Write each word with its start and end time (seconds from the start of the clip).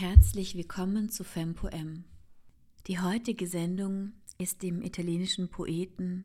Herzlich 0.00 0.54
willkommen 0.54 1.10
zu 1.10 1.24
FemPoem. 1.24 2.04
Die 2.86 3.00
heutige 3.00 3.48
Sendung 3.48 4.12
ist 4.38 4.62
dem 4.62 4.80
italienischen 4.80 5.48
Poeten, 5.48 6.24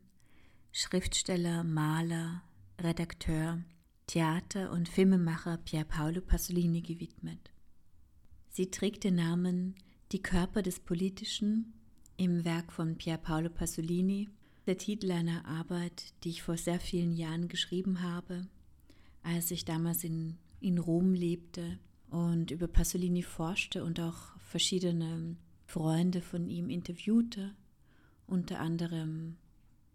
Schriftsteller, 0.70 1.64
Maler, 1.64 2.44
Redakteur, 2.80 3.64
Theater- 4.06 4.70
und 4.70 4.88
Filmemacher 4.88 5.56
Pier 5.56 5.82
Paolo 5.82 6.20
Pasolini 6.20 6.82
gewidmet. 6.82 7.50
Sie 8.48 8.70
trägt 8.70 9.02
den 9.02 9.16
Namen 9.16 9.74
Die 10.12 10.22
Körper 10.22 10.62
des 10.62 10.78
Politischen 10.78 11.74
im 12.16 12.44
Werk 12.44 12.72
von 12.72 12.96
Pier 12.96 13.16
Paolo 13.16 13.50
Pasolini, 13.50 14.28
der 14.66 14.78
Titel 14.78 15.10
einer 15.10 15.46
Arbeit, 15.46 16.14
die 16.22 16.28
ich 16.28 16.44
vor 16.44 16.56
sehr 16.56 16.78
vielen 16.78 17.16
Jahren 17.16 17.48
geschrieben 17.48 18.02
habe, 18.02 18.46
als 19.24 19.50
ich 19.50 19.64
damals 19.64 20.04
in, 20.04 20.38
in 20.60 20.78
Rom 20.78 21.12
lebte 21.12 21.80
und 22.14 22.52
über 22.52 22.68
Pasolini 22.68 23.22
forschte 23.22 23.82
und 23.82 23.98
auch 23.98 24.38
verschiedene 24.38 25.34
Freunde 25.66 26.20
von 26.20 26.48
ihm 26.48 26.70
interviewte, 26.70 27.56
unter 28.28 28.60
anderem 28.60 29.36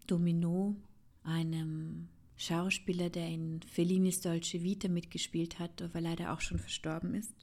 Domino, 0.05 0.76
einem 1.23 2.09
Schauspieler, 2.36 3.09
der 3.09 3.30
in 3.30 3.62
Fellinis 3.62 4.20
Dolce 4.20 4.62
Vita 4.64 4.90
mitgespielt 4.90 5.59
hat, 5.59 5.82
aber 5.82 6.02
leider 6.02 6.34
auch 6.34 6.42
schon 6.42 6.59
verstorben 6.59 7.14
ist. 7.14 7.34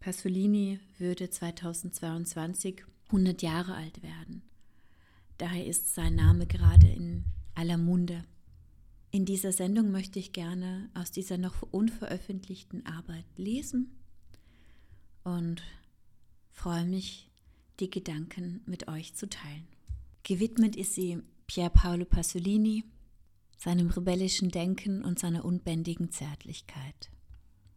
Pasolini 0.00 0.80
würde 0.96 1.28
2022 1.28 2.82
100 3.08 3.42
Jahre 3.42 3.74
alt 3.74 4.02
werden. 4.02 4.40
Daher 5.36 5.66
ist 5.66 5.94
sein 5.94 6.14
Name 6.14 6.46
gerade 6.46 6.86
in 6.86 7.24
aller 7.54 7.76
Munde. 7.76 8.24
In 9.16 9.24
dieser 9.24 9.50
Sendung 9.50 9.92
möchte 9.92 10.18
ich 10.18 10.34
gerne 10.34 10.90
aus 10.92 11.10
dieser 11.10 11.38
noch 11.38 11.62
unveröffentlichten 11.62 12.84
Arbeit 12.84 13.24
lesen 13.38 13.96
und 15.24 15.62
freue 16.50 16.84
mich, 16.84 17.30
die 17.80 17.88
Gedanken 17.88 18.60
mit 18.66 18.88
euch 18.88 19.14
zu 19.14 19.26
teilen. 19.26 19.66
Gewidmet 20.22 20.76
ist 20.76 20.92
sie 20.92 21.22
Pier 21.46 21.70
Paolo 21.70 22.04
Pasolini, 22.04 22.84
seinem 23.56 23.88
rebellischen 23.88 24.50
Denken 24.50 25.02
und 25.02 25.18
seiner 25.18 25.46
unbändigen 25.46 26.10
Zärtlichkeit. 26.10 27.10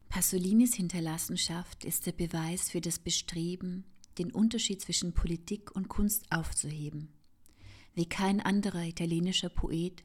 Pasolinis 0.09 0.75
Hinterlassenschaft 0.75 1.85
ist 1.85 2.05
der 2.05 2.11
Beweis 2.11 2.69
für 2.69 2.81
das 2.81 2.99
Bestreben, 2.99 3.85
den 4.17 4.33
Unterschied 4.33 4.81
zwischen 4.81 5.13
Politik 5.13 5.73
und 5.73 5.87
Kunst 5.87 6.29
aufzuheben. 6.33 7.13
Wie 7.93 8.09
kein 8.09 8.41
anderer 8.41 8.83
italienischer 8.83 9.47
Poet 9.47 10.03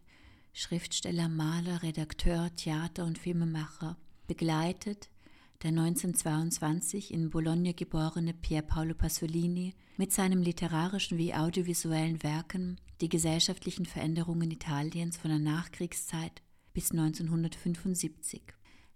Schriftsteller, 0.56 1.28
Maler, 1.28 1.82
Redakteur, 1.82 2.48
Theater- 2.54 3.04
und 3.04 3.18
Filmemacher, 3.18 3.96
begleitet 4.28 5.10
der 5.64 5.70
1922 5.70 7.12
in 7.12 7.30
Bologna 7.30 7.72
geborene 7.72 8.32
Pier 8.34 8.62
Paolo 8.62 8.94
Pasolini 8.94 9.74
mit 9.96 10.12
seinen 10.12 10.44
literarischen 10.44 11.18
wie 11.18 11.34
audiovisuellen 11.34 12.22
Werken 12.22 12.80
die 13.00 13.08
gesellschaftlichen 13.08 13.84
Veränderungen 13.84 14.52
Italiens 14.52 15.16
von 15.16 15.30
der 15.30 15.40
Nachkriegszeit 15.40 16.40
bis 16.72 16.92
1975. 16.92 18.44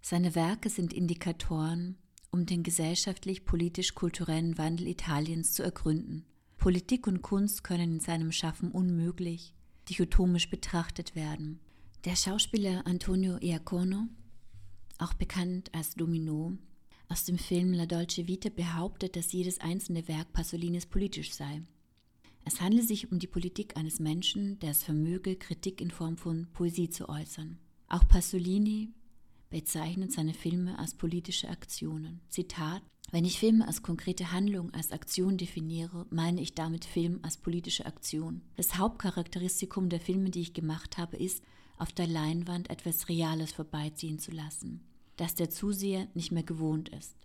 Seine 0.00 0.36
Werke 0.36 0.70
sind 0.70 0.92
Indikatoren, 0.92 1.98
um 2.30 2.46
den 2.46 2.62
gesellschaftlich-politisch-kulturellen 2.62 4.58
Wandel 4.58 4.86
Italiens 4.86 5.54
zu 5.54 5.64
ergründen. 5.64 6.24
Politik 6.56 7.08
und 7.08 7.22
Kunst 7.22 7.64
können 7.64 7.94
in 7.94 8.00
seinem 8.00 8.30
Schaffen 8.30 8.70
unmöglich 8.70 9.54
dichotomisch 9.88 10.50
betrachtet 10.50 11.14
werden. 11.14 11.60
Der 12.04 12.16
Schauspieler 12.16 12.86
Antonio 12.86 13.38
Iacono, 13.38 14.08
auch 14.98 15.14
bekannt 15.14 15.74
als 15.74 15.94
Domino, 15.94 16.56
aus 17.08 17.24
dem 17.24 17.38
Film 17.38 17.72
La 17.72 17.86
Dolce 17.86 18.26
Vita 18.26 18.50
behauptet, 18.50 19.16
dass 19.16 19.32
jedes 19.32 19.60
einzelne 19.60 20.06
Werk 20.08 20.32
Pasolinis 20.32 20.86
politisch 20.86 21.32
sei. 21.32 21.62
Es 22.44 22.60
handle 22.60 22.82
sich 22.82 23.10
um 23.10 23.18
die 23.18 23.26
Politik 23.26 23.76
eines 23.76 23.98
Menschen, 23.98 24.58
der 24.60 24.70
es 24.70 24.82
vermöge, 24.82 25.36
Kritik 25.36 25.80
in 25.80 25.90
Form 25.90 26.16
von 26.16 26.46
Poesie 26.52 26.90
zu 26.90 27.08
äußern. 27.08 27.58
Auch 27.88 28.06
Pasolini 28.06 28.90
bezeichnet 29.50 30.12
seine 30.12 30.34
Filme 30.34 30.78
als 30.78 30.94
politische 30.94 31.48
Aktionen. 31.48 32.20
Zitat 32.28 32.82
wenn 33.10 33.24
ich 33.24 33.38
Filme 33.38 33.66
als 33.66 33.82
konkrete 33.82 34.32
Handlung, 34.32 34.72
als 34.74 34.92
Aktion 34.92 35.38
definiere, 35.38 36.06
meine 36.10 36.42
ich 36.42 36.54
damit 36.54 36.84
Film 36.84 37.20
als 37.22 37.38
politische 37.38 37.86
Aktion. 37.86 38.42
Das 38.56 38.76
Hauptcharakteristikum 38.76 39.88
der 39.88 40.00
Filme, 40.00 40.30
die 40.30 40.42
ich 40.42 40.52
gemacht 40.52 40.98
habe, 40.98 41.16
ist, 41.16 41.42
auf 41.78 41.92
der 41.92 42.06
Leinwand 42.06 42.68
etwas 42.70 43.08
Reales 43.08 43.52
vorbeiziehen 43.52 44.18
zu 44.18 44.30
lassen, 44.30 44.84
das 45.16 45.34
der 45.34 45.48
Zuseher 45.48 46.08
nicht 46.14 46.32
mehr 46.32 46.42
gewohnt 46.42 46.90
ist. 46.90 47.16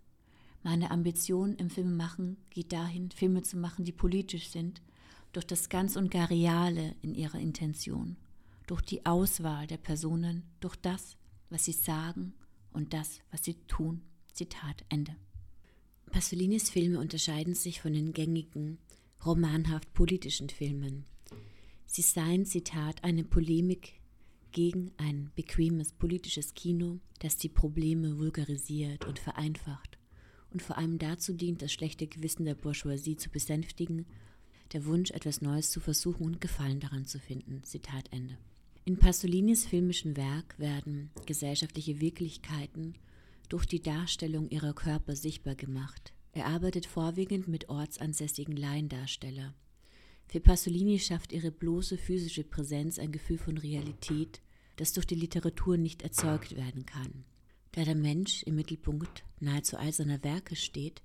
Meine 0.62 0.92
Ambition 0.92 1.56
im 1.56 1.70
Filmemachen 1.70 2.38
geht 2.50 2.72
dahin, 2.72 3.12
Filme 3.12 3.44
zu 3.44 3.58
machen, 3.58 3.84
die 3.84 3.92
politisch 3.92 4.50
sind, 4.50 4.82
durch 5.34 5.46
das 5.46 5.68
ganz 5.68 5.98
und 5.98 6.12
gar 6.12 6.30
Reale 6.30 6.96
in 7.02 7.16
ihrer 7.16 7.40
Intention, 7.40 8.16
durch 8.68 8.82
die 8.82 9.06
Auswahl 9.06 9.68
der 9.68 9.78
Personen, 9.78 10.44
durch 10.62 10.78
das, 10.78 11.18
was 11.50 11.66
sie 11.66 11.74
sagen 11.74 12.34
und 12.72 12.94
das, 12.94 13.20
was 13.32 13.44
sie 13.44 13.56
tun. 13.68 14.02
Zitat 14.32 14.86
Ende. 14.88 15.16
Pasolinis 16.14 16.70
Filme 16.70 17.00
unterscheiden 17.00 17.56
sich 17.56 17.82
von 17.82 17.92
den 17.92 18.14
gängigen, 18.14 18.78
romanhaft 19.26 19.92
politischen 19.96 20.48
Filmen. 20.48 21.06
Sie 21.88 22.04
seien, 22.04 22.46
Zitat, 22.46 23.04
eine 23.04 23.24
Polemik 23.24 23.94
gegen 24.52 24.92
ein 24.98 25.32
bequemes 25.34 25.92
politisches 25.92 26.54
Kino, 26.54 27.00
das 27.18 27.38
die 27.38 27.50
Probleme 27.50 28.20
vulgarisiert 28.20 29.06
und 29.06 29.18
vereinfacht 29.18 29.98
und 30.52 30.62
vor 30.62 30.78
allem 30.78 31.00
dazu 31.00 31.34
dient, 31.34 31.64
das 31.64 31.74
schlechte 31.74 32.06
Gewissen 32.06 32.46
der 32.46 32.54
Bourgeoisie 32.54 33.18
zu 33.18 33.32
besänftigen, 33.32 34.06
der 34.72 34.86
Wunsch, 34.86 35.10
etwas 35.10 35.42
Neues 35.42 35.72
zu 35.72 35.80
versuchen 35.80 36.28
und 36.28 36.42
Gefallen 36.42 36.80
daran 36.80 37.06
zu 37.06 37.18
finden. 37.18 37.64
Zitat 37.64 38.14
Ende. 38.14 38.38
In 38.86 39.00
Pasolinis 39.00 39.66
filmischen 39.66 40.16
Werk 40.16 40.60
werden 40.60 41.10
gesellschaftliche 41.26 42.00
Wirklichkeiten 42.00 42.94
durch 43.50 43.66
die 43.66 43.82
Darstellung 43.82 44.50
ihrer 44.50 44.74
Körper 44.74 45.16
sichtbar 45.16 45.56
gemacht. 45.56 46.14
Er 46.32 46.48
arbeitet 46.48 46.86
vorwiegend 46.86 47.48
mit 47.48 47.70
ortsansässigen 47.70 48.58
Laiendarsteller. 48.58 49.54
Für 50.28 50.40
Pasolini 50.40 50.98
schafft 51.00 51.32
ihre 51.32 51.52
bloße 51.52 51.98
physische 51.98 52.44
Präsenz 52.44 52.98
ein 52.98 53.12
Gefühl 53.12 53.38
von 53.38 53.58
Realität, 53.58 54.42
das 54.78 54.94
durch 54.94 55.06
die 55.06 55.16
Literatur 55.16 55.78
nicht 55.78 56.02
erzeugt 56.02 56.56
werden 56.56 56.86
kann. 56.86 57.26
Da 57.74 57.84
der 57.84 57.96
Mensch 57.96 58.44
im 58.44 58.56
Mittelpunkt 58.56 59.24
nahezu 59.40 59.78
all 59.78 59.94
seiner 59.94 60.24
Werke 60.24 60.56
steht, 60.56 61.02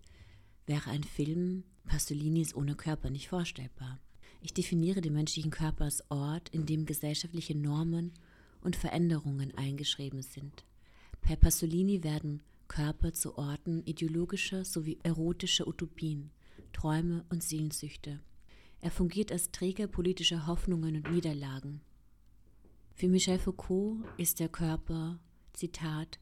wäre 0.66 0.90
ein 0.90 1.04
Film 1.04 1.64
Pasolinis 1.86 2.54
ohne 2.54 2.74
Körper 2.74 3.10
nicht 3.10 3.28
vorstellbar. 3.28 4.00
Ich 4.40 4.54
definiere 4.54 5.00
den 5.00 5.14
menschlichen 5.14 5.50
Körper 5.50 5.84
als 5.84 6.08
Ort, 6.10 6.50
in 6.50 6.66
dem 6.66 6.86
gesellschaftliche 6.86 7.56
Normen 7.56 8.12
und 8.60 8.76
Veränderungen 8.76 9.54
eingeschrieben 9.56 10.22
sind. 10.22 10.64
Per 11.28 11.36
Pasolini 11.36 12.02
werden 12.04 12.40
Körper 12.68 13.12
zu 13.12 13.36
Orten 13.36 13.82
ideologischer 13.84 14.64
sowie 14.64 14.98
erotischer 15.02 15.68
Utopien, 15.68 16.30
Träume 16.72 17.22
und 17.28 17.42
Sehnsüchte. 17.42 18.20
Er 18.80 18.90
fungiert 18.90 19.30
als 19.30 19.50
Träger 19.50 19.88
politischer 19.88 20.46
Hoffnungen 20.46 20.96
und 20.96 21.12
Niederlagen. 21.12 21.82
Für 22.94 23.08
Michel 23.08 23.38
Foucault 23.38 23.98
ist 24.16 24.40
der 24.40 24.48
Körper, 24.48 25.18
Zitat, 25.52 26.18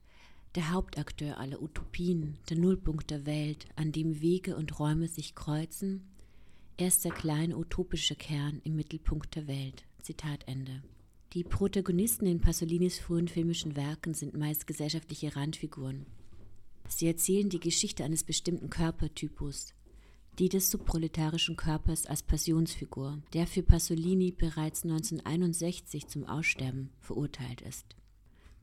der 0.56 0.72
Hauptakteur 0.72 1.38
aller 1.38 1.62
Utopien, 1.62 2.38
der 2.50 2.58
Nullpunkt 2.58 3.08
der 3.12 3.26
Welt, 3.26 3.68
an 3.76 3.92
dem 3.92 4.20
Wege 4.20 4.56
und 4.56 4.76
Räume 4.80 5.06
sich 5.06 5.36
kreuzen. 5.36 6.02
Er 6.78 6.88
ist 6.88 7.04
der 7.04 7.12
kleine 7.12 7.56
utopische 7.56 8.16
Kern 8.16 8.60
im 8.64 8.74
Mittelpunkt 8.74 9.36
der 9.36 9.46
Welt. 9.46 9.84
Zitat 10.02 10.48
Ende. 10.48 10.82
Die 11.32 11.44
Protagonisten 11.44 12.26
in 12.26 12.40
Pasolinis 12.40 12.98
frühen 12.98 13.28
filmischen 13.28 13.76
Werken 13.76 14.14
sind 14.14 14.34
meist 14.36 14.66
gesellschaftliche 14.66 15.34
Randfiguren. 15.36 16.06
Sie 16.88 17.06
erzählen 17.06 17.48
die 17.48 17.60
Geschichte 17.60 18.04
eines 18.04 18.22
bestimmten 18.22 18.70
Körpertypus, 18.70 19.74
die 20.38 20.48
des 20.48 20.70
subproletarischen 20.70 21.56
Körpers 21.56 22.06
als 22.06 22.22
Passionsfigur, 22.22 23.22
der 23.32 23.46
für 23.46 23.62
Pasolini 23.62 24.30
bereits 24.30 24.84
1961 24.84 26.06
zum 26.06 26.24
Aussterben 26.24 26.90
verurteilt 27.00 27.60
ist. 27.62 27.96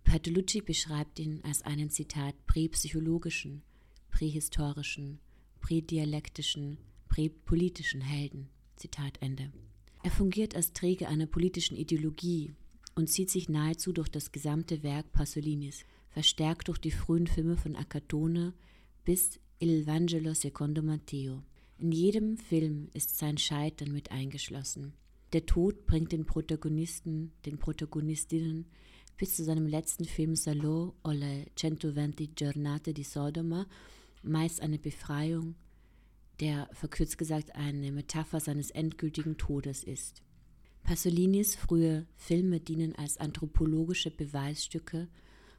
Bertolucci 0.04 0.62
beschreibt 0.62 1.20
ihn 1.20 1.42
als 1.44 1.64
einen 1.64 1.90
Zitat 1.90 2.36
präpsychologischen, 2.46 3.64
prähistorischen, 4.12 5.20
prädialektischen, 5.62 6.78
präpolitischen 7.10 8.02
Helden. 8.02 8.50
Zitat 8.76 9.22
Ende. 9.22 9.52
Er 10.04 10.12
fungiert 10.12 10.56
als 10.56 10.74
Träger 10.74 11.08
einer 11.08 11.26
politischen 11.26 11.76
Ideologie, 11.76 12.54
und 12.96 13.10
zieht 13.10 13.30
sich 13.30 13.50
nahezu 13.50 13.92
durch 13.92 14.10
das 14.10 14.32
gesamte 14.32 14.84
Werk 14.84 15.12
Pasolinis, 15.12 15.86
verstärkt 16.10 16.68
durch 16.68 16.78
die 16.78 16.92
frühen 16.92 17.28
Filme 17.28 17.58
von 17.58 17.76
Acatone 17.76 18.54
bis 19.04 19.40
Il 19.60 19.88
Vangelo 19.88 20.34
secondo 20.34 20.82
Matteo. 20.82 21.42
In 21.80 21.92
jedem 21.92 22.38
Film 22.38 22.90
ist 22.94 23.18
sein 23.18 23.38
Scheitern 23.38 23.92
mit 23.92 24.12
eingeschlossen. 24.12 24.94
Der 25.34 25.46
Tod 25.46 25.86
bringt 25.88 26.12
den 26.12 26.26
Protagonisten, 26.26 27.32
den 27.46 27.58
Protagonistinnen 27.58 28.68
bis 29.18 29.36
zu 29.36 29.44
seinem 29.44 29.68
letzten 29.68 30.06
Film 30.06 30.36
Salo 30.36 30.94
o 31.04 31.12
le 31.12 31.48
120 31.62 32.36
Giornate 32.36 32.94
di 32.94 33.04
Sodoma 33.04 33.66
meist 34.22 34.62
eine 34.62 34.78
Befreiung, 34.78 35.56
der 36.40 36.70
verkürzt 36.74 37.18
gesagt 37.18 37.56
eine 37.56 37.92
Metapher 37.92 38.40
seines 38.40 38.72
endgültigen 38.72 39.38
Todes 39.38 39.84
ist. 39.84 40.24
Pasolinis 40.84 41.56
frühe 41.56 42.06
Filme 42.16 42.60
dienen 42.60 42.96
als 42.96 43.18
anthropologische 43.18 44.12
Beweisstücke 44.12 45.08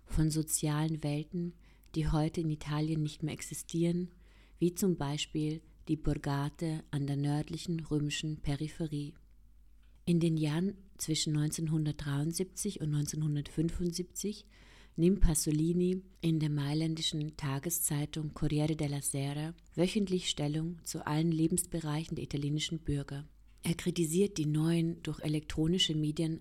von 0.07 0.31
sozialen 0.31 1.03
Welten, 1.03 1.55
die 1.95 2.09
heute 2.09 2.43
in 2.43 2.51
Italien 2.51 3.03
nicht 3.03 3.23
mehr 3.23 3.33
existieren, 3.33 4.11
wie 4.59 4.75
zum 4.75 4.97
Beispiel 4.97 5.63
die 5.89 5.97
Borgate 5.97 6.85
an 6.91 7.07
der 7.07 7.17
nördlichen 7.17 7.81
römischen 7.81 8.41
Peripherie. 8.41 9.15
In 10.05 10.21
den 10.21 10.37
Jahren 10.37 10.77
zwischen 10.99 11.37
1973 11.37 12.81
und 12.81 12.95
1975 12.95 14.47
nimmt 14.97 15.21
Pasolini 15.21 16.03
in 16.21 16.39
der 16.39 16.51
mailändischen 16.51 17.37
Tageszeitung 17.37 18.33
Corriere 18.33 18.77
della 18.77 19.03
Sera 19.03 19.55
wöchentlich 19.75 20.31
Stellung 20.31 20.79
zu 20.85 21.07
allen 21.07 21.33
Lebensbereichen 21.33 22.15
der 22.15 22.25
italienischen 22.25 22.79
Bürger. 22.79 23.25
Er 23.63 23.75
kritisiert 23.75 24.39
die 24.39 24.47
neuen 24.47 25.03
durch 25.03 25.21
elektronische 25.21 25.95
Medien 25.95 26.41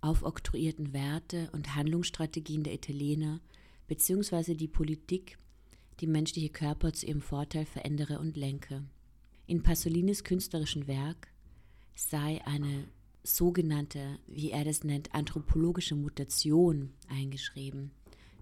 aufoktroyierten 0.00 0.92
Werte 0.92 1.50
und 1.52 1.74
Handlungsstrategien 1.74 2.62
der 2.62 2.74
Italiener 2.74 3.40
bzw. 3.88 4.54
die 4.54 4.68
Politik, 4.68 5.38
die 6.00 6.06
menschliche 6.06 6.48
Körper 6.48 6.92
zu 6.92 7.06
ihrem 7.06 7.20
Vorteil 7.20 7.66
verändere 7.66 8.18
und 8.18 8.36
lenke. 8.36 8.84
In 9.46 9.62
Pasolinis 9.62 10.24
künstlerischem 10.24 10.86
Werk 10.86 11.28
sei 11.94 12.40
eine 12.46 12.88
sogenannte, 13.22 14.18
wie 14.26 14.50
er 14.50 14.64
das 14.64 14.84
nennt, 14.84 15.14
anthropologische 15.14 15.94
Mutation 15.94 16.90
eingeschrieben, 17.08 17.90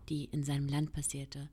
die 0.08 0.24
in 0.26 0.44
seinem 0.44 0.68
Land 0.68 0.92
passierte. 0.92 1.48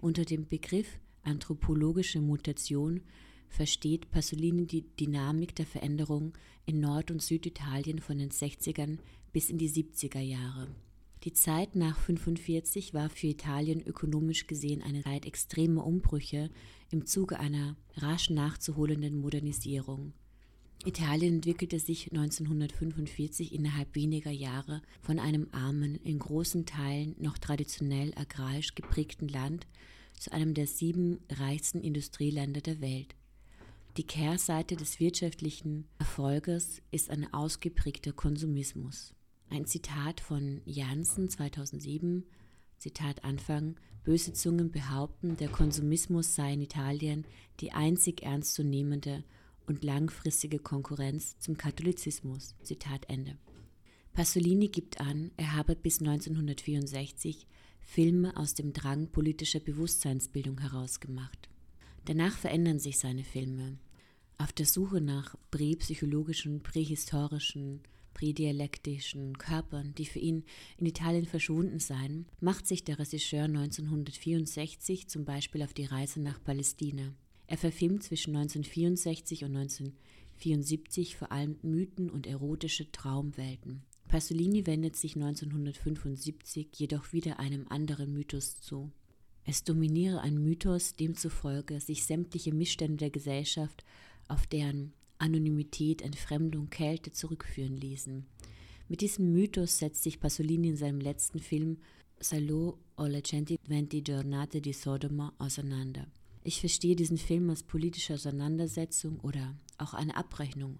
Unter 0.00 0.24
dem 0.24 0.48
Begriff 0.48 0.98
anthropologische 1.22 2.20
Mutation 2.20 3.02
versteht 3.48 4.10
Pasolini 4.10 4.66
die 4.66 4.84
Dynamik 4.98 5.54
der 5.54 5.66
Veränderung 5.66 6.32
in 6.66 6.80
Nord- 6.80 7.10
und 7.10 7.22
Süditalien 7.22 8.00
von 8.00 8.18
den 8.18 8.30
60ern 8.30 8.98
bis 9.32 9.50
in 9.50 9.58
die 9.58 9.70
70er 9.70 10.20
Jahre. 10.20 10.68
Die 11.24 11.32
Zeit 11.32 11.76
nach 11.76 11.98
1945 11.98 12.94
war 12.94 13.08
für 13.08 13.28
Italien 13.28 13.80
ökonomisch 13.86 14.48
gesehen 14.48 14.82
eine 14.82 15.02
Zeit 15.02 15.24
extremer 15.24 15.86
Umbrüche 15.86 16.50
im 16.90 17.06
Zuge 17.06 17.38
einer 17.38 17.76
rasch 17.94 18.28
nachzuholenden 18.30 19.20
Modernisierung. 19.20 20.14
Italien 20.84 21.36
entwickelte 21.36 21.78
sich 21.78 22.10
1945 22.10 23.54
innerhalb 23.54 23.94
weniger 23.94 24.30
Jahre 24.30 24.82
von 25.00 25.18
einem 25.18 25.48
armen, 25.52 25.96
in 25.96 26.18
großen 26.18 26.66
Teilen 26.66 27.14
noch 27.18 27.38
traditionell 27.38 28.12
agrarisch 28.16 28.74
geprägten 28.74 29.28
Land 29.28 29.66
zu 30.18 30.32
einem 30.32 30.54
der 30.54 30.66
sieben 30.66 31.20
reichsten 31.30 31.80
Industrieländer 31.80 32.60
der 32.60 32.80
Welt. 32.80 33.14
Die 33.96 34.06
Kehrseite 34.06 34.74
des 34.74 34.98
wirtschaftlichen 35.00 35.86
Erfolges 35.98 36.80
ist 36.90 37.10
ein 37.10 37.32
ausgeprägter 37.32 38.12
Konsumismus. 38.12 39.14
Ein 39.50 39.66
Zitat 39.66 40.20
von 40.20 40.62
Janssen 40.64 41.28
2007, 41.28 42.24
Zitat 42.78 43.22
Anfang, 43.22 43.76
böse 44.02 44.32
Zungen 44.32 44.70
behaupten, 44.70 45.36
der 45.36 45.48
Konsumismus 45.48 46.34
sei 46.34 46.54
in 46.54 46.62
Italien 46.62 47.26
die 47.60 47.72
einzig 47.72 48.22
ernstzunehmende 48.22 49.24
und 49.66 49.84
langfristige 49.84 50.58
Konkurrenz 50.58 51.38
zum 51.38 51.56
Katholizismus. 51.56 52.54
Zitat 52.62 53.08
Ende. 53.08 53.36
Pasolini 54.12 54.68
gibt 54.68 55.00
an, 55.00 55.30
er 55.36 55.54
habe 55.54 55.74
bis 55.74 56.00
1964 56.00 57.46
Filme 57.80 58.36
aus 58.36 58.54
dem 58.54 58.72
Drang 58.72 59.08
politischer 59.08 59.60
Bewusstseinsbildung 59.60 60.60
herausgemacht. 60.60 61.48
Danach 62.04 62.36
verändern 62.36 62.78
sich 62.78 62.98
seine 62.98 63.24
Filme. 63.24 63.78
Auf 64.38 64.52
der 64.52 64.66
Suche 64.66 65.00
nach 65.00 65.36
präpsychologischen, 65.50 66.62
prähistorischen, 66.62 67.80
prädialektischen 68.12 69.38
Körpern, 69.38 69.94
die 69.94 70.06
für 70.06 70.18
ihn 70.18 70.44
in 70.78 70.86
Italien 70.86 71.26
verschwunden 71.26 71.78
seien, 71.78 72.26
macht 72.40 72.66
sich 72.66 72.84
der 72.84 72.98
Regisseur 72.98 73.44
1964 73.44 75.08
zum 75.08 75.24
Beispiel 75.24 75.62
auf 75.62 75.74
die 75.74 75.84
Reise 75.84 76.20
nach 76.20 76.42
Palästina. 76.42 77.14
Er 77.52 77.58
verfilmt 77.58 78.02
zwischen 78.02 78.34
1964 78.34 79.44
und 79.44 79.54
1974 79.54 81.16
vor 81.18 81.32
allem 81.32 81.58
Mythen 81.60 82.08
und 82.08 82.26
erotische 82.26 82.90
Traumwelten. 82.90 83.82
Pasolini 84.08 84.66
wendet 84.66 84.96
sich 84.96 85.16
1975 85.16 86.68
jedoch 86.72 87.12
wieder 87.12 87.40
einem 87.40 87.68
anderen 87.68 88.14
Mythos 88.14 88.58
zu. 88.62 88.90
Es 89.44 89.64
dominiere 89.64 90.22
ein 90.22 90.42
Mythos, 90.42 90.94
demzufolge 90.94 91.78
sich 91.78 92.06
sämtliche 92.06 92.54
Missstände 92.54 92.96
der 92.96 93.10
Gesellschaft 93.10 93.84
auf 94.28 94.46
deren 94.46 94.94
Anonymität, 95.18 96.00
Entfremdung, 96.00 96.70
Kälte 96.70 97.12
zurückführen 97.12 97.76
ließen. 97.76 98.24
Mit 98.88 99.02
diesem 99.02 99.30
Mythos 99.30 99.76
setzt 99.76 100.02
sich 100.04 100.20
Pasolini 100.20 100.68
in 100.68 100.76
seinem 100.76 101.02
letzten 101.02 101.38
Film 101.38 101.76
Salo 102.18 102.78
o 102.96 103.04
le 103.04 103.22
centi 103.22 103.58
venti 103.66 104.00
giornate 104.00 104.62
di 104.62 104.72
Sodoma 104.72 105.34
auseinander. 105.36 106.06
Ich 106.44 106.60
verstehe 106.60 106.96
diesen 106.96 107.18
Film 107.18 107.50
als 107.50 107.62
politische 107.62 108.14
Auseinandersetzung 108.14 109.20
oder 109.20 109.54
auch 109.78 109.94
eine 109.94 110.16
Abrechnung 110.16 110.78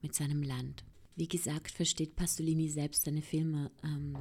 mit 0.00 0.14
seinem 0.14 0.42
Land. 0.42 0.84
Wie 1.16 1.28
gesagt, 1.28 1.70
versteht 1.70 2.16
Pasolini 2.16 2.68
selbst 2.70 3.04
seine 3.04 3.20
Filme 3.20 3.70
ähm, 3.84 4.16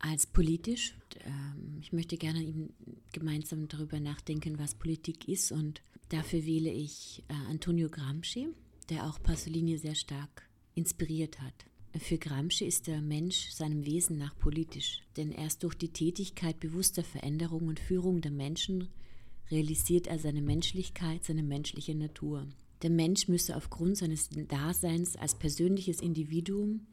als 0.00 0.26
politisch. 0.26 0.96
Ähm, 1.24 1.78
ich 1.80 1.92
möchte 1.92 2.16
gerne 2.16 2.42
ihm 2.42 2.70
gemeinsam 3.12 3.68
darüber 3.68 4.00
nachdenken, 4.00 4.58
was 4.58 4.74
Politik 4.74 5.28
ist 5.28 5.52
und 5.52 5.82
dafür 6.08 6.44
wähle 6.44 6.70
ich 6.70 7.22
äh, 7.28 7.34
Antonio 7.48 7.88
Gramsci, 7.88 8.48
der 8.88 9.06
auch 9.06 9.22
Pasolini 9.22 9.78
sehr 9.78 9.94
stark 9.94 10.48
inspiriert 10.74 11.40
hat. 11.40 11.66
Für 11.98 12.18
Gramsci 12.18 12.66
ist 12.66 12.88
der 12.88 13.00
Mensch 13.00 13.50
seinem 13.50 13.86
Wesen 13.86 14.18
nach 14.18 14.36
politisch, 14.36 15.02
denn 15.16 15.30
erst 15.30 15.62
durch 15.62 15.76
die 15.76 15.92
Tätigkeit 15.92 16.60
bewusster 16.60 17.04
Veränderung 17.04 17.68
und 17.68 17.80
Führung 17.80 18.20
der 18.20 18.32
Menschen 18.32 18.88
realisiert 19.50 20.06
er 20.06 20.18
seine 20.18 20.42
Menschlichkeit, 20.42 21.24
seine 21.24 21.42
menschliche 21.42 21.94
Natur. 21.94 22.46
Der 22.82 22.90
Mensch 22.90 23.28
müsse 23.28 23.56
aufgrund 23.56 23.96
seines 23.96 24.28
Daseins 24.30 25.16
als 25.16 25.34
persönliches 25.34 26.00
Individuum 26.00 26.86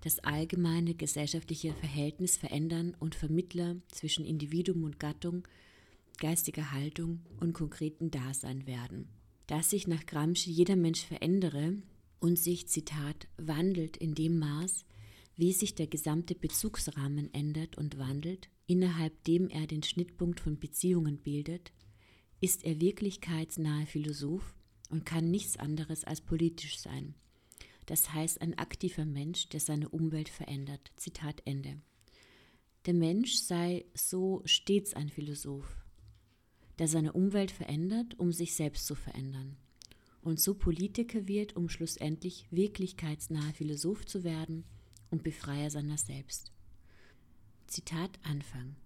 das 0.00 0.18
allgemeine 0.20 0.94
gesellschaftliche 0.94 1.72
Verhältnis 1.74 2.36
verändern 2.36 2.96
und 2.98 3.14
Vermittler 3.14 3.76
zwischen 3.88 4.24
Individuum 4.24 4.84
und 4.84 4.98
Gattung, 4.98 5.46
geistiger 6.18 6.72
Haltung 6.72 7.20
und 7.38 7.52
konkreten 7.52 8.10
Dasein 8.10 8.66
werden. 8.66 9.08
Dass 9.46 9.70
sich 9.70 9.86
nach 9.86 10.06
Gramsci 10.06 10.50
jeder 10.50 10.76
Mensch 10.76 11.04
verändere 11.04 11.74
und 12.18 12.38
sich, 12.38 12.68
Zitat, 12.68 13.28
wandelt 13.36 13.96
in 13.96 14.14
dem 14.14 14.38
Maß, 14.38 14.84
wie 15.36 15.52
sich 15.52 15.74
der 15.74 15.86
gesamte 15.86 16.34
Bezugsrahmen 16.34 17.32
ändert 17.32 17.78
und 17.78 17.98
wandelt, 17.98 18.48
innerhalb 18.66 19.24
dem 19.24 19.48
er 19.48 19.66
den 19.66 19.82
Schnittpunkt 19.82 20.40
von 20.40 20.58
Beziehungen 20.58 21.18
bildet, 21.18 21.72
ist 22.40 22.64
er 22.64 22.80
wirklichkeitsnahe 22.80 23.86
Philosoph 23.86 24.54
und 24.88 25.04
kann 25.06 25.30
nichts 25.30 25.56
anderes 25.56 26.04
als 26.04 26.20
politisch 26.20 26.78
sein. 26.78 27.14
Das 27.86 28.12
heißt 28.12 28.40
ein 28.40 28.56
aktiver 28.58 29.04
Mensch, 29.04 29.48
der 29.48 29.60
seine 29.60 29.88
Umwelt 29.88 30.28
verändert. 30.28 30.92
Zitat 30.96 31.42
Ende. 31.44 31.80
Der 32.86 32.94
Mensch 32.94 33.34
sei 33.34 33.84
so 33.94 34.42
stets 34.44 34.94
ein 34.94 35.10
Philosoph, 35.10 35.76
der 36.78 36.88
seine 36.88 37.12
Umwelt 37.12 37.50
verändert, 37.50 38.18
um 38.18 38.32
sich 38.32 38.54
selbst 38.54 38.86
zu 38.86 38.94
verändern. 38.94 39.56
Und 40.22 40.40
so 40.40 40.54
Politiker 40.54 41.26
wird, 41.26 41.56
um 41.56 41.68
schlussendlich 41.68 42.46
wirklichkeitsnahe 42.50 43.52
Philosoph 43.52 44.06
zu 44.06 44.24
werden 44.24 44.64
und 45.10 45.22
Befreier 45.22 45.70
seiner 45.70 45.98
selbst. 45.98 46.52
Zitat 47.66 48.18
Anfang. 48.22 48.76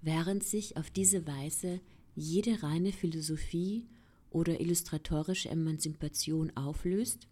Während 0.00 0.44
sich 0.44 0.76
auf 0.76 0.90
diese 0.90 1.26
Weise 1.26 1.80
jede 2.18 2.62
reine 2.62 2.92
Philosophie 2.92 3.86
oder 4.30 4.60
illustratorische 4.60 5.48
Emanzipation 5.50 6.50
auflöst, 6.56 7.28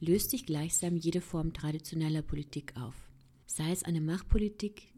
löst 0.00 0.30
sich 0.30 0.44
gleichsam 0.44 0.96
jede 0.96 1.20
Form 1.20 1.52
traditioneller 1.52 2.22
Politik 2.22 2.74
auf. 2.76 2.94
Sei 3.46 3.70
es 3.70 3.84
eine 3.84 4.00
Machtpolitik, 4.00 4.92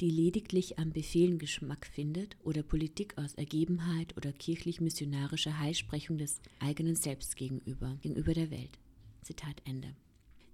die 0.00 0.10
lediglich 0.10 0.78
am 0.78 0.90
Befehlen 0.92 1.38
Geschmack 1.38 1.86
findet, 1.86 2.36
oder 2.42 2.62
Politik 2.62 3.16
aus 3.18 3.34
Ergebenheit 3.34 4.16
oder 4.16 4.32
kirchlich-missionarischer 4.32 5.58
Heilsprechung 5.58 6.16
des 6.16 6.40
eigenen 6.58 6.96
Selbst 6.96 7.36
gegenüber, 7.36 7.98
gegenüber 8.00 8.32
der 8.32 8.50
Welt. 8.50 8.78
Zitat 9.22 9.60
Ende. 9.64 9.94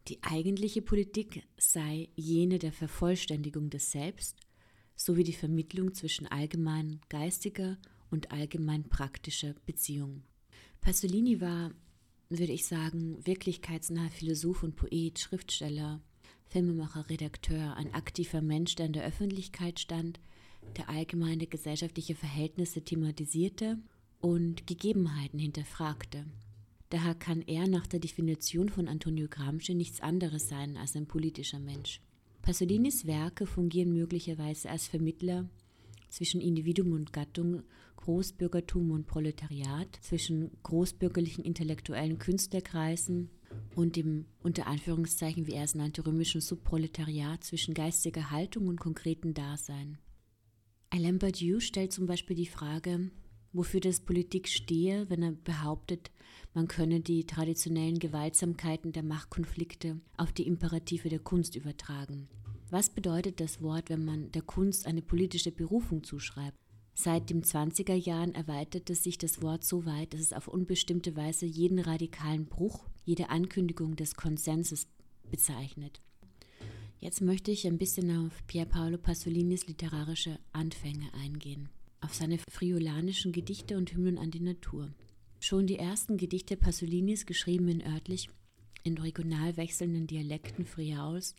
Die 0.08 0.22
eigentliche 0.22 0.82
Politik 0.82 1.44
sei 1.56 2.08
jene 2.16 2.58
der 2.58 2.72
Vervollständigung 2.72 3.70
des 3.70 3.92
Selbst 3.92 4.40
sowie 4.96 5.24
die 5.24 5.32
Vermittlung 5.32 5.94
zwischen 5.94 6.26
allgemein 6.26 7.00
geistiger 7.08 7.78
und 8.12 8.30
allgemein 8.30 8.84
praktischer 8.84 9.54
Beziehungen. 9.66 10.22
Pasolini 10.80 11.40
war, 11.40 11.72
würde 12.28 12.52
ich 12.52 12.66
sagen, 12.66 13.24
wirklichkeitsnaher 13.26 14.10
Philosoph 14.10 14.62
und 14.62 14.76
Poet, 14.76 15.18
Schriftsteller, 15.18 16.00
Filmemacher, 16.46 17.08
Redakteur, 17.08 17.76
ein 17.76 17.94
aktiver 17.94 18.42
Mensch, 18.42 18.74
der 18.74 18.86
in 18.86 18.92
der 18.92 19.04
Öffentlichkeit 19.04 19.80
stand, 19.80 20.20
der 20.76 20.88
allgemeine 20.88 21.46
gesellschaftliche 21.46 22.14
Verhältnisse 22.14 22.82
thematisierte 22.82 23.78
und 24.20 24.66
Gegebenheiten 24.66 25.38
hinterfragte. 25.38 26.26
Daher 26.90 27.14
kann 27.14 27.40
er 27.42 27.66
nach 27.68 27.86
der 27.86 28.00
Definition 28.00 28.68
von 28.68 28.86
Antonio 28.86 29.26
Gramsci 29.28 29.74
nichts 29.74 30.00
anderes 30.00 30.48
sein 30.48 30.76
als 30.76 30.94
ein 30.94 31.06
politischer 31.06 31.58
Mensch. 31.58 32.02
Pasolinis 32.42 33.06
Werke 33.06 33.46
fungieren 33.46 33.94
möglicherweise 33.94 34.68
als 34.68 34.88
Vermittler 34.88 35.48
zwischen 36.12 36.40
Individuum 36.40 36.92
und 36.92 37.12
Gattung, 37.12 37.62
Großbürgertum 37.96 38.90
und 38.90 39.06
Proletariat, 39.06 39.98
zwischen 40.02 40.50
großbürgerlichen 40.62 41.42
intellektuellen 41.44 42.18
Künstlerkreisen 42.18 43.30
und 43.74 43.96
dem 43.96 44.26
unter 44.42 44.66
Anführungszeichen, 44.66 45.46
wie 45.46 45.54
er 45.54 45.64
es 45.64 45.74
nannte, 45.74 46.06
römischen 46.06 46.40
Subproletariat 46.40 47.42
zwischen 47.42 47.74
geistiger 47.74 48.30
Haltung 48.30 48.68
und 48.68 48.78
konkreten 48.78 49.34
Dasein. 49.34 49.98
Alain 50.90 51.18
Badiou 51.18 51.60
stellt 51.60 51.92
zum 51.92 52.06
Beispiel 52.06 52.36
die 52.36 52.46
Frage, 52.46 53.10
wofür 53.52 53.80
das 53.80 54.00
Politik 54.00 54.48
stehe, 54.48 55.08
wenn 55.08 55.22
er 55.22 55.32
behauptet, 55.32 56.10
man 56.54 56.68
könne 56.68 57.00
die 57.00 57.24
traditionellen 57.24 57.98
Gewaltsamkeiten 57.98 58.92
der 58.92 59.02
Machtkonflikte 59.02 60.00
auf 60.18 60.32
die 60.32 60.46
Imperative 60.46 61.08
der 61.08 61.20
Kunst 61.20 61.56
übertragen. 61.56 62.28
Was 62.72 62.88
bedeutet 62.88 63.38
das 63.38 63.60
Wort, 63.60 63.90
wenn 63.90 64.02
man 64.02 64.32
der 64.32 64.40
Kunst 64.40 64.86
eine 64.86 65.02
politische 65.02 65.52
Berufung 65.52 66.04
zuschreibt? 66.04 66.56
Seit 66.94 67.28
den 67.28 67.42
20er 67.42 67.92
Jahren 67.92 68.34
erweiterte 68.34 68.94
sich 68.94 69.18
das 69.18 69.42
Wort 69.42 69.62
so 69.62 69.84
weit, 69.84 70.14
dass 70.14 70.22
es 70.22 70.32
auf 70.32 70.48
unbestimmte 70.48 71.14
Weise 71.14 71.44
jeden 71.44 71.78
radikalen 71.78 72.46
Bruch, 72.46 72.88
jede 73.04 73.28
Ankündigung 73.28 73.94
des 73.94 74.14
Konsenses 74.14 74.86
bezeichnet. 75.30 76.00
Jetzt 76.98 77.20
möchte 77.20 77.50
ich 77.50 77.66
ein 77.66 77.76
bisschen 77.76 78.24
auf 78.24 78.32
Pier 78.46 78.64
Paolo 78.64 78.96
Pasolinis 78.96 79.66
literarische 79.66 80.38
Anfänge 80.54 81.12
eingehen, 81.12 81.68
auf 82.00 82.14
seine 82.14 82.38
friolanischen 82.38 83.32
Gedichte 83.32 83.76
und 83.76 83.92
Hymnen 83.92 84.16
an 84.16 84.30
die 84.30 84.40
Natur. 84.40 84.88
Schon 85.40 85.66
die 85.66 85.76
ersten 85.76 86.16
Gedichte 86.16 86.56
Pasolinis, 86.56 87.26
geschrieben 87.26 87.68
in 87.68 87.86
örtlich, 87.86 88.30
in 88.82 88.96
regional 88.96 89.58
wechselnden 89.58 90.06
Dialekten 90.06 90.64
Friauls, 90.64 91.36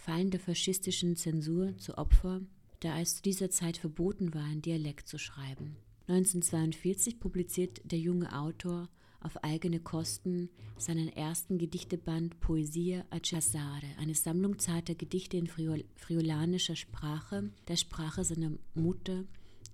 fallen 0.00 0.30
der 0.30 0.40
faschistischen 0.40 1.16
Zensur 1.16 1.76
zu 1.78 1.96
Opfer 1.98 2.40
da 2.80 2.98
es 2.98 3.16
zu 3.16 3.22
dieser 3.22 3.50
Zeit 3.50 3.76
verboten 3.76 4.34
war, 4.34 4.50
in 4.50 4.62
Dialekt 4.62 5.06
zu 5.06 5.18
schreiben. 5.18 5.76
1942 6.08 7.20
publiziert 7.20 7.80
der 7.84 7.98
junge 7.98 8.36
Autor 8.36 8.88
auf 9.20 9.44
eigene 9.44 9.80
Kosten 9.80 10.48
seinen 10.78 11.08
ersten 11.08 11.58
Gedichteband 11.58 12.40
Poesia 12.40 13.04
a 13.10 13.20
Cesare, 13.22 13.86
eine 13.98 14.14
Sammlung 14.14 14.58
zarter 14.58 14.94
Gedichte 14.94 15.36
in 15.36 15.46
friolanischer 15.46 16.74
Sprache, 16.74 17.50
der 17.68 17.76
Sprache 17.76 18.24
seiner 18.24 18.52
Mutter, 18.74 19.24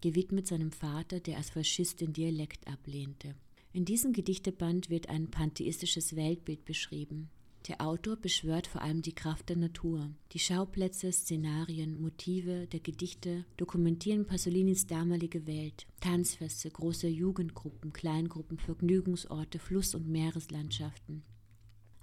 gewidmet 0.01 0.49
seinem 0.49 0.73
Vater, 0.73 1.21
der 1.21 1.37
als 1.37 1.51
Faschist 1.51 2.01
den 2.01 2.13
Dialekt 2.13 2.67
ablehnte. 2.67 3.37
In 3.73 3.85
diesem 3.85 4.13
Gedichteband 4.13 4.91
wird 4.91 5.09
ein 5.09 5.31
pantheistisches 5.31 6.17
Weltbild 6.17 6.65
beschrieben. 6.65 7.31
Der 7.69 7.81
Autor 7.81 8.15
beschwört 8.15 8.69
vor 8.69 8.83
allem 8.83 9.03
die 9.03 9.15
Kraft 9.15 9.49
der 9.49 9.57
Natur. 9.57 10.11
Die 10.31 10.39
Schauplätze, 10.39 11.11
Szenarien, 11.11 12.01
Motive 12.01 12.69
der 12.69 12.79
Gedichte 12.79 13.45
dokumentieren 13.57 14.25
Pasolinis 14.25 14.87
damalige 14.87 15.49
Welt. 15.49 15.85
Tanzfeste, 16.01 16.71
große 16.71 17.09
Jugendgruppen, 17.09 17.93
Kleingruppen, 17.93 18.59
Vergnügungsorte, 18.59 19.59
Fluss- 19.59 19.97
und 19.97 20.07
Meereslandschaften. 20.07 21.25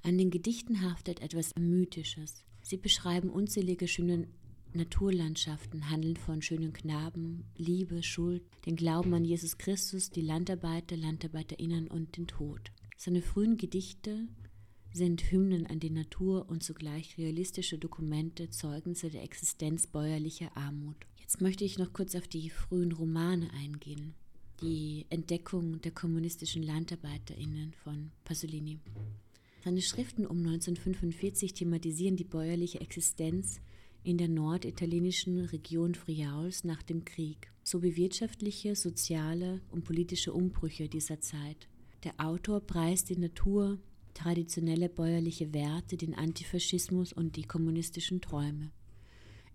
An 0.01 0.17
den 0.17 0.31
Gedichten 0.31 0.81
haftet 0.81 1.21
etwas 1.21 1.55
Mythisches. 1.57 2.43
Sie 2.61 2.77
beschreiben 2.77 3.29
unzählige 3.29 3.87
schöne 3.87 4.27
Naturlandschaften, 4.73 5.89
handeln 5.89 6.17
von 6.17 6.41
schönen 6.41 6.73
Knaben, 6.73 7.45
Liebe, 7.55 8.03
Schuld, 8.03 8.43
den 8.65 8.75
Glauben 8.75 9.13
an 9.13 9.23
Jesus 9.23 9.57
Christus, 9.57 10.09
die 10.09 10.21
Landarbeiter, 10.21 10.97
Landarbeiterinnen 10.97 11.87
und 11.87 12.17
den 12.17 12.27
Tod. 12.27 12.71
Seine 12.97 13.21
frühen 13.21 13.55
Gedichte 13.55 14.27
sind 14.93 15.31
Hymnen 15.31 15.65
an 15.65 15.79
die 15.79 15.89
Natur 15.89 16.47
und 16.47 16.63
zugleich 16.63 17.17
realistische 17.17 17.79
Dokumente, 17.79 18.49
Zeugnisse 18.51 19.09
der 19.09 19.23
Existenz 19.23 19.87
bäuerlicher 19.87 20.55
Armut. 20.55 20.95
Jetzt 21.19 21.41
möchte 21.41 21.65
ich 21.65 21.79
noch 21.79 21.93
kurz 21.93 22.15
auf 22.15 22.27
die 22.27 22.51
frühen 22.51 22.91
Romane 22.91 23.49
eingehen. 23.53 24.13
Die 24.61 25.07
Entdeckung 25.09 25.81
der 25.81 25.91
kommunistischen 25.91 26.61
LandarbeiterInnen 26.61 27.73
von 27.73 28.11
Pasolini. 28.23 28.79
Seine 29.63 29.81
Schriften 29.81 30.27
um 30.27 30.37
1945 30.37 31.53
thematisieren 31.53 32.15
die 32.15 32.23
bäuerliche 32.23 32.79
Existenz 32.79 33.61
in 34.03 34.17
der 34.17 34.27
norditalienischen 34.27 35.39
Region 35.45 35.95
Friauls 35.95 36.63
nach 36.65 36.83
dem 36.83 37.03
Krieg 37.03 37.51
sowie 37.63 37.95
wirtschaftliche, 37.95 38.75
soziale 38.75 39.61
und 39.71 39.85
politische 39.85 40.33
Umbrüche 40.33 40.87
dieser 40.87 41.19
Zeit. 41.19 41.67
Der 42.03 42.13
Autor 42.17 42.59
preist 42.59 43.09
die 43.09 43.17
Natur, 43.17 43.79
traditionelle 44.13 44.89
bäuerliche 44.89 45.53
Werte, 45.53 45.97
den 45.97 46.13
Antifaschismus 46.15 47.13
und 47.13 47.35
die 47.35 47.43
kommunistischen 47.43 48.21
Träume. 48.21 48.71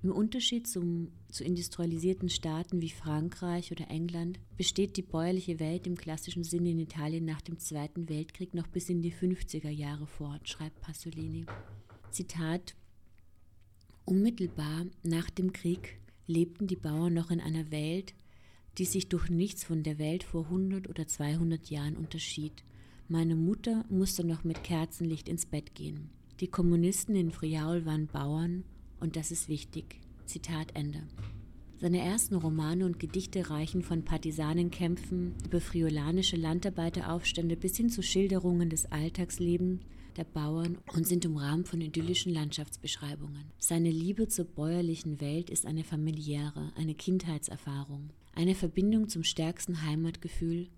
Im 0.00 0.12
Unterschied 0.12 0.68
zum, 0.68 1.10
zu 1.28 1.42
industrialisierten 1.42 2.28
Staaten 2.28 2.80
wie 2.80 2.90
Frankreich 2.90 3.72
oder 3.72 3.90
England 3.90 4.38
besteht 4.56 4.96
die 4.96 5.02
bäuerliche 5.02 5.58
Welt 5.58 5.88
im 5.88 5.96
klassischen 5.96 6.44
Sinne 6.44 6.70
in 6.70 6.78
Italien 6.78 7.24
nach 7.24 7.40
dem 7.40 7.58
Zweiten 7.58 8.08
Weltkrieg 8.08 8.54
noch 8.54 8.68
bis 8.68 8.88
in 8.88 9.02
die 9.02 9.12
50er 9.12 9.70
Jahre 9.70 10.06
fort, 10.06 10.48
schreibt 10.48 10.80
Pasolini. 10.80 11.46
Zitat 12.12 12.76
Unmittelbar 14.04 14.86
nach 15.02 15.30
dem 15.30 15.52
Krieg 15.52 15.98
lebten 16.26 16.68
die 16.68 16.76
Bauern 16.76 17.14
noch 17.14 17.30
in 17.30 17.40
einer 17.40 17.72
Welt, 17.72 18.14
die 18.78 18.84
sich 18.84 19.08
durch 19.08 19.28
nichts 19.28 19.64
von 19.64 19.82
der 19.82 19.98
Welt 19.98 20.22
vor 20.22 20.44
100 20.44 20.88
oder 20.88 21.08
200 21.08 21.70
Jahren 21.70 21.96
unterschied– 21.96 22.62
meine 23.08 23.36
Mutter 23.36 23.84
musste 23.88 24.22
noch 24.22 24.44
mit 24.44 24.62
Kerzenlicht 24.62 25.28
ins 25.28 25.46
Bett 25.46 25.74
gehen. 25.74 26.10
Die 26.40 26.48
Kommunisten 26.48 27.16
in 27.16 27.30
Friaul 27.30 27.86
waren 27.86 28.06
Bauern 28.06 28.64
und 29.00 29.16
das 29.16 29.30
ist 29.30 29.48
wichtig. 29.48 30.00
Zitat 30.26 30.74
Ende. 30.74 31.02
Seine 31.80 32.00
ersten 32.00 32.34
Romane 32.34 32.84
und 32.84 32.98
Gedichte 32.98 33.50
reichen 33.50 33.82
von 33.82 34.04
Partisanenkämpfen 34.04 35.34
über 35.46 35.60
friolanische 35.60 36.36
Landarbeiteraufstände 36.36 37.56
bis 37.56 37.76
hin 37.76 37.88
zu 37.88 38.02
Schilderungen 38.02 38.68
des 38.68 38.90
Alltagslebens 38.92 39.80
der 40.16 40.24
Bauern 40.24 40.76
und 40.94 41.06
sind 41.06 41.24
umrahmt 41.24 41.68
von 41.68 41.80
idyllischen 41.80 42.34
Landschaftsbeschreibungen. 42.34 43.52
Seine 43.58 43.90
Liebe 43.90 44.28
zur 44.28 44.44
bäuerlichen 44.44 45.20
Welt 45.20 45.48
ist 45.48 45.64
eine 45.64 45.84
familiäre, 45.84 46.72
eine 46.76 46.94
Kindheitserfahrung, 46.94 48.10
eine 48.34 48.54
Verbindung 48.56 49.08
zum 49.08 49.22
stärksten 49.22 49.82
Heimatgefühl, 49.82 50.68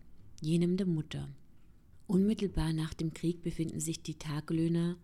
jenem 0.43 0.77
der 0.77 0.87
Mutter. 0.87 1.29
Unmittelbar 2.11 2.73
nach 2.73 2.93
dem 2.93 3.15
Krieg 3.15 3.41
befinden 3.41 3.79
sich 3.79 4.03
die 4.03 4.19
Taglöhner 4.19 4.97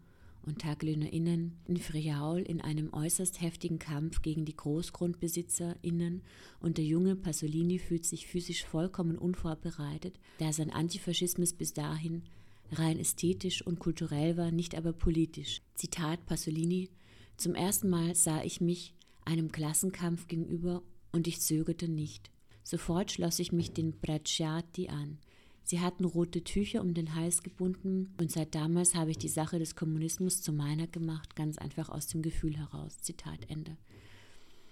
und 0.42 0.62
Taglöhnerinnen 0.62 1.52
in 1.68 1.76
Friaul 1.76 2.40
in 2.40 2.60
einem 2.60 2.92
äußerst 2.92 3.40
heftigen 3.40 3.78
Kampf 3.78 4.22
gegen 4.22 4.44
die 4.44 4.56
GroßgrundbesitzerInnen 4.56 6.22
und 6.58 6.78
der 6.78 6.84
junge 6.84 7.14
Pasolini 7.14 7.78
fühlt 7.78 8.04
sich 8.04 8.26
physisch 8.26 8.64
vollkommen 8.64 9.18
unvorbereitet, 9.18 10.18
da 10.38 10.52
sein 10.52 10.70
Antifaschismus 10.72 11.52
bis 11.52 11.72
dahin 11.72 12.24
rein 12.72 12.98
ästhetisch 12.98 13.64
und 13.64 13.78
kulturell 13.78 14.36
war, 14.36 14.50
nicht 14.50 14.74
aber 14.74 14.92
politisch. 14.92 15.62
Zitat 15.76 16.26
Pasolini: 16.26 16.90
Zum 17.36 17.54
ersten 17.54 17.88
Mal 17.88 18.16
sah 18.16 18.42
ich 18.42 18.60
mich 18.60 18.96
einem 19.24 19.52
Klassenkampf 19.52 20.26
gegenüber 20.26 20.82
und 21.12 21.28
ich 21.28 21.40
zögerte 21.40 21.86
nicht. 21.86 22.32
Sofort 22.64 23.12
schloss 23.12 23.38
ich 23.38 23.52
mich 23.52 23.70
den 23.70 23.92
Bracciati 23.92 24.88
an. 24.88 25.18
Sie 25.66 25.80
hatten 25.80 26.04
rote 26.04 26.44
Tücher 26.44 26.80
um 26.80 26.94
den 26.94 27.16
Hals 27.16 27.42
gebunden 27.42 28.14
und 28.18 28.30
seit 28.30 28.54
damals 28.54 28.94
habe 28.94 29.10
ich 29.10 29.18
die 29.18 29.28
Sache 29.28 29.58
des 29.58 29.74
Kommunismus 29.74 30.40
zu 30.40 30.52
meiner 30.52 30.86
gemacht, 30.86 31.34
ganz 31.34 31.58
einfach 31.58 31.88
aus 31.88 32.06
dem 32.06 32.22
Gefühl 32.22 32.56
heraus. 32.56 32.98
Zitat 32.98 33.50
Ende. 33.50 33.76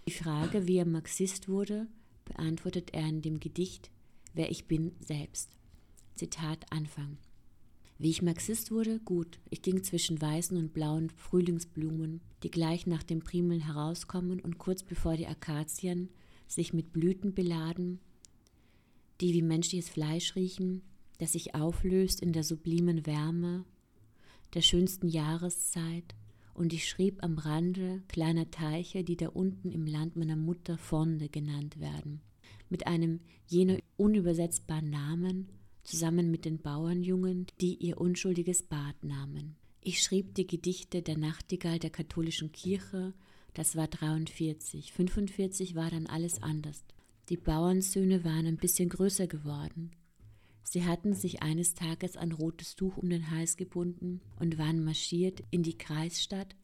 Die 0.07 0.13
Frage, 0.13 0.69
wie 0.69 0.77
er 0.77 0.87
Marxist 0.87 1.49
wurde, 1.49 1.89
beantwortet 2.25 2.95
er 2.95 3.09
in 3.09 3.23
dem 3.23 3.41
Gedicht 3.41 3.91
Wer 4.37 4.51
ich 4.51 4.67
bin 4.67 4.93
selbst. 4.99 5.57
Zitat 6.15 6.67
Anfang. 6.71 7.19
Wie 7.99 8.11
ich 8.11 8.23
Marxist 8.23 8.73
wurde? 8.73 8.99
Gut, 8.99 9.39
ich 9.49 9.63
ging 9.63 9.85
zwischen 9.85 10.21
weißen 10.21 10.57
und 10.57 10.73
blauen 10.73 11.11
Frühlingsblumen, 11.11 12.21
die 12.43 12.51
gleich 12.51 12.87
nach 12.89 13.05
dem 13.05 13.21
Primeln 13.21 13.61
herauskommen 13.61 14.41
und 14.41 14.59
kurz 14.59 14.83
bevor 14.83 15.17
die 15.17 15.29
Akazien 15.29 16.09
sich 16.49 16.73
mit 16.73 16.93
Blüten 16.93 17.33
beladen 17.35 18.01
die 19.25 19.33
wie 19.33 19.43
menschliches 19.43 19.89
Fleisch 19.89 20.37
riechen, 20.37 20.83
das 21.17 21.33
sich 21.33 21.55
auflöst 21.55 22.21
in 22.21 22.35
der 22.35 22.45
sublimen 22.45 23.07
Wärme 23.07 23.65
der 24.53 24.61
schönsten 24.61 25.09
Jahreszeit, 25.09 26.15
und 26.53 26.73
ich 26.75 26.87
schrieb 26.87 27.25
am 27.25 27.39
Rande 27.39 28.03
kleiner 28.07 28.51
Teiche, 28.51 29.03
die 29.03 29.17
da 29.17 29.29
unten 29.29 29.73
im 29.73 29.87
Land 29.87 30.15
meiner 30.15 30.37
Mutter 30.37 30.77
Fonde 30.77 31.29
genannt 31.31 31.81
werden, 31.81 32.21
mit 32.69 32.87
einem 32.87 33.21
jener 33.47 33.79
unübersetzbaren 33.97 34.91
Namen, 34.91 35.49
zusammen 35.85 36.31
mit 36.31 36.45
den 36.45 36.59
Bauernjungen, 36.59 37.47
die 37.63 37.77
ihr 37.77 37.99
unschuldiges 37.99 38.63
Bad 38.63 39.03
nahmen. 39.03 39.57
Ich 39.81 40.03
schrieb 40.03 40.35
die 40.35 40.47
Gedichte 40.47 41.01
der 41.01 41.17
Nachtigall 41.17 41.79
der 41.79 41.91
katholischen 41.91 42.53
Kirche, 42.53 43.15
das 43.55 43.75
war 43.75 43.89
43, 43.89 44.93
45 44.93 45.75
war 45.75 45.91
dann 45.91 46.07
alles 46.07 46.43
anders. 46.43 46.85
Die 47.31 47.37
Bauernsöhne 47.39 48.25
waren 48.25 48.47
ein 48.47 48.59
bisschen 48.59 48.91
größer 48.91 49.27
geworden. 49.27 49.93
Sie 50.63 50.85
hatten 50.85 51.15
sich 51.15 51.43
eines 51.43 51.75
Tages 51.75 52.17
ein 52.17 52.33
rotes 52.33 52.77
Tuch 52.77 52.97
um 52.97 53.09
den 53.09 53.31
Hals 53.31 53.57
gebunden 53.57 54.21
und 54.39 54.59
waren 54.59 54.85
marschiert 54.85 55.43
in 55.51 55.63
die 55.63 55.79
Kreisstadt 55.79 56.55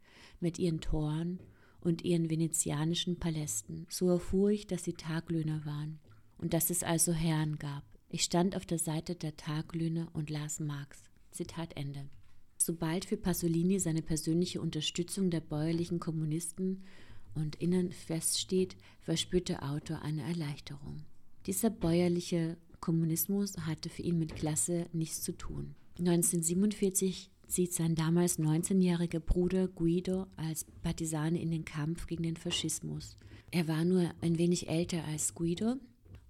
mit 0.40 0.58
ihren 0.58 0.80
Toren 0.80 1.38
und 1.80 2.04
ihren 2.04 2.28
venezianischen 2.28 3.18
Palästen. 3.18 3.86
So 3.88 4.08
erfuhr 4.08 4.50
ich, 4.50 4.66
dass 4.66 4.84
sie 4.84 4.94
Taglöhner 4.94 5.64
waren 5.64 5.98
und 6.38 6.52
dass 6.52 6.70
es 6.70 6.82
also 6.82 7.12
Herren 7.12 7.58
gab. 7.58 7.84
Ich 8.08 8.22
stand 8.22 8.56
auf 8.56 8.66
der 8.66 8.78
Seite 8.78 9.14
der 9.14 9.36
Taglöhner 9.36 10.08
und 10.12 10.30
las 10.30 10.60
Marx. 10.60 11.04
Zitat 11.30 11.76
Ende. 11.76 12.08
Sobald 12.56 13.04
für 13.04 13.16
Pasolini 13.16 13.78
seine 13.78 14.02
persönliche 14.02 14.60
Unterstützung 14.60 15.30
der 15.30 15.40
bäuerlichen 15.40 16.00
Kommunisten 16.00 16.84
und 17.34 17.56
Innen 17.56 17.92
feststeht, 17.92 18.76
verspürt 19.00 19.48
der 19.48 19.62
Autor 19.70 20.02
eine 20.02 20.22
Erleichterung. 20.22 21.04
Dieser 21.46 21.70
bäuerliche 21.70 22.56
Kommunismus 22.80 23.56
hatte 23.58 23.88
für 23.88 24.02
ihn 24.02 24.18
mit 24.18 24.34
Klasse 24.36 24.86
nichts 24.92 25.22
zu 25.22 25.32
tun. 25.32 25.74
1947 25.98 27.30
zieht 27.46 27.72
sein 27.74 27.94
damals 27.94 28.38
19-jähriger 28.38 29.20
Bruder 29.20 29.68
Guido 29.68 30.26
als 30.36 30.64
Partisane 30.82 31.40
in 31.40 31.50
den 31.50 31.64
Kampf 31.64 32.06
gegen 32.06 32.22
den 32.22 32.36
Faschismus. 32.36 33.16
Er 33.50 33.68
war 33.68 33.84
nur 33.84 34.10
ein 34.20 34.38
wenig 34.38 34.68
älter 34.68 35.04
als 35.04 35.34
Guido 35.34 35.76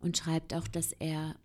und 0.00 0.16
schreibt 0.16 0.54
auch, 0.54 0.66
dass 0.66 0.92
er 0.92 1.36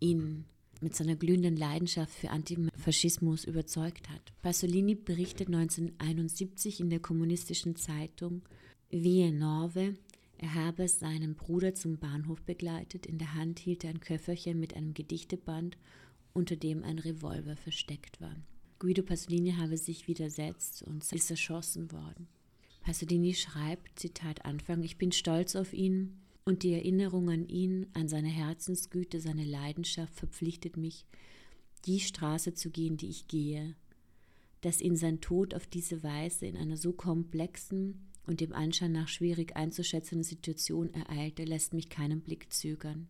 ihn 0.00 0.44
mit 0.80 0.94
seiner 0.94 1.16
glühenden 1.16 1.56
Leidenschaft 1.56 2.12
für 2.12 2.30
Antifaschismus 2.30 3.44
überzeugt 3.44 4.08
hat. 4.08 4.32
Pasolini 4.42 4.94
berichtet 4.94 5.48
1971 5.48 6.80
in 6.80 6.90
der 6.90 7.00
kommunistischen 7.00 7.74
Zeitung 7.74 8.42
Vie 8.90 9.30
Norve, 9.30 9.98
er 10.38 10.54
habe 10.54 10.88
seinen 10.88 11.34
Bruder 11.34 11.74
zum 11.74 11.98
Bahnhof 11.98 12.40
begleitet, 12.40 13.04
in 13.04 13.18
der 13.18 13.34
Hand 13.34 13.58
hielt 13.58 13.84
er 13.84 13.90
ein 13.90 14.00
Köfferchen 14.00 14.58
mit 14.58 14.74
einem 14.74 14.94
Gedichteband, 14.94 15.76
unter 16.32 16.56
dem 16.56 16.82
ein 16.84 16.98
Revolver 16.98 17.54
versteckt 17.56 18.18
war. 18.22 18.34
Guido 18.78 19.02
Pasolini 19.02 19.52
habe 19.52 19.76
sich 19.76 20.08
widersetzt 20.08 20.82
und 20.84 21.04
ist 21.12 21.30
erschossen 21.30 21.92
worden. 21.92 22.28
Pasolini 22.80 23.34
schreibt, 23.34 23.98
Zitat 23.98 24.46
Anfang, 24.46 24.82
ich 24.82 24.96
bin 24.96 25.12
stolz 25.12 25.54
auf 25.54 25.74
ihn 25.74 26.16
und 26.46 26.62
die 26.62 26.72
Erinnerung 26.72 27.28
an 27.28 27.46
ihn, 27.46 27.88
an 27.92 28.08
seine 28.08 28.28
Herzensgüte, 28.28 29.20
seine 29.20 29.44
Leidenschaft 29.44 30.14
verpflichtet 30.14 30.78
mich, 30.78 31.04
die 31.84 32.00
Straße 32.00 32.54
zu 32.54 32.70
gehen, 32.70 32.96
die 32.96 33.10
ich 33.10 33.28
gehe. 33.28 33.76
Dass 34.62 34.80
ihn 34.80 34.96
sein 34.96 35.20
Tod 35.20 35.52
auf 35.52 35.66
diese 35.66 36.02
Weise 36.02 36.46
in 36.46 36.56
einer 36.56 36.78
so 36.78 36.94
komplexen 36.94 38.07
und 38.28 38.40
dem 38.40 38.52
Anschein 38.52 38.92
nach 38.92 39.08
schwierig 39.08 39.56
einzuschätzenden 39.56 40.22
Situation 40.24 40.92
ereilte, 40.92 41.44
lässt 41.44 41.72
mich 41.72 41.88
keinen 41.88 42.20
Blick 42.20 42.52
zögern. 42.52 43.08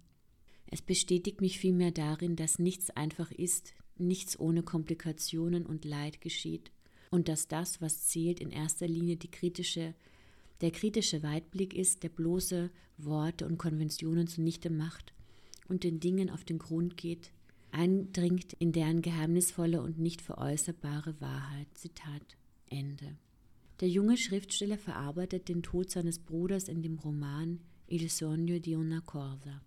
Es 0.67 0.83
bestätigt 0.83 1.41
mich 1.41 1.59
vielmehr 1.59 1.91
darin, 1.91 2.37
dass 2.37 2.59
nichts 2.59 2.91
einfach 2.91 3.31
ist, 3.31 3.75
nichts 3.97 4.39
ohne 4.39 4.63
Komplikationen 4.63 5.67
und 5.67 5.85
Leid 5.85 6.21
geschieht 6.21 6.71
und 7.11 7.29
dass 7.29 7.49
das, 7.49 7.81
was 7.81 8.07
zählt, 8.07 8.41
in 8.41 8.51
erster 8.51 8.87
Linie 8.87 9.17
die 9.17 9.31
kritische, 9.31 9.95
der 10.61 10.71
kritische 10.71 11.23
Weitblick 11.23 11.75
ist, 11.75 12.03
der 12.03 12.11
bloße 12.11 12.71
Worte 12.99 13.47
und 13.47 13.59
Konventionen 13.59 14.27
zunichte 14.27 14.71
macht 14.71 15.15
und 15.69 15.85
den 15.85 16.01
Dingen 16.01 16.31
auf 16.31 16.45
den 16.45 16.59
Grund 16.59 16.97
geht, 16.97 17.33
eindringt 17.71 18.53
in 18.55 18.73
deren 18.73 19.03
geheimnisvolle 19.03 19.83
und 19.83 19.99
nicht 19.99 20.23
veräußerbare 20.23 21.21
Wahrheit. 21.21 21.69
Zitat 21.75 22.37
Ende. 22.67 23.17
Der 23.81 23.89
junge 23.89 24.17
Schriftsteller 24.17 24.77
verarbeitet 24.77 25.49
den 25.49 25.63
Tod 25.63 25.91
seines 25.91 26.19
Bruders 26.19 26.69
in 26.69 26.83
dem 26.83 26.99
Roman 26.99 27.61
Il 27.87 28.11
sogno 28.11 28.59
di 28.59 28.75
una 28.75 29.01
corsa. 29.01 29.63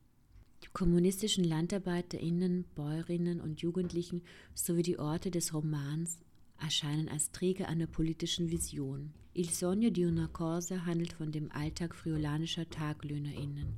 Die 0.63 0.67
kommunistischen 0.74 1.45
LandarbeiterInnen, 1.45 2.65
Bäuerinnen 2.76 3.39
und 3.39 3.62
Jugendlichen 3.62 4.21
sowie 4.54 4.84
die 4.84 5.00
Orte 5.00 5.32
des 5.32 5.54
Romans 5.54 6.19
erscheinen 6.60 7.08
als 7.08 7.32
Träger 7.32 7.69
einer 7.69 7.88
politischen 7.88 8.52
Vision. 8.52 9.13
Il 9.34 9.50
sogno 9.50 9.89
di 9.89 10.04
una 10.04 10.28
corsa 10.28 10.86
handelt 10.86 11.13
von 11.13 11.32
dem 11.32 11.50
Alltag 11.52 11.95
friulanischer 11.95 12.69
TaglöhnerInnen. 12.69 13.78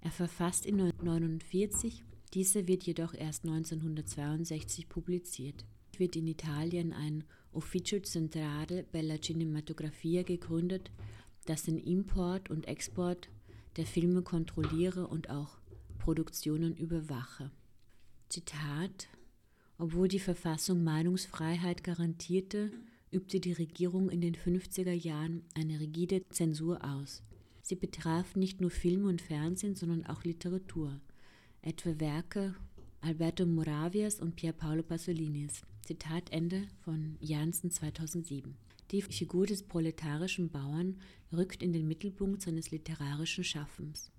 Er 0.00 0.12
verfasst 0.12 0.66
ihn 0.66 0.80
1949, 0.80 2.04
dieser 2.32 2.68
wird 2.68 2.84
jedoch 2.84 3.12
erst 3.12 3.44
1962 3.44 4.88
publiziert. 4.88 5.64
Wird 5.96 6.14
in 6.14 6.28
Italien 6.28 6.92
ein 6.92 7.24
Ufficio 7.52 8.00
Centrale 8.00 8.84
Bella 8.84 9.20
Cinematografia 9.20 10.22
gegründet, 10.22 10.90
das 11.46 11.64
den 11.64 11.78
Import 11.78 12.50
und 12.50 12.68
Export 12.68 13.28
der 13.76 13.86
Filme 13.86 14.22
kontrolliere 14.22 15.06
und 15.06 15.30
auch 15.30 15.58
Produktionen 15.98 16.76
überwache. 16.76 17.50
Zitat 18.28 19.08
Obwohl 19.78 20.08
die 20.08 20.18
Verfassung 20.18 20.84
Meinungsfreiheit 20.84 21.84
garantierte, 21.84 22.70
übte 23.10 23.40
die 23.40 23.52
Regierung 23.52 24.10
in 24.10 24.20
den 24.20 24.34
50er 24.34 24.92
Jahren 24.92 25.42
eine 25.54 25.80
rigide 25.80 26.28
Zensur 26.28 26.84
aus. 26.84 27.22
Sie 27.62 27.76
betraf 27.76 28.36
nicht 28.36 28.60
nur 28.60 28.70
Film 28.70 29.06
und 29.06 29.22
Fernsehen, 29.22 29.74
sondern 29.74 30.06
auch 30.06 30.24
Literatur, 30.24 31.00
etwa 31.62 31.98
Werke 32.00 32.54
Alberto 33.08 33.46
Moravias 33.46 34.20
und 34.20 34.36
Pier 34.36 34.52
Paolo 34.52 34.82
Pasolinis. 34.82 35.62
Zitat 35.80 36.30
Ende 36.30 36.68
von 36.84 37.16
Janssen 37.20 37.70
2007. 37.70 38.54
Die 38.90 39.00
Figur 39.00 39.46
des 39.46 39.62
proletarischen 39.62 40.50
Bauern 40.50 41.00
rückt 41.32 41.62
in 41.62 41.72
den 41.72 41.88
Mittelpunkt 41.88 42.42
seines 42.42 42.70
literarischen 42.70 43.44
Schaffens. 43.44 44.10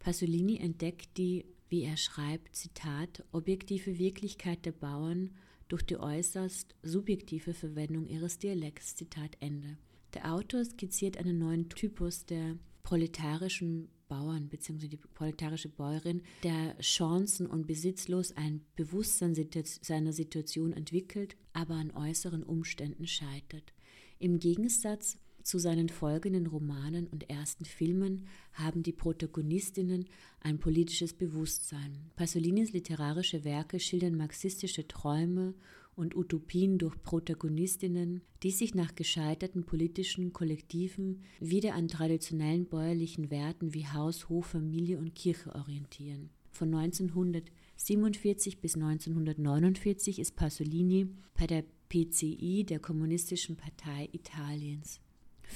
Pasolini 0.00 0.58
entdeckt 0.58 1.16
die, 1.16 1.46
wie 1.70 1.84
er 1.84 1.96
schreibt, 1.96 2.54
Zitat, 2.54 3.24
objektive 3.32 3.98
Wirklichkeit 3.98 4.66
der 4.66 4.72
Bauern 4.72 5.30
durch 5.68 5.82
die 5.82 5.96
äußerst 5.96 6.74
subjektive 6.82 7.54
Verwendung 7.54 8.06
ihres 8.06 8.38
Dialekts. 8.38 8.96
Zitat 8.96 9.38
Ende. 9.40 9.78
Der 10.12 10.34
Autor 10.34 10.62
skizziert 10.62 11.16
einen 11.16 11.38
neuen 11.38 11.70
Typus 11.70 12.26
der 12.26 12.58
proletarischen 12.82 13.88
Bauern 14.08 14.48
bzw. 14.48 14.88
die 14.88 14.96
proletarische 14.96 15.68
Bäuerin, 15.68 16.22
der 16.42 16.76
chancen- 16.80 17.46
und 17.46 17.66
besitzlos 17.66 18.32
ein 18.36 18.62
Bewusstsein 18.74 19.36
seiner 19.82 20.12
Situation 20.12 20.72
entwickelt, 20.72 21.36
aber 21.52 21.74
an 21.74 21.90
äußeren 21.90 22.42
Umständen 22.42 23.06
scheitert. 23.06 23.74
Im 24.18 24.38
Gegensatz 24.38 25.18
zu 25.42 25.58
seinen 25.58 25.88
folgenden 25.88 26.46
Romanen 26.46 27.06
und 27.06 27.30
ersten 27.30 27.64
Filmen 27.64 28.26
haben 28.52 28.82
die 28.82 28.92
Protagonistinnen 28.92 30.06
ein 30.40 30.58
politisches 30.58 31.14
Bewusstsein. 31.14 32.10
Pasolinis 32.16 32.72
literarische 32.72 33.44
Werke 33.44 33.80
schildern 33.80 34.16
marxistische 34.16 34.86
Träume 34.86 35.54
und 35.98 36.14
Utopien 36.14 36.78
durch 36.78 37.02
Protagonistinnen, 37.02 38.22
die 38.42 38.52
sich 38.52 38.74
nach 38.74 38.94
gescheiterten 38.94 39.64
politischen 39.64 40.32
Kollektiven 40.32 41.22
wieder 41.40 41.74
an 41.74 41.88
traditionellen 41.88 42.66
bäuerlichen 42.66 43.30
Werten 43.30 43.74
wie 43.74 43.86
Haus, 43.86 44.28
Hof, 44.28 44.46
Familie 44.46 44.98
und 44.98 45.14
Kirche 45.16 45.54
orientieren. 45.54 46.30
Von 46.52 46.72
1947 46.72 48.60
bis 48.60 48.76
1949 48.76 50.20
ist 50.20 50.36
Pasolini 50.36 51.08
bei 51.36 51.46
der 51.46 51.64
PCI, 51.88 52.64
der 52.64 52.78
Kommunistischen 52.78 53.56
Partei 53.56 54.08
Italiens. 54.12 55.00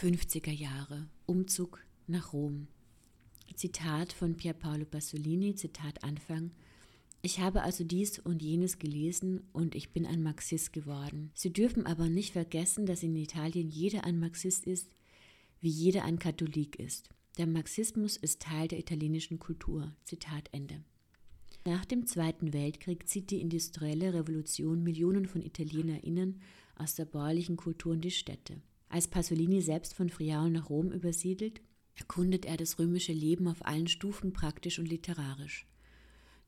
50er 0.01 0.51
Jahre. 0.53 1.09
Umzug 1.27 1.85
nach 2.07 2.33
Rom. 2.33 2.67
Zitat 3.55 4.13
von 4.13 4.37
Pier 4.37 4.55
Paolo 4.55 4.87
Pasolini, 4.87 5.55
Zitat 5.55 6.03
Anfang. 6.03 6.51
Ich 7.25 7.39
habe 7.39 7.63
also 7.63 7.85
dies 7.85 8.19
und 8.19 8.43
jenes 8.43 8.81
gelesen 8.81 9.49
und 9.53 9.77
ich 9.77 9.93
bin 9.93 10.07
ein 10.07 10.25
Marxist 10.25 10.73
geworden. 10.73 11.31
Sie 11.35 11.53
dürfen 11.53 11.87
aber 11.87 12.09
nicht 12.09 12.33
vergessen, 12.33 12.85
dass 12.85 13.05
in 13.05 13.15
Italien 13.15 13.69
jeder 13.69 14.03
ein 14.03 14.19
Marxist 14.19 14.67
ist, 14.67 14.91
wie 15.61 15.69
jeder 15.69 16.05
ein 16.05 16.19
Katholik 16.19 16.81
ist. 16.81 17.11
Der 17.39 17.47
Marxismus 17.47 18.17
ist 18.17 18.43
Teil 18.43 18.67
der 18.67 18.81
italienischen 18.81 19.39
Kultur. 19.39 19.95
Zitat 20.03 20.49
Ende. 20.51 20.83
Nach 21.65 21.85
dem 21.85 22.07
Zweiten 22.07 22.53
Weltkrieg 22.53 23.09
zieht 23.09 23.31
die 23.31 23.41
industrielle 23.41 24.13
Revolution 24.15 24.83
Millionen 24.83 25.27
von 25.27 25.43
ItalienerInnen 25.43 26.41
aus 26.75 26.97
der 26.97 27.05
bäuerlichen 27.05 27.57
Kultur 27.57 27.95
in 27.95 28.01
die 28.01 28.11
Städte. 28.11 28.61
Als 28.89 29.07
Pasolini 29.07 29.63
selbst 29.63 29.95
von 29.95 30.11
Friaul 30.11 30.51
nach 30.51 30.69
Rom 30.69 30.91
übersiedelt, 30.91 31.61
erkundet 31.95 32.47
er 32.47 32.57
das 32.57 32.81
römische 32.81 33.13
Leben 33.13 33.47
auf 33.47 33.65
allen 33.65 33.87
Stufen 33.87 34.33
praktisch 34.33 34.81
und 34.81 34.87
literarisch. 34.87 35.67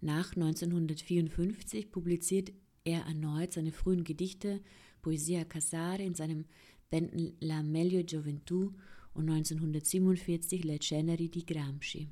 Nach 0.05 0.37
1954 0.37 1.91
publiziert 1.91 2.53
er 2.85 3.07
erneut 3.07 3.55
seine 3.55 3.73
frühen 3.73 4.05
Gedichte 4.05 4.61
Poesia 5.01 5.45
Casare 5.45 6.03
in 6.03 6.15
seinem 6.15 6.45
Bänden 6.91 7.33
La 7.41 7.63
Meglio 7.63 8.03
Gioventù 8.03 8.73
und 9.15 9.31
1947 9.31 10.63
Le 10.65 10.79
Ceneri 10.79 11.31
di 11.31 11.47
Gramsci. 11.47 12.09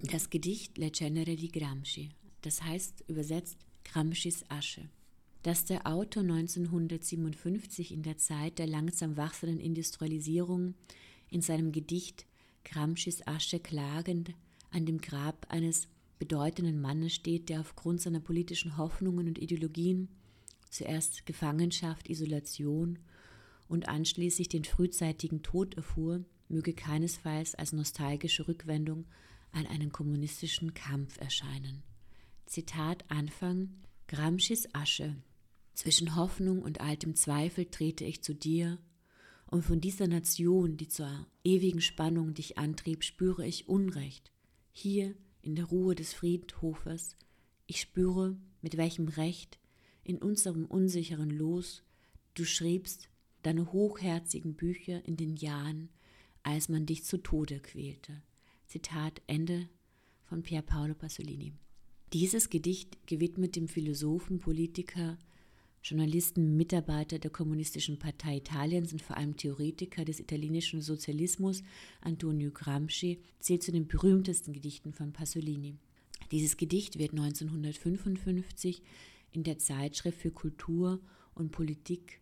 Das 0.00 0.28
Gedicht 0.28 0.76
Le 0.76 0.92
Cenere 0.92 1.34
di 1.34 1.48
Gramsci, 1.48 2.10
das 2.42 2.62
heißt 2.62 3.04
übersetzt 3.08 3.56
Gramscis 3.84 4.44
Asche 4.50 4.90
dass 5.42 5.64
der 5.64 5.86
Autor 5.86 6.22
1957 6.22 7.92
in 7.92 8.02
der 8.02 8.18
Zeit 8.18 8.58
der 8.58 8.66
langsam 8.66 9.16
wachsenden 9.16 9.58
Industrialisierung 9.58 10.74
in 11.30 11.40
seinem 11.40 11.72
Gedicht 11.72 12.26
Gramscis 12.64 13.26
Asche 13.26 13.58
klagend 13.58 14.34
an 14.70 14.84
dem 14.84 15.00
Grab 15.00 15.46
eines 15.48 15.88
bedeutenden 16.20 16.80
Mannes 16.80 17.14
steht, 17.14 17.48
der 17.48 17.60
aufgrund 17.60 18.00
seiner 18.00 18.20
politischen 18.20 18.76
Hoffnungen 18.76 19.26
und 19.26 19.38
Ideologien 19.38 20.08
zuerst 20.68 21.26
Gefangenschaft, 21.26 22.08
Isolation 22.08 23.00
und 23.66 23.88
anschließend 23.88 24.52
den 24.52 24.64
frühzeitigen 24.64 25.42
Tod 25.42 25.74
erfuhr, 25.74 26.24
möge 26.48 26.74
keinesfalls 26.74 27.56
als 27.56 27.72
nostalgische 27.72 28.46
Rückwendung 28.46 29.06
an 29.50 29.66
einen 29.66 29.90
kommunistischen 29.90 30.74
Kampf 30.74 31.18
erscheinen. 31.18 31.82
Zitat 32.46 33.04
Anfang 33.08 33.70
Gramscis 34.06 34.68
Asche. 34.72 35.16
Zwischen 35.74 36.16
Hoffnung 36.16 36.62
und 36.62 36.80
altem 36.80 37.14
Zweifel 37.14 37.64
trete 37.64 38.04
ich 38.04 38.22
zu 38.22 38.34
dir, 38.34 38.78
und 39.46 39.62
von 39.62 39.80
dieser 39.80 40.06
Nation, 40.06 40.76
die 40.76 40.86
zur 40.86 41.26
ewigen 41.42 41.80
Spannung 41.80 42.34
dich 42.34 42.56
antrieb, 42.58 43.02
spüre 43.02 43.44
ich 43.44 43.68
Unrecht. 43.68 44.30
Hier 44.70 45.16
in 45.42 45.54
der 45.54 45.66
Ruhe 45.66 45.94
des 45.94 46.12
Friedhofes, 46.12 47.16
ich 47.66 47.80
spüre, 47.80 48.36
mit 48.62 48.76
welchem 48.76 49.08
Recht 49.08 49.58
in 50.02 50.18
unserem 50.18 50.66
unsicheren 50.66 51.30
Los 51.30 51.82
du 52.34 52.44
schriebst 52.44 53.08
deine 53.42 53.72
hochherzigen 53.72 54.54
Bücher 54.54 55.04
in 55.06 55.16
den 55.16 55.36
Jahren, 55.36 55.88
als 56.42 56.68
man 56.68 56.86
dich 56.86 57.04
zu 57.04 57.18
Tode 57.18 57.60
quälte. 57.60 58.22
Zitat 58.66 59.20
Ende 59.26 59.68
von 60.24 60.42
Pier 60.42 60.62
Paolo 60.62 60.94
Pasolini. 60.94 61.52
Dieses 62.12 62.50
Gedicht 62.50 63.06
gewidmet 63.06 63.56
dem 63.56 63.68
Philosophen, 63.68 64.40
Politiker, 64.40 65.18
Journalisten, 65.82 66.56
Mitarbeiter 66.56 67.18
der 67.18 67.30
Kommunistischen 67.30 67.98
Partei 67.98 68.36
Italiens 68.36 68.92
und 68.92 69.00
vor 69.00 69.16
allem 69.16 69.36
Theoretiker 69.36 70.04
des 70.04 70.20
italienischen 70.20 70.82
Sozialismus, 70.82 71.62
Antonio 72.02 72.50
Gramsci, 72.50 73.20
zählt 73.38 73.62
zu 73.62 73.72
den 73.72 73.88
berühmtesten 73.88 74.52
Gedichten 74.52 74.92
von 74.92 75.12
Pasolini. 75.12 75.76
Dieses 76.30 76.56
Gedicht 76.56 76.98
wird 76.98 77.12
1955 77.12 78.82
in 79.32 79.42
der 79.42 79.58
Zeitschrift 79.58 80.18
für 80.20 80.30
Kultur 80.30 81.00
und 81.34 81.50
Politik 81.50 82.20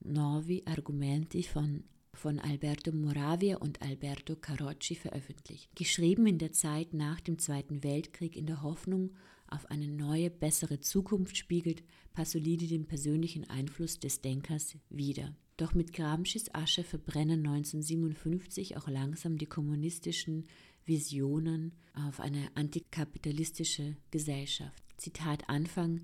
Novi 0.00 0.62
Argumenti 0.66 1.42
von, 1.42 1.84
von 2.12 2.38
Alberto 2.38 2.92
Moravia 2.92 3.56
und 3.56 3.80
Alberto 3.82 4.36
Carocci 4.36 4.94
veröffentlicht. 4.94 5.74
Geschrieben 5.74 6.26
in 6.26 6.38
der 6.38 6.52
Zeit 6.52 6.94
nach 6.94 7.20
dem 7.20 7.38
Zweiten 7.38 7.82
Weltkrieg 7.82 8.36
in 8.36 8.46
der 8.46 8.62
Hoffnung 8.62 9.10
auf 9.50 9.70
eine 9.70 9.88
neue, 9.88 10.30
bessere 10.30 10.80
Zukunft 10.80 11.36
spiegelt 11.36 11.82
Pasolini 12.12 12.66
den 12.66 12.86
persönlichen 12.86 13.48
Einfluss 13.48 13.98
des 13.98 14.20
Denkers 14.20 14.76
wider. 14.88 15.34
Doch 15.56 15.74
mit 15.74 15.92
Gramscis 15.92 16.54
Asche 16.54 16.84
verbrennen 16.84 17.46
1957 17.46 18.76
auch 18.76 18.88
langsam 18.88 19.36
die 19.36 19.46
kommunistischen 19.46 20.46
Visionen 20.86 21.72
auf 21.92 22.20
eine 22.20 22.48
antikapitalistische 22.54 23.96
Gesellschaft. 24.10 24.82
Zitat 24.96 25.48
Anfang, 25.48 26.00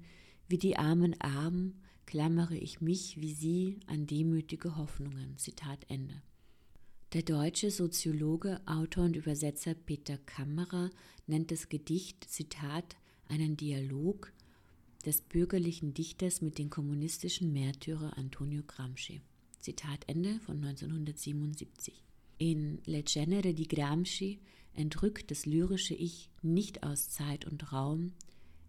wie 0.49 0.59
die 0.59 0.77
armen 0.77 1.19
Armen 1.21 1.81
klammere 2.05 2.57
ich 2.57 2.81
mich 2.81 3.21
wie 3.21 3.33
sie 3.33 3.81
an 3.87 4.07
demütige 4.07 4.77
Hoffnungen. 4.77 5.37
Zitat 5.39 5.85
Ende. 5.89 6.23
Der 7.13 7.23
deutsche 7.23 7.71
Soziologe, 7.71 8.61
Autor 8.67 9.05
und 9.05 9.17
Übersetzer 9.17 9.75
Peter 9.75 10.19
Kammerer 10.19 10.91
nennt 11.27 11.51
das 11.51 11.69
Gedicht, 11.69 12.25
Zitat, 12.29 12.97
einen 13.29 13.57
Dialog 13.57 14.33
des 15.05 15.21
bürgerlichen 15.21 15.95
Dichters 15.95 16.43
mit 16.43 16.59
dem 16.59 16.71
kommunistischen 16.71 17.53
Märtyrer 17.53 18.17
Antonio 18.19 18.63
Gramsci. 18.67 19.21
Zitat 19.61 20.05
Ende 20.07 20.41
von 20.41 20.63
1977. 20.63 22.03
In 22.39 22.81
Le 22.85 23.03
Genere 23.03 23.55
di 23.55 23.67
Gramsci 23.67 24.41
entrückt 24.75 25.31
das 25.31 25.47
lyrische 25.47 25.95
Ich 25.95 26.31
nicht 26.43 26.83
aus 26.83 27.09
Zeit 27.09 27.47
und 27.47 27.73
Raum, 27.73 28.13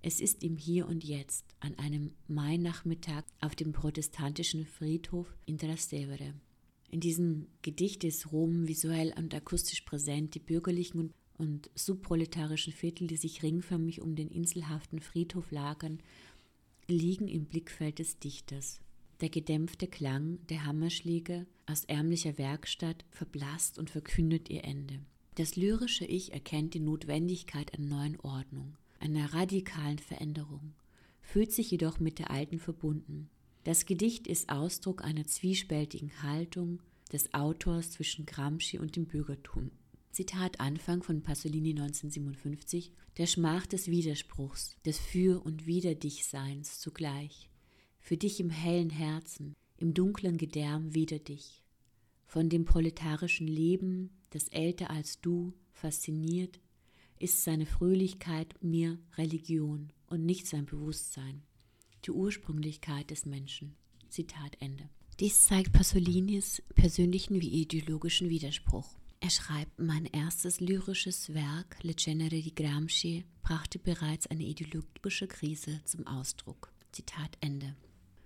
es 0.01 0.21
ist 0.21 0.43
im 0.43 0.57
Hier 0.57 0.87
und 0.87 1.03
Jetzt 1.03 1.43
an 1.59 1.77
einem 1.77 2.11
Mainachmittag 2.27 3.25
auf 3.41 3.55
dem 3.55 3.73
protestantischen 3.73 4.65
Friedhof 4.65 5.27
in 5.45 5.57
Trastevere. 5.57 6.33
In 6.89 7.01
diesem 7.01 7.47
Gedicht 7.61 8.03
ist 8.03 8.31
Rom 8.31 8.67
visuell 8.67 9.13
und 9.17 9.33
akustisch 9.33 9.81
präsent, 9.81 10.35
die 10.35 10.39
bürgerlichen 10.39 10.99
und, 10.99 11.13
und 11.37 11.69
subproletarischen 11.75 12.73
Viertel, 12.73 13.07
die 13.07 13.17
sich 13.17 13.43
ringförmig 13.43 14.01
um 14.01 14.15
den 14.15 14.29
inselhaften 14.29 14.99
Friedhof 14.99 15.51
lagern, 15.51 15.99
liegen 16.87 17.27
im 17.27 17.45
Blickfeld 17.45 17.99
des 17.99 18.19
Dichters. 18.19 18.79
Der 19.21 19.29
gedämpfte 19.29 19.87
Klang 19.87 20.39
der 20.47 20.65
Hammerschläge 20.65 21.47
aus 21.65 21.83
ärmlicher 21.85 22.37
Werkstatt 22.37 23.05
verblasst 23.11 23.77
und 23.77 23.89
verkündet 23.89 24.49
ihr 24.49 24.63
Ende. 24.63 24.99
Das 25.35 25.55
lyrische 25.55 26.05
Ich 26.05 26.33
erkennt 26.33 26.73
die 26.73 26.79
Notwendigkeit 26.79 27.73
einer 27.73 27.87
neuen 27.87 28.19
Ordnung 28.21 28.77
einer 28.99 29.33
radikalen 29.33 29.99
Veränderung, 29.99 30.73
fühlt 31.21 31.51
sich 31.51 31.71
jedoch 31.71 31.99
mit 31.99 32.19
der 32.19 32.31
alten 32.31 32.59
verbunden. 32.59 33.29
Das 33.63 33.85
Gedicht 33.85 34.27
ist 34.27 34.49
Ausdruck 34.49 35.03
einer 35.03 35.25
zwiespältigen 35.25 36.11
Haltung 36.23 36.81
des 37.11 37.33
Autors 37.33 37.91
zwischen 37.91 38.25
Gramsci 38.25 38.79
und 38.79 38.95
dem 38.95 39.05
Bürgertum. 39.05 39.71
Zitat 40.11 40.59
Anfang 40.59 41.03
von 41.03 41.21
Pasolini 41.21 41.71
1957, 41.71 42.91
der 43.17 43.27
Schmach 43.27 43.67
des 43.67 43.87
Widerspruchs, 43.87 44.75
des 44.85 44.97
Für- 44.97 45.43
und 45.45 45.67
Wider-Dich-Seins 45.67 46.79
zugleich, 46.79 47.49
für 47.99 48.17
dich 48.17 48.39
im 48.39 48.49
hellen 48.49 48.89
Herzen, 48.89 49.55
im 49.77 49.93
dunklen 49.93 50.37
Gedärm 50.37 50.95
wider 50.95 51.19
dich, 51.19 51.63
von 52.25 52.49
dem 52.49 52.65
proletarischen 52.65 53.47
Leben, 53.47 54.09
das 54.31 54.47
älter 54.49 54.89
als 54.89 55.21
du, 55.21 55.53
fasziniert, 55.71 56.59
ist 57.19 57.43
seine 57.43 57.65
Fröhlichkeit 57.65 58.55
mir 58.61 58.99
Religion 59.17 59.91
und 60.07 60.25
nicht 60.25 60.47
sein 60.47 60.65
Bewusstsein, 60.65 61.43
die 62.05 62.11
Ursprünglichkeit 62.11 63.09
des 63.11 63.25
Menschen. 63.25 63.75
Zitat 64.09 64.57
Ende. 64.59 64.89
Dies 65.19 65.45
zeigt 65.45 65.73
Pasolinis 65.73 66.61
persönlichen 66.75 67.41
wie 67.41 67.61
ideologischen 67.61 68.29
Widerspruch. 68.29 68.96
Er 69.19 69.29
schreibt, 69.29 69.79
mein 69.79 70.05
erstes 70.05 70.59
lyrisches 70.59 71.33
Werk, 71.33 71.77
Le 71.83 71.93
Genere 71.93 72.41
di 72.41 72.53
Gramsci, 72.53 73.25
brachte 73.41 73.79
bereits 73.79 74.27
eine 74.27 74.43
ideologische 74.43 75.27
Krise 75.27 75.81
zum 75.85 76.05
Ausdruck. 76.05 76.71
Zitat 76.91 77.37
Ende. 77.41 77.75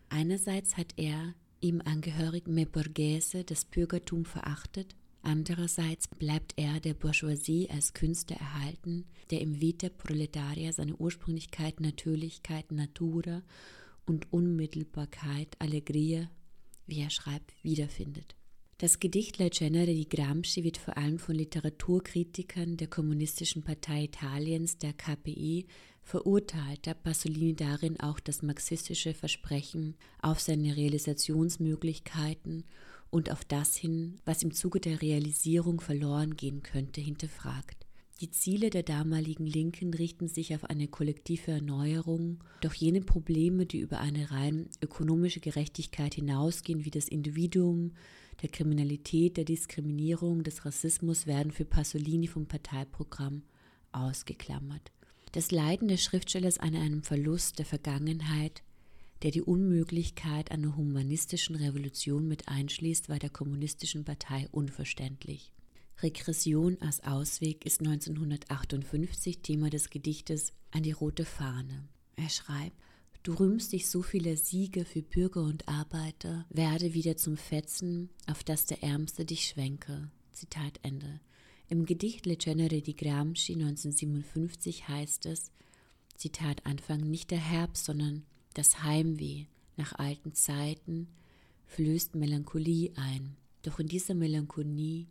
Einerseits 0.10 0.78
hat 0.78 0.94
er 0.98 1.34
ihm 1.62 1.82
angehörigen 1.84 2.54
Meborghese 2.54 3.44
das 3.44 3.66
Bürgertum 3.66 4.26
verachtet 4.26 4.96
Andererseits 5.24 6.08
bleibt 6.08 6.54
er 6.56 6.80
der 6.80 6.96
Bourgeoisie 6.96 7.70
als 7.70 7.94
Künstler 7.94 8.38
erhalten, 8.38 9.06
der 9.30 9.42
im 9.42 9.62
Vita 9.62 9.90
Proletaria 9.90 10.74
seine 10.74 10.96
Ursprünglichkeit, 10.96 11.80
Natürlichkeit, 11.80 12.72
Natura 12.72 13.44
und 14.06 14.34
Unmittelbarkeit, 14.34 15.56
Allegria, 15.60 16.30
wie 16.88 17.02
er 17.02 17.12
schreibt, 17.12 17.54
wiederfindet. 17.64 18.36
Das 18.82 19.00
Gedicht 19.00 19.38
La 19.38 19.48
Genere 19.50 19.94
di 19.94 20.10
Gramsci 20.10 20.64
wird 20.64 20.78
vor 20.78 20.98
allem 20.98 21.20
von 21.20 21.36
Literaturkritikern 21.36 22.78
der 22.78 22.88
Kommunistischen 22.88 23.62
Partei 23.62 24.06
Italiens, 24.06 24.80
der 24.80 24.94
KPI, 24.94 25.68
verurteilt, 26.02 26.88
da 26.88 26.96
Pasolini 26.96 27.54
darin 27.56 28.00
auch 28.00 28.20
das 28.20 28.42
marxistische 28.42 29.14
Versprechen 29.14 29.94
auf 30.24 30.40
seine 30.40 30.76
Realisationsmöglichkeiten 30.76 32.64
und 33.12 33.32
auf 33.32 33.46
das 33.46 33.76
hin, 33.76 34.20
was 34.26 34.42
im 34.42 34.52
Zuge 34.52 34.80
der 34.80 35.00
Realisierung 35.00 35.80
verloren 35.80 36.36
gehen 36.36 36.64
könnte, 36.64 37.02
hinterfragt. 37.02 37.86
Die 38.20 38.32
Ziele 38.32 38.72
der 38.72 38.82
damaligen 38.82 39.46
Linken 39.46 39.94
richten 39.94 40.28
sich 40.28 40.56
auf 40.56 40.64
eine 40.64 40.88
kollektive 40.88 41.52
Erneuerung, 41.52 42.44
doch 42.62 42.74
jene 42.74 43.02
Probleme, 43.02 43.68
die 43.68 43.78
über 43.80 44.00
eine 44.00 44.32
rein 44.32 44.70
ökonomische 44.82 45.40
Gerechtigkeit 45.40 46.16
hinausgehen, 46.16 46.84
wie 46.84 46.92
das 46.92 47.08
Individuum, 47.08 47.92
der 48.42 48.50
Kriminalität, 48.50 49.38
der 49.38 49.46
Diskriminierung, 49.46 50.44
des 50.44 50.66
Rassismus, 50.66 51.28
werden 51.28 51.52
für 51.52 51.66
Pasolini 51.66 52.28
vom 52.28 52.48
Parteiprogramm 52.48 53.44
ausgeklammert. 53.92 54.92
Das 55.32 55.52
Leiden 55.52 55.88
des 55.88 56.04
Schriftstellers 56.04 56.58
an 56.58 56.76
einem 56.76 57.04
Verlust 57.04 57.60
der 57.60 57.66
Vergangenheit 57.66 58.64
der 59.22 59.32
die 59.32 59.42
Unmöglichkeit 59.42 60.52
einer 60.52 60.76
humanistischen 60.76 61.56
Revolution 61.56 62.28
mit 62.28 62.48
einschließt, 62.48 63.10
war 63.10 63.20
der 63.20 63.30
kommunistischen 63.30 64.04
Partei 64.04 64.48
unverständlich. 64.52 65.54
Regression 66.02 66.78
als 66.82 67.04
Ausweg 67.04 67.66
ist 67.66 67.82
1958 67.82 69.42
Thema 69.42 69.70
des 69.70 69.92
Gedichtes 69.92 70.54
An 70.72 70.82
die 70.82 70.92
rote 70.92 71.26
Fahne. 71.26 71.88
Er 72.16 72.30
schreibt, 72.30 72.76
Du 73.24 73.34
rühmst 73.34 73.72
dich 73.72 73.88
so 73.88 74.02
vieler 74.02 74.36
Siege 74.36 74.84
für 74.84 75.04
Bürger 75.04 75.44
und 75.44 75.68
Arbeiter, 75.68 76.48
werde 76.50 76.96
wieder 76.96 77.18
zum 77.18 77.38
Fetzen, 77.38 78.10
auf 78.26 78.44
das 78.44 78.66
der 78.66 78.82
Ärmste 78.82 79.26
dich 79.26 79.48
schwenke. 79.48 80.10
Zitat 80.32 80.80
Ende. 80.82 81.20
Im 81.70 81.86
Gedicht 81.86 82.26
Le 82.26 82.36
Genere 82.36 82.82
di 82.82 82.96
Gramsci 82.96 83.54
1957 83.54 84.88
heißt 84.88 85.28
es, 85.28 85.52
Zitat 86.16 86.66
Anfang, 86.66 87.02
nicht 87.02 87.30
der 87.30 87.40
Herbst, 87.40 87.86
sondern 87.86 88.26
das 88.56 88.82
Heimweh 88.82 89.46
nach 89.78 89.94
alten 89.94 90.34
Zeiten 90.34 91.08
flößt 91.68 92.16
Melancholie 92.16 92.92
ein, 92.96 93.38
doch 93.62 93.80
in 93.80 93.88
dieser 93.88 94.16
Melancholie, 94.16 95.06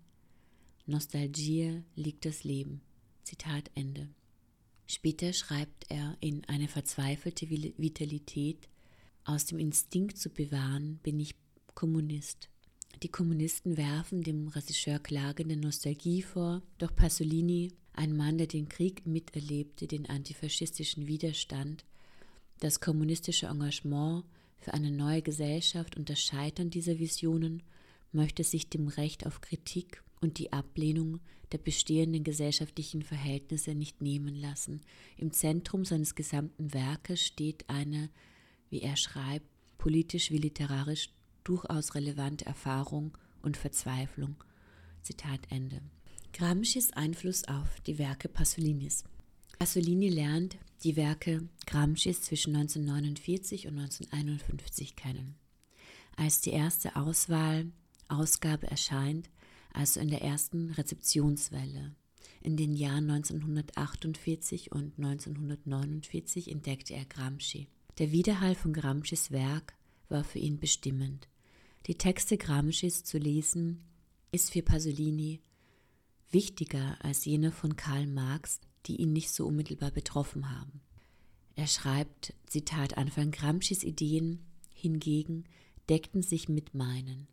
Nostalgie 0.85 1.85
liegt 1.95 2.25
das 2.25 2.43
Leben. 2.43 2.81
Zitat 3.23 3.71
Ende. 3.77 4.09
Später 4.91 5.33
schreibt 5.33 5.89
er 5.89 6.17
in 6.19 6.45
eine 6.47 6.67
verzweifelte 6.67 7.49
Vitalität, 7.49 8.69
aus 9.23 9.47
dem 9.47 9.61
Instinkt 9.61 10.19
zu 10.19 10.31
bewahren, 10.31 10.99
bin 11.05 11.21
ich 11.21 11.37
Kommunist. 11.77 12.49
Die 13.05 13.09
Kommunisten 13.09 13.77
werfen 13.77 14.25
dem 14.25 14.49
Regisseur 14.49 14.99
klagende 14.99 15.57
Nostalgie 15.57 16.23
vor, 16.23 16.63
doch 16.79 16.93
Pasolini, 16.93 17.73
ein 17.93 18.17
Mann, 18.17 18.37
der 18.37 18.49
den 18.49 18.69
Krieg 18.69 19.07
miterlebte, 19.07 19.87
den 19.87 20.07
antifaschistischen 20.07 21.07
Widerstand, 21.07 21.85
das 22.59 22.81
kommunistische 22.81 23.47
Engagement 23.47 24.25
für 24.59 24.75
eine 24.75 24.91
neue 24.91 25.23
Gesellschaft 25.23 25.97
und 25.97 26.11
das 26.11 26.21
Scheitern 26.21 26.69
dieser 26.69 26.99
Visionen, 26.99 27.63
möchte 28.11 28.43
sich 28.43 28.69
dem 28.69 28.89
Recht 28.89 29.25
auf 29.25 29.41
Kritik 29.41 30.03
und 30.21 30.39
die 30.39 30.53
Ablehnung 30.53 31.21
der 31.53 31.59
bestehenden 31.59 32.25
gesellschaftlichen 32.25 33.03
Verhältnisse 33.03 33.75
nicht 33.75 34.03
nehmen 34.03 34.37
lassen. 34.37 34.83
Im 35.17 35.33
Zentrum 35.33 35.85
seines 35.85 36.15
gesamten 36.15 36.73
Werkes 36.73 37.25
steht 37.25 37.69
eine, 37.69 38.11
wie 38.69 38.83
er 38.83 38.97
schreibt, 38.97 39.47
politisch 39.79 40.31
wie 40.31 40.39
literarisch 40.39 41.11
durchaus 41.43 41.95
relevante 41.95 42.47
Erfahrung 42.47 43.17
und 43.43 43.57
Verzweiflung. 43.57 44.37
Zitat 45.03 45.41
Ende. 45.49 45.81
Gramscis 46.33 46.93
Einfluss 46.93 47.45
auf 47.49 47.81
die 47.87 47.99
Werke 47.99 48.29
Pasolinis. 48.29 49.05
Pasolini 49.59 50.09
lernt 50.09 50.59
die 50.85 50.97
Werke 50.97 51.49
Gramscis 51.67 52.23
zwischen 52.23 52.55
1949 52.55 53.67
und 53.67 53.79
1951 53.79 54.97
kennen. 54.97 55.35
Als 56.17 56.41
die 56.41 56.51
erste 56.51 56.97
Auswahl 56.97 57.71
Ausgabe 58.09 58.67
erscheint, 58.67 59.31
also 59.73 60.01
in 60.01 60.09
der 60.09 60.23
ersten 60.23 60.71
Rezeptionswelle. 60.71 61.95
In 62.43 62.57
den 62.57 62.75
Jahren 62.75 63.11
1948 63.11 64.73
und 64.73 64.99
1949 64.99 66.51
entdeckte 66.51 66.95
er 66.95 67.05
Gramsci. 67.05 67.69
Der 67.99 68.13
Widerhall 68.13 68.55
von 68.55 68.73
Gramscis 68.73 69.31
Werk 69.31 69.75
war 70.09 70.25
für 70.25 70.39
ihn 70.39 70.59
bestimmend. 70.59 71.29
Die 71.87 71.97
Texte 71.97 72.39
Gramscis 72.39 73.05
zu 73.05 73.19
lesen 73.19 73.83
ist 74.33 74.53
für 74.53 74.63
Pasolini 74.63 75.41
wichtiger 76.31 76.97
als 77.05 77.25
jene 77.25 77.53
von 77.53 77.77
Karl 77.77 78.07
Marx, 78.07 78.61
die 78.87 78.97
ihn 78.97 79.13
nicht 79.13 79.31
so 79.31 79.47
unmittelbar 79.47 79.91
betroffen 79.91 80.51
haben. 80.51 80.81
Er 81.57 81.67
schreibt, 81.67 82.33
Zitat 82.47 82.97
Anfang, 82.97 83.33
Gramscis 83.33 83.85
Ideen 83.85 84.47
hingegen 84.73 85.45
deckten 85.89 86.23
sich 86.23 86.49
mit 86.49 86.75
meinen. 86.75 87.27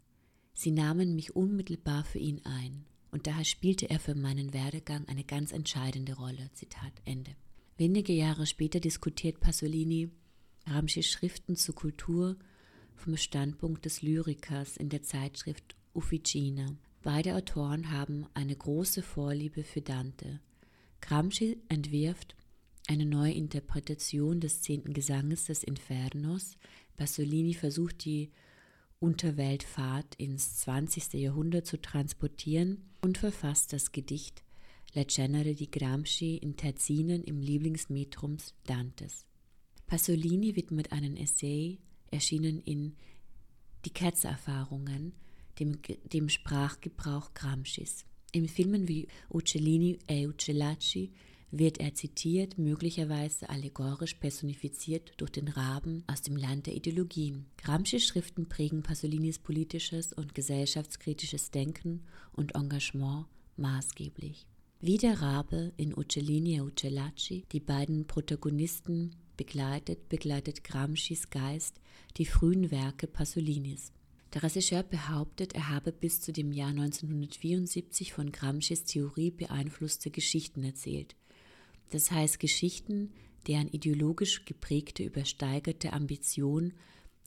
Sie 0.60 0.72
nahmen 0.72 1.16
mich 1.16 1.36
unmittelbar 1.36 2.04
für 2.04 2.18
ihn 2.18 2.42
ein, 2.44 2.84
und 3.12 3.28
daher 3.28 3.46
spielte 3.46 3.92
er 3.92 4.00
für 4.00 4.16
meinen 4.16 4.54
Werdegang 4.54 5.08
eine 5.08 5.24
ganz 5.24 5.52
entscheidende 5.52 6.16
Rolle. 6.16 6.50
Zitat 6.54 6.94
Ende. 7.06 7.36
Wenige 7.78 8.12
Jahre 8.12 8.48
später 8.48 8.80
diskutiert 8.80 9.40
Pasolini 9.40 10.10
Gramscis 10.66 11.12
Schriften 11.12 11.58
zur 11.58 11.76
Kultur 11.76 12.38
vom 12.96 13.18
Standpunkt 13.18 13.86
des 13.86 14.02
Lyrikers 14.02 14.78
in 14.78 14.90
der 14.90 15.04
Zeitschrift 15.04 15.76
Ufficina. 15.94 16.76
Beide 17.04 17.36
Autoren 17.36 17.92
haben 17.92 18.26
eine 18.34 18.56
große 18.56 19.04
Vorliebe 19.04 19.64
für 19.64 19.82
Dante. 19.82 20.40
Gramsci 21.02 21.62
entwirft 21.70 22.36
eine 22.88 23.06
neue 23.06 23.34
Interpretation 23.34 24.40
des 24.40 24.64
zehnten 24.64 24.94
Gesanges 24.94 25.46
des 25.46 25.64
Infernos. 25.64 26.58
Pasolini 26.96 27.54
versucht 27.54 28.06
die 28.06 28.32
Unterweltfahrt 29.00 30.16
ins 30.16 30.58
20. 30.58 31.14
Jahrhundert 31.14 31.68
zu 31.68 31.80
transportieren 31.80 32.90
und 33.02 33.20
verfasst 33.20 33.72
das 33.72 33.92
Gedicht 33.92 34.44
La 34.94 35.08
Cenere 35.08 35.54
di 35.54 35.70
Gramsci 35.70 36.38
in 36.38 36.58
Terzinen 36.58 37.24
im 37.24 37.40
Lieblingsmetrums 37.40 38.56
Dantes. 38.64 39.26
Pasolini 39.86 40.56
widmet 40.56 40.92
einen 40.92 41.16
Essay, 41.16 41.78
erschienen 42.10 42.60
in 42.62 42.96
Die 43.86 43.92
Ketzererfahrungen, 43.92 45.14
dem, 45.60 45.80
dem 46.12 46.30
Sprachgebrauch 46.30 47.36
Gramscis. 47.36 48.06
In 48.32 48.48
Filmen 48.48 48.88
wie 48.88 49.08
Uccellini 49.30 50.00
e 50.08 50.26
Uccellacci 50.26 51.14
wird 51.52 51.80
er 51.80 51.94
zitiert, 51.94 52.58
möglicherweise 52.58 53.50
allegorisch 53.50 54.16
personifiziert 54.16 55.14
durch 55.18 55.32
den 55.32 55.48
Raben 55.48 56.04
aus 56.08 56.22
dem 56.22 56.36
Land 56.36 56.68
der 56.68 56.76
Ideologien. 56.76 57.46
Gramscis 57.58 58.06
Schriften 58.06 58.50
prägen 58.50 58.84
Pasolinis 58.84 59.40
politisches 59.40 60.14
und 60.14 60.36
gesellschaftskritisches 60.36 61.52
Denken 61.52 62.04
und 62.34 62.56
Engagement 62.56 63.26
maßgeblich. 63.56 64.46
Wie 64.80 64.98
der 64.98 65.22
Rabe 65.22 65.74
in 65.78 65.98
Uccellini 65.98 66.58
e 66.58 66.62
Uccellacci 66.62 67.46
die 67.52 67.60
beiden 67.60 68.06
Protagonisten 68.06 69.16
begleitet, 69.38 70.10
begleitet 70.10 70.64
Gramscis 70.64 71.30
Geist 71.30 71.80
die 72.18 72.26
frühen 72.26 72.70
Werke 72.72 73.08
Pasolinis. 73.08 73.92
Der 74.34 74.44
Regisseur 74.44 74.84
behauptet, 74.84 75.56
er 75.56 75.70
habe 75.70 75.92
bis 75.92 76.20
zu 76.22 76.34
dem 76.34 76.52
Jahr 76.52 76.70
1974 76.70 78.14
von 78.14 78.32
Gramscis 78.32 78.84
Theorie 78.84 79.32
beeinflusste 79.32 80.12
Geschichten 80.12 80.64
erzählt. 80.64 81.16
Das 81.90 82.12
heißt 82.12 82.40
Geschichten, 82.40 83.14
deren 83.48 83.70
ideologisch 83.70 84.46
geprägte 84.46 85.04
übersteigerte 85.04 85.94
Ambition 85.94 86.74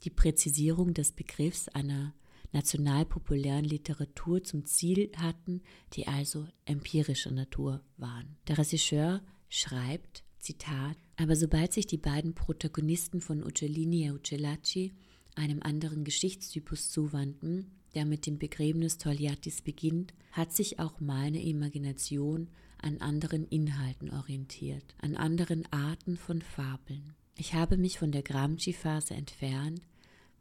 die 0.03 0.09
Präzisierung 0.09 0.93
des 0.93 1.11
Begriffs 1.11 1.67
einer 1.69 2.13
nationalpopulären 2.53 3.63
Literatur 3.65 4.43
zum 4.43 4.65
Ziel 4.65 5.11
hatten, 5.15 5.61
die 5.93 6.07
also 6.07 6.47
empirischer 6.65 7.31
Natur 7.31 7.81
waren. 7.97 8.37
Der 8.47 8.57
Regisseur 8.57 9.21
schreibt, 9.49 10.23
Zitat, 10.39 10.97
aber 11.17 11.35
sobald 11.35 11.71
sich 11.71 11.85
die 11.85 11.97
beiden 11.97 12.33
Protagonisten 12.33 13.21
von 13.21 13.43
Uccellini 13.43 14.05
e 14.07 14.11
Uccellacci 14.11 14.91
einem 15.35 15.61
anderen 15.61 16.03
Geschichtstypus 16.03 16.89
zuwandten, 16.89 17.71
der 17.93 18.05
mit 18.05 18.25
dem 18.25 18.37
Begräbnis 18.37 18.97
Togliattis 18.97 19.61
beginnt, 19.61 20.13
hat 20.31 20.53
sich 20.53 20.79
auch 20.79 20.99
meine 20.99 21.41
Imagination 21.41 22.49
an 22.81 22.99
anderen 22.99 23.47
Inhalten 23.47 24.11
orientiert, 24.11 24.95
an 24.99 25.15
anderen 25.15 25.71
Arten 25.71 26.17
von 26.17 26.41
Fabeln. 26.41 27.13
Ich 27.37 27.53
habe 27.53 27.77
mich 27.77 27.99
von 27.99 28.11
der 28.11 28.23
Gramsci-Phase 28.23 29.13
entfernt, 29.13 29.81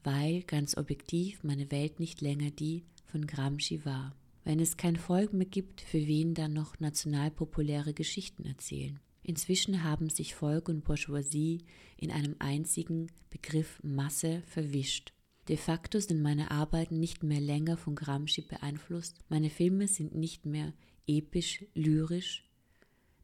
weil 0.02 0.42
ganz 0.42 0.76
objektiv 0.76 1.42
meine 1.44 1.70
Welt 1.70 2.00
nicht 2.00 2.20
länger 2.20 2.50
die 2.50 2.84
von 3.06 3.26
Gramsci 3.26 3.84
war. 3.84 4.14
Wenn 4.44 4.60
es 4.60 4.76
kein 4.76 4.96
Volk 4.96 5.32
mehr 5.32 5.46
gibt, 5.46 5.80
für 5.80 6.06
wen 6.06 6.34
dann 6.34 6.52
noch 6.52 6.80
nationalpopuläre 6.80 7.92
Geschichten 7.92 8.44
erzählen? 8.44 8.98
Inzwischen 9.22 9.84
haben 9.84 10.08
sich 10.08 10.34
Volk 10.34 10.68
und 10.68 10.84
Bourgeoisie 10.84 11.64
in 11.98 12.10
einem 12.10 12.36
einzigen 12.38 13.08
Begriff 13.28 13.78
Masse 13.82 14.42
verwischt. 14.46 15.12
De 15.48 15.56
facto 15.56 16.00
sind 16.00 16.22
meine 16.22 16.50
Arbeiten 16.50 16.98
nicht 16.98 17.22
mehr 17.22 17.40
länger 17.40 17.76
von 17.76 17.94
Gramsci 17.94 18.42
beeinflusst, 18.42 19.18
meine 19.28 19.50
Filme 19.50 19.88
sind 19.88 20.14
nicht 20.14 20.46
mehr 20.46 20.72
episch, 21.06 21.64
lyrisch, 21.74 22.44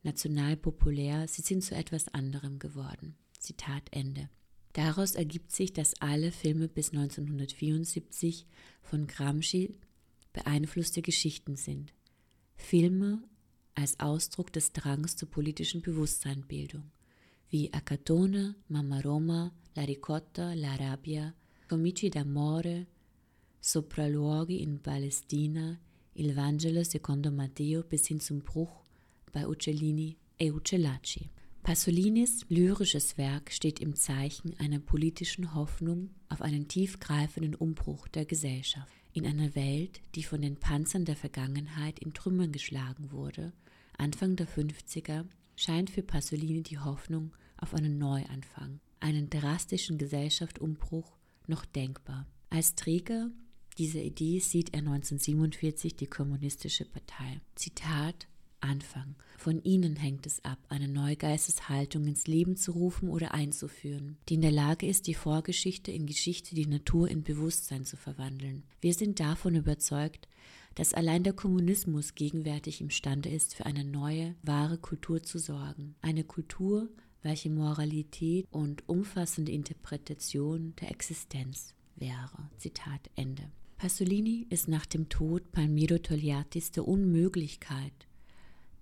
nationalpopulär, 0.02 1.28
sie 1.28 1.42
sind 1.42 1.62
zu 1.62 1.74
etwas 1.74 2.08
anderem 2.08 2.58
geworden. 2.58 3.16
Zitat 3.38 3.82
Ende. 3.90 4.28
Daraus 4.72 5.14
ergibt 5.14 5.52
sich, 5.52 5.72
dass 5.72 6.00
alle 6.00 6.32
Filme 6.32 6.68
bis 6.68 6.90
1974 6.90 8.46
von 8.82 9.06
Gramsci 9.06 9.74
beeinflusste 10.32 11.00
Geschichten 11.00 11.56
sind. 11.56 11.94
Filme 12.56 13.22
als 13.74 14.00
Ausdruck 14.00 14.52
des 14.52 14.72
Drangs 14.72 15.16
zur 15.16 15.30
politischen 15.30 15.82
Bewusstseinbildung, 15.82 16.90
wie 17.48 17.72
Acatone, 17.72 18.54
Mamma 18.68 19.00
Roma, 19.00 19.52
La 19.74 19.84
Ricotta, 19.84 20.54
La 20.54 20.74
Rabbia, 20.76 21.34
Comici 21.68 22.10
d'amore, 22.10 22.86
Sopralluoghi 23.60 24.58
in 24.62 24.80
Palästina, 24.80 25.78
Il 26.18 26.34
Vangelo 26.34 26.82
secondo 26.82 27.30
Matteo 27.30 27.82
bis 27.82 28.06
hin 28.06 28.20
zum 28.20 28.40
Bruch 28.40 28.86
bei 29.32 29.46
Uccellini 29.46 30.16
e 30.38 30.50
Uccellacci. 30.50 31.28
Pasolinis 31.62 32.46
lyrisches 32.48 33.18
Werk 33.18 33.52
steht 33.52 33.80
im 33.80 33.94
Zeichen 33.96 34.58
einer 34.58 34.78
politischen 34.78 35.54
Hoffnung 35.54 36.08
auf 36.30 36.40
einen 36.40 36.68
tiefgreifenden 36.68 37.54
Umbruch 37.54 38.08
der 38.08 38.24
Gesellschaft. 38.24 38.90
In 39.12 39.26
einer 39.26 39.54
Welt, 39.54 40.00
die 40.14 40.22
von 40.22 40.40
den 40.40 40.56
Panzern 40.56 41.04
der 41.04 41.16
Vergangenheit 41.16 41.98
in 41.98 42.14
Trümmern 42.14 42.50
geschlagen 42.50 43.12
wurde, 43.12 43.52
Anfang 43.98 44.36
der 44.36 44.48
50er, 44.48 45.26
scheint 45.54 45.90
für 45.90 46.02
Pasolini 46.02 46.62
die 46.62 46.78
Hoffnung 46.78 47.32
auf 47.58 47.74
einen 47.74 47.98
Neuanfang, 47.98 48.80
einen 49.00 49.28
drastischen 49.28 49.98
Gesellschaftsumbruch 49.98 51.18
noch 51.46 51.66
denkbar. 51.66 52.26
Als 52.48 52.74
Träger 52.74 53.30
dieser 53.78 54.00
Idee 54.00 54.38
sieht 54.38 54.72
er 54.72 54.80
1947 54.80 55.96
die 55.96 56.06
Kommunistische 56.06 56.84
Partei. 56.84 57.40
Zitat 57.54 58.26
Anfang. 58.60 59.14
Von 59.38 59.62
ihnen 59.62 59.96
hängt 59.96 60.26
es 60.26 60.44
ab, 60.44 60.58
eine 60.68 60.88
neue 60.88 61.16
Geisteshaltung 61.16 62.06
ins 62.06 62.26
Leben 62.26 62.56
zu 62.56 62.72
rufen 62.72 63.10
oder 63.10 63.34
einzuführen, 63.34 64.16
die 64.28 64.34
in 64.34 64.40
der 64.40 64.50
Lage 64.50 64.86
ist, 64.86 65.06
die 65.06 65.14
Vorgeschichte 65.14 65.92
in 65.92 66.06
Geschichte, 66.06 66.54
die 66.54 66.66
Natur 66.66 67.08
in 67.08 67.22
Bewusstsein 67.22 67.84
zu 67.84 67.96
verwandeln. 67.96 68.64
Wir 68.80 68.94
sind 68.94 69.20
davon 69.20 69.54
überzeugt, 69.54 70.26
dass 70.74 70.94
allein 70.94 71.22
der 71.22 71.32
Kommunismus 71.32 72.14
gegenwärtig 72.14 72.80
imstande 72.80 73.28
ist, 73.28 73.54
für 73.54 73.66
eine 73.66 73.84
neue, 73.84 74.34
wahre 74.42 74.78
Kultur 74.78 75.22
zu 75.22 75.38
sorgen. 75.38 75.94
Eine 76.00 76.24
Kultur, 76.24 76.88
welche 77.22 77.50
Moralität 77.50 78.46
und 78.50 78.88
umfassende 78.88 79.52
Interpretation 79.52 80.74
der 80.80 80.90
Existenz 80.90 81.74
wäre. 81.96 82.50
Zitat 82.58 83.10
Ende. 83.14 83.50
Pasolini 83.78 84.46
ist 84.48 84.68
nach 84.68 84.86
dem 84.86 85.10
Tod 85.10 85.52
Palmiro 85.52 85.98
Togliattis 85.98 86.70
der 86.70 86.88
Unmöglichkeit 86.88 87.92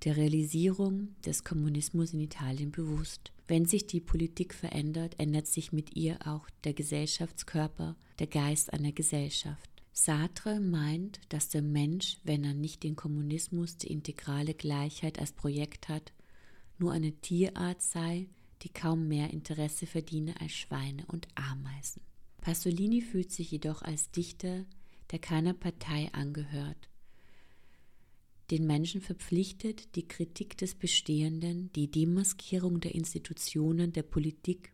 der 0.04 0.16
Realisierung 0.16 1.08
des 1.24 1.44
Kommunismus 1.44 2.12
in 2.12 2.20
Italien 2.20 2.70
bewusst. 2.70 3.32
Wenn 3.48 3.64
sich 3.64 3.86
die 3.86 4.00
Politik 4.00 4.54
verändert, 4.54 5.14
ändert 5.18 5.46
sich 5.46 5.72
mit 5.72 5.96
ihr 5.96 6.18
auch 6.26 6.48
der 6.62 6.74
Gesellschaftskörper, 6.74 7.96
der 8.18 8.26
Geist 8.26 8.72
einer 8.72 8.92
Gesellschaft. 8.92 9.70
Sartre 9.92 10.60
meint, 10.60 11.20
dass 11.28 11.48
der 11.48 11.62
Mensch, 11.62 12.18
wenn 12.22 12.44
er 12.44 12.54
nicht 12.54 12.82
den 12.82 12.96
Kommunismus, 12.96 13.76
die 13.76 13.88
integrale 13.92 14.54
Gleichheit 14.54 15.18
als 15.18 15.32
Projekt 15.32 15.88
hat, 15.88 16.12
nur 16.78 16.92
eine 16.92 17.12
Tierart 17.12 17.80
sei, 17.80 18.28
die 18.62 18.68
kaum 18.68 19.08
mehr 19.08 19.30
Interesse 19.30 19.86
verdiene 19.86 20.40
als 20.40 20.52
Schweine 20.52 21.04
und 21.06 21.28
Ameisen. 21.34 22.02
Pasolini 22.40 23.00
fühlt 23.00 23.32
sich 23.32 23.50
jedoch 23.50 23.82
als 23.82 24.10
Dichter, 24.10 24.64
der 25.10 25.18
keiner 25.18 25.54
Partei 25.54 26.10
angehört, 26.12 26.88
den 28.50 28.66
Menschen 28.66 29.00
verpflichtet, 29.00 29.94
die 29.96 30.06
Kritik 30.06 30.56
des 30.58 30.74
Bestehenden, 30.74 31.72
die 31.72 31.90
Demaskierung 31.90 32.80
der 32.80 32.94
Institutionen, 32.94 33.92
der 33.92 34.02
Politik, 34.02 34.72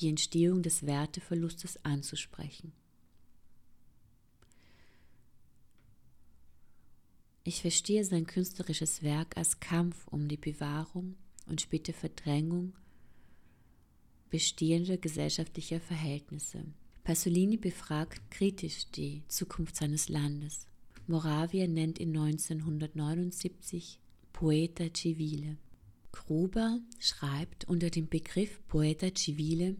die 0.00 0.08
Entstehung 0.08 0.62
des 0.62 0.86
Werteverlustes 0.86 1.84
anzusprechen. 1.84 2.72
Ich 7.42 7.60
verstehe 7.60 8.04
sein 8.04 8.26
künstlerisches 8.26 9.02
Werk 9.02 9.36
als 9.36 9.60
Kampf 9.60 10.06
um 10.08 10.28
die 10.28 10.36
Bewahrung 10.36 11.16
und 11.46 11.60
später 11.60 11.92
Verdrängung 11.92 12.74
bestehender 14.30 14.96
gesellschaftlicher 14.96 15.80
Verhältnisse. 15.80 16.64
Pasolini 17.06 17.56
befragt 17.56 18.20
kritisch 18.32 18.90
die 18.90 19.22
Zukunft 19.28 19.76
seines 19.76 20.08
Landes. 20.08 20.66
Moravia 21.06 21.68
nennt 21.68 22.00
ihn 22.00 22.08
1979 22.08 24.00
Poeta 24.32 24.86
Civile. 24.92 25.56
Gruber 26.10 26.80
schreibt, 26.98 27.68
unter 27.68 27.90
dem 27.90 28.08
Begriff 28.08 28.58
Poeta 28.66 29.10
Civile 29.16 29.76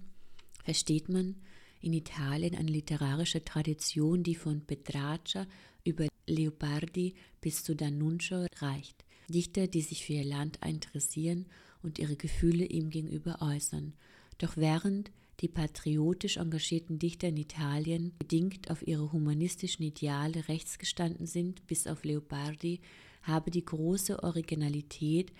versteht 0.62 1.08
man 1.08 1.34
in 1.80 1.94
Italien 1.94 2.54
eine 2.54 2.70
literarische 2.70 3.44
Tradition, 3.44 4.22
die 4.22 4.36
von 4.36 4.60
Petrarca 4.60 5.48
über 5.82 6.06
Leopardi 6.28 7.16
bis 7.40 7.64
zu 7.64 7.72
D'Annunzio 7.72 8.46
reicht. 8.60 9.04
Dichter, 9.28 9.66
die 9.66 9.82
sich 9.82 10.04
für 10.04 10.12
ihr 10.12 10.24
Land 10.24 10.60
interessieren 10.64 11.46
und 11.82 11.98
ihre 11.98 12.14
Gefühle 12.14 12.66
ihm 12.66 12.88
gegenüber 12.88 13.42
äußern. 13.42 13.94
Doch 14.38 14.56
während 14.56 15.10
die 15.40 15.49
patriotisch 15.49 16.38
engagierten 16.38 16.99
Dichter 16.99 17.29
in 17.29 17.37
Italien 17.37 18.12
bedingt 18.18 18.70
auf 18.70 18.87
ihre 18.87 19.12
humanistischen 19.12 19.85
Ideale 19.85 20.49
rechts 20.49 20.79
gestanden 20.79 21.27
sind, 21.27 21.66
bis 21.66 21.87
auf 21.87 22.05
Leopardi, 22.05 22.81
habe 23.22 23.51
die 23.51 23.64
große 23.64 24.22
Originalität 24.22 25.33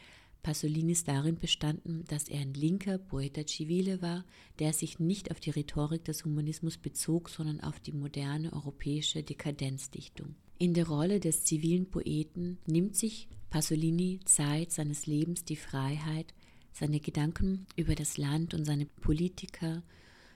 Pasolinis 0.47 1.03
darin 1.03 1.41
bestanden, 1.41 2.05
dass 2.07 2.29
er 2.29 2.39
ein 2.39 2.55
linker 2.55 2.99
Poeta 2.99 3.45
Civile 3.45 4.01
war, 4.01 4.25
der 4.61 4.73
sich 4.73 5.01
nicht 5.01 5.33
auf 5.33 5.41
die 5.41 5.51
Rhetorik 5.51 6.05
des 6.05 6.25
Humanismus 6.25 6.79
bezog, 6.79 7.31
sondern 7.31 7.61
auf 7.61 7.81
die 7.81 7.91
moderne 7.91 8.53
europäische 8.53 9.25
Dekadenzdichtung. 9.25 10.37
In 10.59 10.73
der 10.73 10.87
Rolle 10.87 11.19
des 11.19 11.43
zivilen 11.43 11.91
Poeten 11.91 12.59
nimmt 12.65 12.95
sich 12.95 13.27
Pasolini 13.51 14.21
Zeit 14.25 14.71
seines 14.71 15.07
Lebens 15.07 15.45
die 15.45 15.57
Freiheit, 15.57 16.33
seine 16.77 17.01
Gedanken 17.01 17.67
über 17.75 17.95
das 17.95 18.19
Land 18.19 18.53
und 18.53 18.67
seine 18.67 18.85
Politiker 18.85 19.83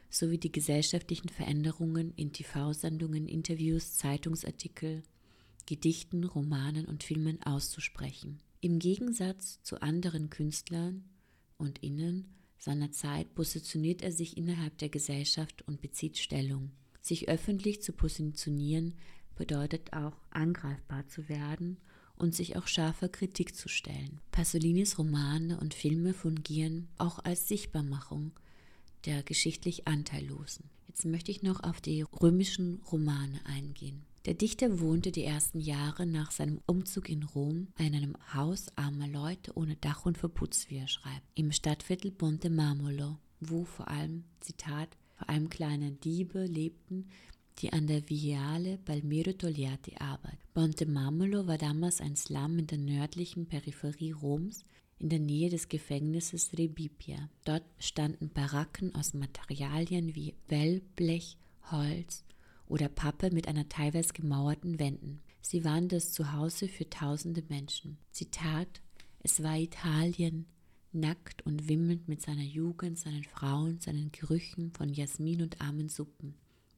sowie 0.09 0.39
die 0.39 0.51
gesellschaftlichen 0.51 1.29
Veränderungen 1.29 2.15
in 2.17 2.33
TV-Sendungen, 2.33 3.29
Interviews, 3.29 3.95
Zeitungsartikel, 3.99 5.03
Gedichten, 5.67 6.25
Romanen 6.25 6.87
und 6.87 7.05
Filmen 7.05 7.43
auszusprechen. 7.43 8.41
Im 8.63 8.79
Gegensatz 8.79 9.63
zu 9.63 9.83
anderen 9.83 10.31
Künstlern 10.31 11.05
und 11.59 11.83
Innen 11.83 12.35
seiner 12.57 12.91
Zeit 12.91 13.35
positioniert 13.35 14.03
er 14.03 14.13
sich 14.13 14.37
innerhalb 14.37 14.79
der 14.79 14.89
Gesellschaft 14.89 15.63
und 15.69 15.83
bezieht 15.83 16.17
Stellung. 16.19 16.73
Sich 17.03 17.29
öffentlich 17.29 17.83
zu 17.83 17.93
positionieren 17.93 18.95
bedeutet 19.37 19.93
auch 19.93 20.17
angreifbar 20.31 21.07
zu 21.07 21.29
werden 21.29 21.79
und 22.21 22.35
sich 22.35 22.57
auch 22.57 22.67
scharfer 22.67 23.09
Kritik 23.09 23.57
zu 23.57 23.69
stellen. 23.69 24.21
Pasolinis 24.31 24.99
Romane 24.99 25.59
und 25.59 25.75
Filme 25.75 26.13
fungieren 26.13 26.89
auch 26.99 27.19
als 27.25 27.49
Sichtbarmachung 27.49 28.33
der 29.07 29.23
geschichtlich 29.23 29.89
Anteillosen. 29.89 30.65
Jetzt 30.89 31.05
möchte 31.07 31.31
ich 31.31 31.43
noch 31.43 31.63
auf 31.63 31.81
die 31.81 32.03
römischen 32.03 32.83
Romane 32.93 33.41
eingehen. 33.45 34.03
Der 34.27 34.35
Dichter 34.35 34.81
wohnte 34.81 35.13
die 35.13 35.25
ersten 35.25 35.61
Jahre 35.61 36.05
nach 36.05 36.31
seinem 36.31 36.61
Umzug 36.67 37.09
in 37.09 37.23
Rom 37.23 37.69
in 37.79 37.95
einem 37.95 38.17
Haus 38.35 38.67
armer 38.77 39.09
Leute 39.09 39.57
ohne 39.57 39.77
Dach 39.77 40.05
und 40.05 40.19
Verputz, 40.19 40.67
wie 40.69 40.77
er 40.77 40.89
schreibt, 40.89 41.27
im 41.35 41.53
Stadtviertel 41.53 42.11
Ponte 42.11 42.51
Marmolo, 42.51 43.17
wo 43.41 43.65
vor 43.65 43.89
allem, 43.89 44.25
Zitat, 44.41 44.95
vor 45.17 45.31
allem 45.31 45.49
kleine 45.49 45.93
Diebe 45.93 46.45
lebten, 46.45 47.09
die 47.61 47.73
an 47.73 47.87
der 47.87 48.09
Viale 48.09 48.79
Palmiro 48.79 49.33
Togliatti 49.33 49.97
arbeiten. 49.99 50.39
Ponte 50.55 50.87
Marmolo 50.87 51.47
war 51.47 51.59
damals 51.59 52.01
ein 52.01 52.17
Slum 52.17 52.59
in 52.59 52.67
der 52.67 52.79
nördlichen 52.79 53.47
Peripherie 53.47 54.13
Roms, 54.13 54.65
in 54.99 55.11
der 55.11 55.19
Nähe 55.19 55.51
des 55.51 55.69
Gefängnisses 55.69 56.57
Rebipia. 56.57 57.29
Dort 57.45 57.65
standen 57.79 58.31
Baracken 58.31 58.95
aus 58.95 59.13
Materialien 59.13 60.15
wie 60.15 60.35
Wellblech, 60.49 61.37
Holz 61.71 62.25
oder 62.67 62.89
Pappe 62.89 63.31
mit 63.31 63.47
einer 63.47 63.69
teilweise 63.69 64.13
gemauerten 64.15 64.79
Wänden. 64.79 65.21
Sie 65.43 65.65
waren 65.65 65.89
das 65.89 66.13
Zuhause 66.13 66.67
für 66.69 66.89
tausende 66.89 67.43
Menschen. 67.49 67.99
Zitat: 68.11 68.81
Es 69.23 69.43
war 69.43 69.59
Italien, 69.59 70.47
nackt 70.93 71.45
und 71.45 71.69
wimmelnd 71.69 72.09
mit 72.09 72.23
seiner 72.23 72.43
Jugend, 72.43 72.99
seinen 72.99 73.25
Frauen, 73.25 73.81
seinen 73.81 74.13
Gerüchen 74.13 74.73
von 74.73 74.93
Jasmin 74.93 75.43
und 75.43 75.61
armen 75.61 75.89
Suppen 75.89 76.35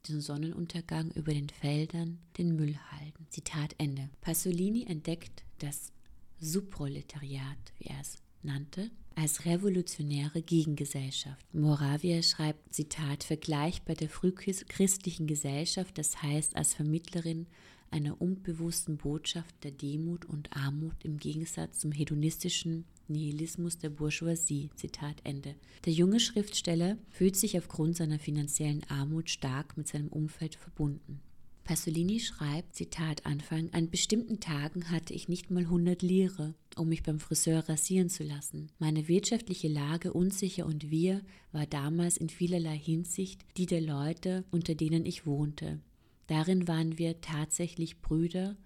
den 0.09 0.21
Sonnenuntergang 0.21 1.11
über 1.13 1.33
den 1.33 1.49
Feldern, 1.49 2.19
den 2.39 2.57
Müllhalden. 2.57 3.27
Zitat 3.31 3.75
Ende. 3.79 4.11
Pasolini 4.21 4.85
entdeckt 4.87 5.45
das 5.59 5.93
Subproletariat, 6.41 7.73
wie 7.79 7.87
er 7.87 8.01
es 8.01 8.17
nannte, 8.43 8.91
als 9.15 9.45
revolutionäre 9.45 10.43
Gegengesellschaft. 10.43 11.47
Moravia 11.55 12.23
schreibt, 12.23 12.73
Zitat, 12.73 13.25
vergleichbar 13.25 13.95
der 13.95 14.09
frühchristlichen 14.09 15.27
Gesellschaft, 15.27 15.99
das 15.99 16.23
heißt 16.23 16.57
als 16.57 16.75
Vermittlerin 16.75 17.47
einer 17.91 18.21
unbewussten 18.21 18.97
Botschaft 18.97 19.55
der 19.65 19.71
Demut 19.71 20.25
und 20.25 20.57
Armut 20.57 21.05
im 21.05 21.19
Gegensatz 21.19 21.81
zum 21.81 21.93
hedonistischen 21.93 22.87
Nihilismus 23.13 23.79
der 23.79 23.91
Bourgeoisie. 23.91 24.71
Zitat 24.75 25.21
Ende. 25.25 25.55
Der 25.85 25.93
junge 25.93 26.21
Schriftsteller 26.21 26.99
fühlt 27.11 27.37
sich 27.37 27.57
aufgrund 27.57 27.97
seiner 27.97 28.19
finanziellen 28.19 28.85
Armut 28.89 29.31
stark 29.31 29.77
mit 29.77 29.89
seinem 29.89 30.09
Umfeld 30.09 30.57
verbunden. 30.57 31.21
Pasolini 31.65 32.19
schreibt, 32.19 32.75
Zitat 32.75 33.25
Anfang, 33.25 33.71
an 33.73 33.89
bestimmten 33.89 34.41
Tagen 34.41 34.91
hatte 34.91 35.15
ich 35.15 35.29
nicht 35.29 35.51
mal 35.51 35.63
100 35.63 36.03
Lire, 36.03 36.55
um 36.77 36.89
mich 36.89 37.05
beim 37.05 37.21
Friseur 37.21 37.69
rasieren 37.69 38.09
zu 38.09 38.25
lassen. 38.25 38.73
Meine 38.79 39.07
wirtschaftliche 39.07 39.69
Lage 39.69 40.13
unsicher 40.13 40.67
und 40.67 40.91
wir 40.91 41.23
war 41.53 41.67
damals 41.67 42.17
in 42.17 42.31
vielerlei 42.31 42.77
Hinsicht 42.77 43.45
die 43.57 43.67
der 43.67 43.81
Leute, 43.81 44.45
unter 44.51 44.75
denen 44.75 45.07
ich 45.07 45.25
wohnte. 45.25 45.81
Darin 46.27 46.67
waren 46.67 46.99
wir 46.99 47.21
tatsächlich 47.21 48.01
Brüder 48.01 48.57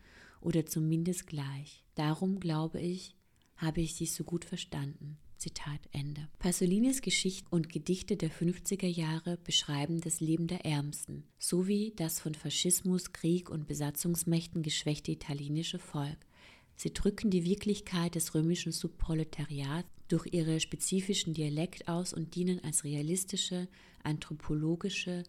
oder 0.40 0.64
zumindest 0.64 1.26
gleich. 1.26 1.84
Darum 1.96 2.40
glaube 2.40 2.80
ich, 2.80 3.14
habe 3.56 3.80
ich 3.80 3.94
sie 3.94 4.06
so 4.06 4.24
gut 4.24 4.44
verstanden. 4.44 5.18
Zitat 5.38 5.80
Ende. 5.92 6.28
Pasolinis 6.38 7.02
Geschichte 7.02 7.46
und 7.50 7.68
Gedichte 7.68 8.16
der 8.16 8.30
50er 8.30 8.86
Jahre 8.86 9.36
beschreiben 9.44 10.00
das 10.00 10.20
Leben 10.20 10.46
der 10.46 10.64
Ärmsten, 10.64 11.24
sowie 11.38 11.92
das 11.94 12.20
von 12.20 12.34
Faschismus, 12.34 13.12
Krieg 13.12 13.50
und 13.50 13.68
Besatzungsmächten 13.68 14.62
geschwächte 14.62 15.12
italienische 15.12 15.78
Volk. 15.78 16.18
Sie 16.74 16.92
drücken 16.92 17.30
die 17.30 17.44
Wirklichkeit 17.44 18.14
des 18.14 18.34
römischen 18.34 18.72
Subproletariats 18.72 19.88
durch 20.08 20.26
ihre 20.32 20.60
spezifischen 20.60 21.34
Dialekt 21.34 21.88
aus 21.88 22.12
und 22.12 22.34
dienen 22.34 22.62
als 22.62 22.84
realistische, 22.84 23.68
anthropologische, 24.02 25.24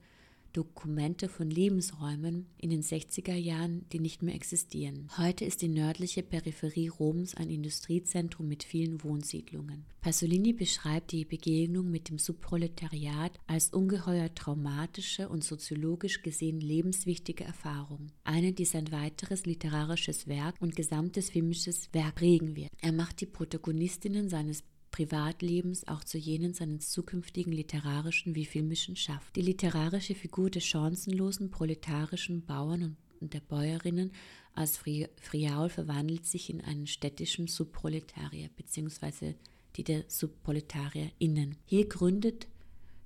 Dokumente 0.53 1.29
von 1.29 1.49
Lebensräumen 1.49 2.47
in 2.57 2.69
den 2.69 2.81
60er 2.81 3.35
Jahren, 3.35 3.85
die 3.91 3.99
nicht 3.99 4.23
mehr 4.23 4.35
existieren. 4.35 5.09
Heute 5.17 5.45
ist 5.45 5.61
die 5.61 5.67
nördliche 5.67 6.23
Peripherie 6.23 6.89
Roms 6.89 7.35
ein 7.35 7.49
Industriezentrum 7.49 8.47
mit 8.47 8.63
vielen 8.63 9.03
Wohnsiedlungen. 9.03 9.85
Pasolini 10.01 10.53
beschreibt 10.53 11.11
die 11.11 11.25
Begegnung 11.25 11.91
mit 11.91 12.09
dem 12.09 12.17
Subproletariat 12.17 13.39
als 13.45 13.69
ungeheuer 13.69 14.33
traumatische 14.33 15.27
und 15.27 15.43
soziologisch 15.43 16.21
gesehen 16.21 16.59
lebenswichtige 16.59 17.43
Erfahrung. 17.43 18.07
Eine, 18.23 18.53
die 18.53 18.65
sein 18.65 18.91
weiteres 18.91 19.45
literarisches 19.45 20.27
Werk 20.27 20.55
und 20.59 20.75
gesamtes 20.75 21.29
filmisches 21.29 21.93
Werk 21.93 22.15
prägen 22.15 22.55
wird. 22.55 22.71
Er 22.81 22.93
macht 22.93 23.21
die 23.21 23.25
Protagonistinnen 23.25 24.29
seines 24.29 24.63
Privatlebens 24.97 25.87
auch 25.87 26.03
zu 26.03 26.17
jenen 26.17 26.55
seines 26.55 26.89
zukünftigen 26.89 27.53
literarischen 27.53 28.33
wie 28.33 28.45
filmischen 28.45 28.95
Schaff. 28.95 29.29
Die 29.35 29.43
literarische 29.43 30.15
Figur 30.15 30.49
des 30.49 30.65
chancenlosen 30.65 31.51
proletarischen 31.51 32.43
Bauern 32.43 32.97
und 33.21 33.33
der 33.35 33.41
Bäuerinnen 33.41 34.11
als 34.55 34.77
Friaul 34.77 35.69
verwandelt 35.69 36.25
sich 36.25 36.49
in 36.49 36.61
einen 36.61 36.87
städtischen 36.87 37.45
Subproletarier 37.45 38.49
bzw. 38.55 39.35
die 39.75 39.83
der 39.83 40.05
SubproletarierInnen. 40.07 41.57
Hier 41.65 41.87
gründet, 41.87 42.47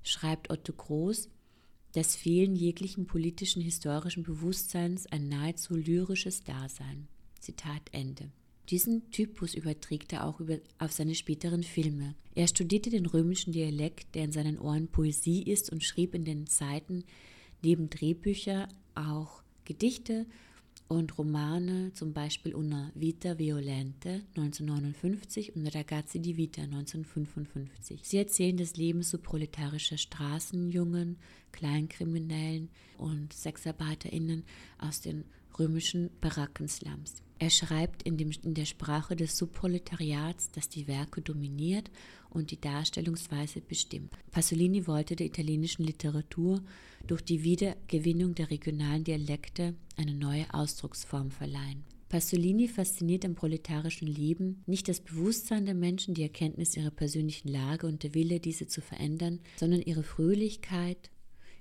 schreibt 0.02 0.48
Otto 0.48 0.72
Groß, 0.72 1.28
das 1.92 2.16
Fehlen 2.16 2.56
jeglichen 2.56 3.04
politischen 3.04 3.60
historischen 3.60 4.22
Bewusstseins 4.22 5.06
ein 5.08 5.28
nahezu 5.28 5.74
lyrisches 5.74 6.42
Dasein. 6.42 7.06
Zitat 7.38 7.82
Ende. 7.92 8.30
Diesen 8.72 9.10
Typus 9.10 9.52
überträgt 9.52 10.14
er 10.14 10.26
auch 10.26 10.40
über, 10.40 10.56
auf 10.78 10.92
seine 10.92 11.14
späteren 11.14 11.62
Filme. 11.62 12.14
Er 12.34 12.48
studierte 12.48 12.88
den 12.88 13.04
römischen 13.04 13.52
Dialekt, 13.52 14.14
der 14.14 14.24
in 14.24 14.32
seinen 14.32 14.58
Ohren 14.58 14.88
Poesie 14.88 15.42
ist, 15.42 15.70
und 15.70 15.84
schrieb 15.84 16.14
in 16.14 16.24
den 16.24 16.46
Zeiten 16.46 17.04
neben 17.62 17.90
Drehbücher 17.90 18.68
auch 18.94 19.42
Gedichte 19.66 20.24
und 20.88 21.18
Romane, 21.18 21.92
zum 21.92 22.14
Beispiel 22.14 22.54
Una 22.54 22.90
Vita 22.94 23.38
Violente 23.38 24.22
1959 24.36 25.54
und 25.54 25.66
Ragazzi 25.66 26.20
di 26.20 26.38
Vita 26.38 26.62
1955. 26.62 28.00
Sie 28.02 28.16
erzählen 28.16 28.56
das 28.56 28.76
Leben 28.76 29.02
so 29.02 29.18
proletarischer 29.18 29.98
Straßenjungen, 29.98 31.18
Kleinkriminellen 31.52 32.70
und 32.96 33.34
SexarbeiterInnen 33.34 34.44
aus 34.78 35.02
den 35.02 35.24
römischen 35.58 36.10
Barackenslums. 36.20 37.22
Er 37.38 37.50
schreibt 37.50 38.04
in, 38.04 38.16
dem, 38.16 38.30
in 38.42 38.54
der 38.54 38.66
Sprache 38.66 39.16
des 39.16 39.36
Subproletariats, 39.36 40.50
das 40.52 40.68
die 40.68 40.86
Werke 40.86 41.22
dominiert 41.22 41.90
und 42.30 42.52
die 42.52 42.60
Darstellungsweise 42.60 43.60
bestimmt. 43.60 44.16
Pasolini 44.30 44.86
wollte 44.86 45.16
der 45.16 45.26
italienischen 45.26 45.84
Literatur 45.84 46.62
durch 47.06 47.22
die 47.22 47.42
Wiedergewinnung 47.42 48.36
der 48.36 48.50
regionalen 48.50 49.02
Dialekte 49.02 49.74
eine 49.96 50.14
neue 50.14 50.52
Ausdrucksform 50.54 51.30
verleihen. 51.32 51.84
Pasolini 52.08 52.68
fasziniert 52.68 53.24
am 53.24 53.34
proletarischen 53.34 54.06
Leben 54.06 54.62
nicht 54.66 54.86
das 54.86 55.00
Bewusstsein 55.00 55.64
der 55.64 55.74
Menschen, 55.74 56.14
die 56.14 56.22
Erkenntnis 56.22 56.76
ihrer 56.76 56.90
persönlichen 56.90 57.48
Lage 57.48 57.86
und 57.86 58.02
der 58.02 58.14
Wille, 58.14 58.38
diese 58.38 58.66
zu 58.66 58.82
verändern, 58.82 59.40
sondern 59.56 59.80
ihre 59.80 60.02
Fröhlichkeit, 60.02 61.10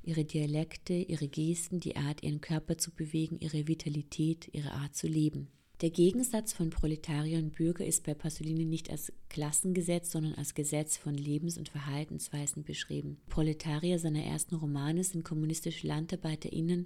ihre 0.04 0.26
Dialekte, 0.26 0.93
ihre 0.93 1.28
Gesten, 1.28 1.80
die 1.80 1.95
Art, 1.95 2.24
ihren 2.24 2.41
Körper 2.41 2.78
zu 2.78 2.91
bewegen, 2.91 3.38
ihre 3.39 3.68
Vitalität, 3.68 4.49
ihre 4.54 4.72
Art 4.72 4.95
zu 4.95 5.08
leben. 5.08 5.47
Der 5.82 5.89
Gegensatz 5.89 6.54
von 6.54 6.70
Proletarier 6.70 7.39
und 7.39 7.56
Bürger 7.56 7.84
ist 7.84 8.04
bei 8.04 8.14
Pasolini 8.14 8.66
nicht 8.66 8.91
als 8.91 9.12
Klassengesetz, 9.30 10.12
sondern 10.12 10.36
als 10.36 10.54
Gesetz 10.54 10.95
von 10.95 11.16
Lebens- 11.16 11.58
und 11.58 11.70
Verhaltensweisen 11.70 12.64
beschrieben. 12.64 13.18
Proletarier 13.30 13.97
seiner 13.97 14.24
ersten 14.24 14.54
Romane 14.54 15.04
sind 15.04 15.24
kommunistische 15.24 15.88
LandarbeiterInnen, 15.88 16.86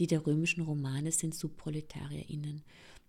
die 0.00 0.08
der 0.08 0.26
römischen 0.26 0.62
Romane 0.62 1.12
sind 1.12 1.36
SubproletarierInnen. 1.36 2.62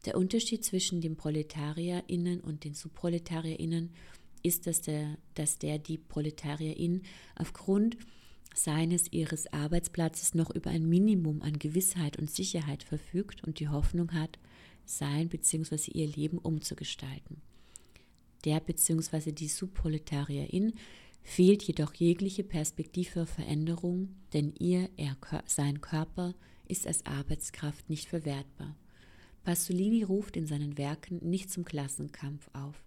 Der 0.06 0.18
Unterschied 0.18 0.64
zwischen 0.64 1.02
den 1.02 1.16
ProletarierInnen 1.16 2.42
und 2.42 2.64
den 2.64 2.76
SubproletarierInnen 2.76 3.90
ist, 4.44 4.68
dass 4.68 4.82
der, 4.82 5.18
dass 5.34 5.58
der 5.58 5.80
die 5.80 5.98
ProletarierIn 5.98 7.02
aufgrund 7.36 7.98
seines 8.54 9.12
ihres 9.12 9.52
Arbeitsplatzes 9.52 10.36
noch 10.36 10.50
über 10.50 10.70
ein 10.70 10.88
Minimum 10.88 11.42
an 11.42 11.60
Gewissheit 11.60 12.18
und 12.18 12.32
Sicherheit 12.32 12.84
verfügt 12.84 13.44
und 13.44 13.60
die 13.60 13.70
Hoffnung 13.70 14.14
hat, 14.14 14.40
sein 14.86 15.30
bzw. 15.30 15.92
ihr 15.92 16.08
Leben 16.08 16.38
umzugestalten. 16.38 17.42
Der 18.46 18.60
bzw. 18.60 19.32
die 19.32 19.48
Subproletarierin 19.48 20.74
fehlt 21.22 21.64
jedoch 21.64 21.94
jegliche 21.94 22.44
Perspektive 22.44 23.26
für 23.26 23.26
Veränderung, 23.26 24.16
denn 24.34 24.54
ihr, 24.60 24.90
er, 24.98 25.18
sein 25.46 25.80
Körper 25.82 26.36
ist 26.68 26.86
als 26.86 27.06
Arbeitskraft 27.06 27.90
nicht 27.90 28.10
verwertbar. 28.10 28.76
Pasolini 29.44 30.04
ruft 30.04 30.38
in 30.38 30.48
seinen 30.48 30.78
Werken 30.78 31.18
nicht 31.30 31.50
zum 31.50 31.66
Klassenkampf 31.66 32.50
auf. 32.54 32.84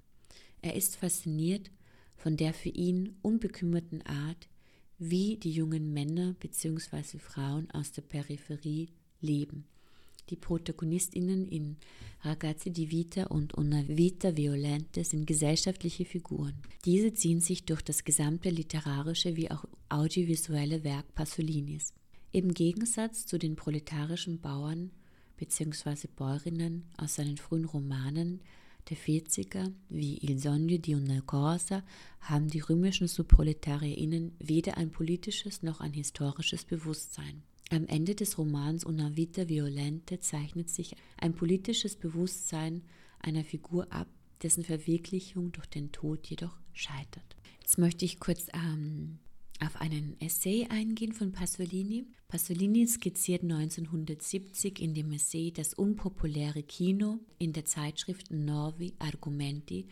Er 0.63 0.75
ist 0.75 0.97
fasziniert 0.97 1.71
von 2.17 2.37
der 2.37 2.55
für 2.55 2.71
ihn 2.71 3.17
unbekümmerten 3.23 4.03
Art, 4.07 4.49
wie 4.99 5.37
die 5.37 5.53
jungen 5.53 5.93
Männer 5.93 6.35
bzw. 6.41 7.19
Frauen 7.19 7.71
aus 7.71 7.93
der 7.93 8.03
Peripherie 8.03 8.89
leben 9.21 9.67
die 10.31 10.37
Protagonistinnen 10.37 11.47
in 11.47 11.77
Ragazzi 12.23 12.71
di 12.71 12.91
Vita 12.91 13.25
und 13.25 13.57
Una 13.57 13.87
Vita 13.87 14.37
Violente 14.37 15.05
sind 15.05 15.27
gesellschaftliche 15.27 16.05
Figuren. 16.05 16.55
Diese 16.85 17.13
ziehen 17.13 17.41
sich 17.41 17.65
durch 17.65 17.83
das 17.83 18.03
gesamte 18.03 18.51
literarische 18.51 19.37
wie 19.37 19.51
auch 19.51 19.65
audiovisuelle 19.89 20.83
Werk 20.83 21.15
Pasolinis. 21.15 21.93
Im 22.33 22.53
Gegensatz 22.53 23.27
zu 23.27 23.39
den 23.39 23.55
proletarischen 23.55 24.41
Bauern 24.41 24.91
bzw. 25.37 26.09
Bäuerinnen 26.17 26.87
aus 26.97 27.15
seinen 27.15 27.37
frühen 27.37 27.65
Romanen 27.65 28.41
der 28.89 28.97
40er 28.97 29.73
wie 29.89 30.19
Il 30.19 30.39
Sogno 30.39 30.79
di 30.79 30.95
una 30.95 31.21
Corsa 31.21 31.83
haben 32.21 32.49
die 32.49 32.61
römischen 32.61 33.09
SubproletarierInnen 33.09 34.37
weder 34.39 34.77
ein 34.77 34.91
politisches 34.91 35.63
noch 35.63 35.81
ein 35.81 35.93
historisches 35.93 36.65
Bewusstsein. 36.65 37.43
Am 37.71 37.87
Ende 37.87 38.15
des 38.15 38.39
Romans 38.39 38.85
Una 38.85 39.17
Vita 39.17 39.49
Violente 39.49 40.21
zeichnet 40.21 40.71
sich 40.71 40.95
ein 41.17 41.35
politisches 41.35 41.97
Bewusstsein 41.97 42.83
einer 43.19 43.43
Figur 43.43 43.93
ab, 43.93 44.09
dessen 44.43 44.63
Verwirklichung 44.63 45.51
durch 45.51 45.67
den 45.67 45.91
Tod 45.91 46.27
jedoch 46.29 46.57
scheitert. 46.73 47.37
Jetzt 47.61 47.79
möchte 47.79 48.05
ich 48.05 48.21
kurz 48.21 48.47
ähm, 48.55 49.19
auf 49.61 49.77
einen 49.77 50.21
Essay 50.21 50.67
eingehen 50.69 51.13
von 51.13 51.33
Pasolini. 51.33 52.07
Pasolini 52.29 52.87
skizziert 52.87 53.43
1970 53.43 54.81
in 54.81 54.95
dem 54.95 55.13
Essay 55.13 55.53
Das 55.53 55.75
unpopuläre 55.75 56.63
Kino 56.63 57.21
in 57.39 57.53
der 57.53 57.65
Zeitschrift 57.65 58.31
Novi 58.31 58.95
Argumenti 58.99 59.87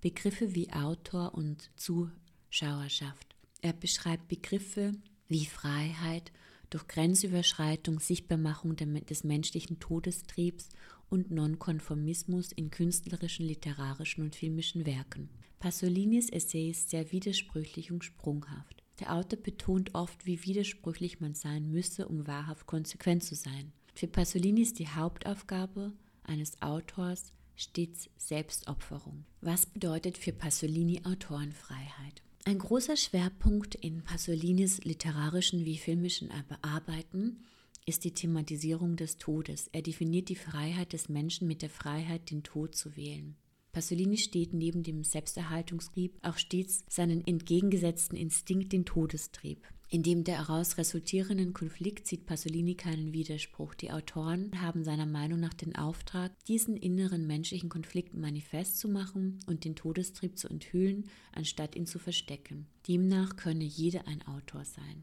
Begriffe 0.00 0.54
wie 0.54 0.72
Autor 0.72 1.34
und 1.34 1.70
Zuschauerschaft. 1.76 3.36
Er 3.60 3.74
beschreibt 3.74 4.28
Begriffe 4.28 4.92
wie 5.28 5.44
Freiheit 5.44 6.32
durch 6.70 6.86
Grenzüberschreitung, 6.86 8.00
Sichtbarmachung 8.00 8.76
des 8.76 9.24
menschlichen 9.24 9.80
Todestriebs 9.80 10.68
und 11.10 11.30
Nonkonformismus 11.30 12.52
in 12.52 12.70
künstlerischen, 12.70 13.44
literarischen 13.44 14.24
und 14.24 14.36
filmischen 14.36 14.86
Werken. 14.86 15.28
Pasolinis 15.58 16.30
Essay 16.30 16.70
ist 16.70 16.88
sehr 16.88 17.12
widersprüchlich 17.12 17.92
und 17.92 18.04
sprunghaft. 18.04 18.79
Der 19.00 19.14
Autor 19.14 19.38
betont 19.38 19.94
oft, 19.94 20.26
wie 20.26 20.44
widersprüchlich 20.44 21.20
man 21.20 21.34
sein 21.34 21.70
müsse, 21.70 22.06
um 22.06 22.26
wahrhaft 22.26 22.66
konsequent 22.66 23.24
zu 23.24 23.34
sein. 23.34 23.72
Für 23.94 24.06
Pasolini 24.06 24.62
ist 24.62 24.78
die 24.78 24.88
Hauptaufgabe 24.88 25.92
eines 26.22 26.60
Autors 26.62 27.32
stets 27.56 28.08
Selbstopferung. 28.16 29.24
Was 29.40 29.66
bedeutet 29.66 30.16
für 30.18 30.32
Pasolini 30.32 31.02
Autorenfreiheit? 31.04 32.22
Ein 32.44 32.58
großer 32.58 32.96
Schwerpunkt 32.96 33.74
in 33.74 34.02
Pasolinis 34.02 34.82
literarischen 34.84 35.64
wie 35.64 35.76
filmischen 35.76 36.30
Arbeiten 36.62 37.40
ist 37.84 38.04
die 38.04 38.12
Thematisierung 38.12 38.96
des 38.96 39.18
Todes. 39.18 39.68
Er 39.72 39.82
definiert 39.82 40.28
die 40.28 40.36
Freiheit 40.36 40.92
des 40.92 41.08
Menschen 41.08 41.46
mit 41.48 41.62
der 41.62 41.70
Freiheit, 41.70 42.30
den 42.30 42.42
Tod 42.42 42.74
zu 42.74 42.96
wählen. 42.96 43.36
Pasolini 43.72 44.16
steht 44.16 44.52
neben 44.52 44.82
dem 44.82 45.04
Selbsterhaltungstrieb 45.04 46.18
auch 46.22 46.38
stets 46.38 46.84
seinen 46.88 47.26
entgegengesetzten 47.26 48.16
Instinkt, 48.16 48.72
den 48.72 48.84
Todestrieb. 48.84 49.66
In 49.92 50.04
dem 50.04 50.22
daraus 50.22 50.78
resultierenden 50.78 51.52
Konflikt 51.52 52.06
sieht 52.06 52.24
Pasolini 52.24 52.76
keinen 52.76 53.12
Widerspruch. 53.12 53.74
Die 53.74 53.90
Autoren 53.90 54.62
haben 54.62 54.84
seiner 54.84 55.06
Meinung 55.06 55.40
nach 55.40 55.54
den 55.54 55.74
Auftrag, 55.74 56.32
diesen 56.44 56.76
inneren 56.76 57.26
menschlichen 57.26 57.68
Konflikt 57.68 58.14
manifest 58.14 58.78
zu 58.78 58.88
machen 58.88 59.40
und 59.46 59.64
den 59.64 59.74
Todestrieb 59.74 60.38
zu 60.38 60.48
enthüllen, 60.48 61.08
anstatt 61.32 61.74
ihn 61.74 61.86
zu 61.86 61.98
verstecken. 61.98 62.68
Demnach 62.86 63.34
könne 63.34 63.64
jeder 63.64 64.06
ein 64.06 64.22
Autor 64.28 64.64
sein. 64.64 65.02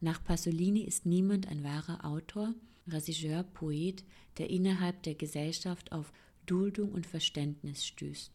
Nach 0.00 0.22
Pasolini 0.22 0.82
ist 0.82 1.06
niemand 1.06 1.48
ein 1.48 1.64
wahrer 1.64 2.04
Autor, 2.04 2.54
Regisseur, 2.86 3.42
Poet, 3.42 4.04
der 4.38 4.48
innerhalb 4.48 5.02
der 5.02 5.16
Gesellschaft 5.16 5.90
auf 5.90 6.12
Duldung 6.46 6.92
und 6.92 7.06
Verständnis 7.06 7.86
stößt. 7.86 8.32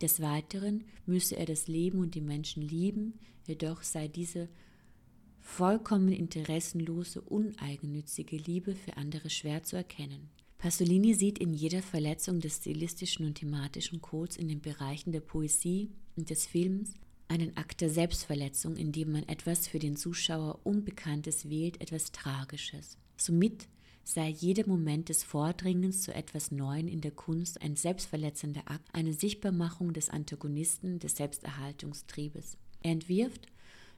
Des 0.00 0.20
Weiteren 0.20 0.84
müsse 1.06 1.36
er 1.36 1.46
das 1.46 1.68
Leben 1.68 1.98
und 1.98 2.14
die 2.14 2.20
Menschen 2.20 2.62
lieben, 2.62 3.18
jedoch 3.46 3.82
sei 3.82 4.08
diese 4.08 4.48
vollkommen 5.40 6.12
interessenlose, 6.12 7.20
uneigennützige 7.20 8.36
Liebe 8.36 8.74
für 8.74 8.96
andere 8.96 9.30
schwer 9.30 9.62
zu 9.62 9.76
erkennen. 9.76 10.30
Pasolini 10.58 11.12
sieht 11.12 11.38
in 11.38 11.52
jeder 11.52 11.82
Verletzung 11.82 12.40
des 12.40 12.56
stilistischen 12.56 13.26
und 13.26 13.34
thematischen 13.34 14.00
Codes 14.00 14.38
in 14.38 14.48
den 14.48 14.62
Bereichen 14.62 15.12
der 15.12 15.20
Poesie 15.20 15.90
und 16.16 16.30
des 16.30 16.46
Films 16.46 16.94
einen 17.28 17.56
Akt 17.56 17.80
der 17.80 17.90
Selbstverletzung, 17.90 18.76
in 18.76 18.90
dem 18.90 19.12
man 19.12 19.28
etwas 19.28 19.66
für 19.66 19.78
den 19.78 19.96
Zuschauer 19.96 20.60
Unbekanntes 20.64 21.50
wählt, 21.50 21.80
etwas 21.80 22.12
Tragisches. 22.12 22.96
Somit 23.16 23.68
sei 24.04 24.28
jeder 24.28 24.66
Moment 24.66 25.08
des 25.08 25.24
Vordringens 25.24 26.02
zu 26.02 26.14
etwas 26.14 26.50
Neuem 26.50 26.88
in 26.88 27.00
der 27.00 27.10
Kunst 27.10 27.62
ein 27.62 27.74
selbstverletzender 27.74 28.62
Akt, 28.66 28.86
eine 28.92 29.14
Sichtbarmachung 29.14 29.94
des 29.94 30.10
Antagonisten 30.10 30.98
des 30.98 31.16
Selbsterhaltungstriebes. 31.16 32.58
Er 32.82 32.92
entwirft 32.92 33.46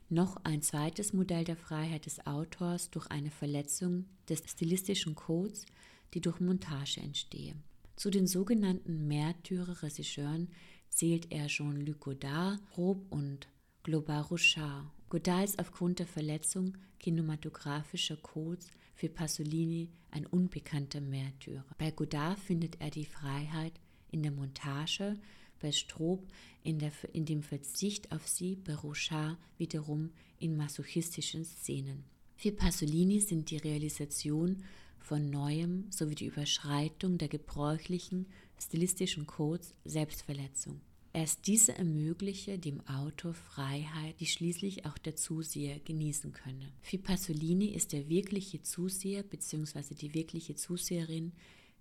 noch 0.09 0.37
ein 0.45 0.63
zweites 0.63 1.13
Modell 1.13 1.43
der 1.43 1.57
Freiheit 1.57 2.07
des 2.07 2.25
Autors 2.25 2.91
durch 2.91 3.09
eine 3.09 3.31
Verletzung 3.33 4.07
des 4.29 4.43
stilistischen 4.47 5.17
Codes, 5.17 5.67
die 6.15 6.21
durch 6.21 6.39
Montage 6.39 7.01
entstehe. 7.01 7.57
Zu 7.97 8.11
den 8.11 8.29
sogenannten 8.29 9.09
Märtyrer-Regisseuren 9.09 10.49
zählt 10.89 11.33
er 11.33 11.49
Jean-Luc 11.49 11.99
Godard, 11.99 12.61
Rob 12.77 13.05
und 13.11 13.49
Globar 13.83 14.27
Rouchard. 14.27 14.87
Godard 15.09 15.45
ist 15.45 15.59
aufgrund 15.59 15.99
der 15.99 16.07
Verletzung 16.07 16.77
kinematografischer 17.01 18.17
Codes 18.17 18.69
für 18.97 19.09
Pasolini 19.09 19.91
ein 20.11 20.27
unbekannter 20.27 21.01
Märtyrer. 21.01 21.65
Bei 21.79 21.91
Godard 21.91 22.39
findet 22.39 22.81
er 22.81 22.91
die 22.91 23.05
Freiheit 23.05 23.75
in 24.11 24.23
der 24.23 24.33
Montage, 24.33 25.17
bei 25.61 25.71
Stroop 25.71 26.27
in, 26.63 26.79
der, 26.79 26.93
in 27.13 27.25
dem 27.27 27.43
Verzicht 27.43 28.11
auf 28.11 28.27
sie, 28.27 28.57
bei 28.57 28.75
Rouchard 28.75 29.39
wiederum 29.59 30.11
in 30.39 30.57
masochistischen 30.57 31.45
Szenen. 31.45 32.05
Für 32.37 32.53
Pasolini 32.53 33.21
sind 33.21 33.51
die 33.51 33.59
Realisation 33.59 34.65
von 34.99 35.31
Neuem 35.31 35.87
sowie 35.91 36.15
die 36.15 36.27
Überschreitung 36.27 37.17
der 37.17 37.29
gebräuchlichen 37.29 38.27
stilistischen 38.59 39.27
Codes 39.27 39.75
Selbstverletzung. 39.85 40.81
Erst 41.17 41.47
diese 41.47 41.73
ermögliche 41.73 42.59
dem 42.59 42.87
Autor 42.87 43.33
Freiheit, 43.33 44.21
die 44.21 44.27
schließlich 44.27 44.85
auch 44.85 44.99
der 44.99 45.17
Zuseher 45.17 45.79
genießen 45.79 46.35
könne. 46.35 46.71
Für 46.83 46.99
Pasolini 46.99 47.69
ist 47.69 47.95
der 47.95 48.11
wirkliche 48.11 48.61
Zuseher 48.61 49.23
bzw. 49.23 49.95
die 49.95 50.12
wirkliche 50.12 50.57
Zuseherin 50.57 51.33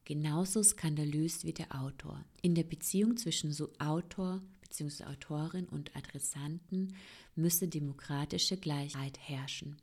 genauso 0.06 0.64
skandalös 0.64 1.44
wie 1.44 1.52
der 1.52 1.76
Autor. 1.78 2.24
In 2.44 2.56
der 2.56 2.64
Beziehung 2.64 3.18
zwischen 3.18 3.52
so 3.52 3.74
Autor 3.78 4.42
bzw. 4.62 5.04
Autorin 5.04 5.66
und 5.66 5.94
Adressanten 5.98 6.96
müsse 7.36 7.68
demokratische 7.68 8.56
Gleichheit 8.56 9.20
herrschen. 9.20 9.76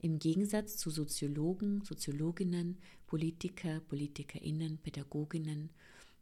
Im 0.00 0.18
Gegensatz 0.18 0.78
zu 0.78 0.88
Soziologen, 0.88 1.84
Soziologinnen, 1.84 2.78
Politiker, 3.06 3.80
Politikerinnen, 3.80 4.78
Pädagoginnen 4.78 5.68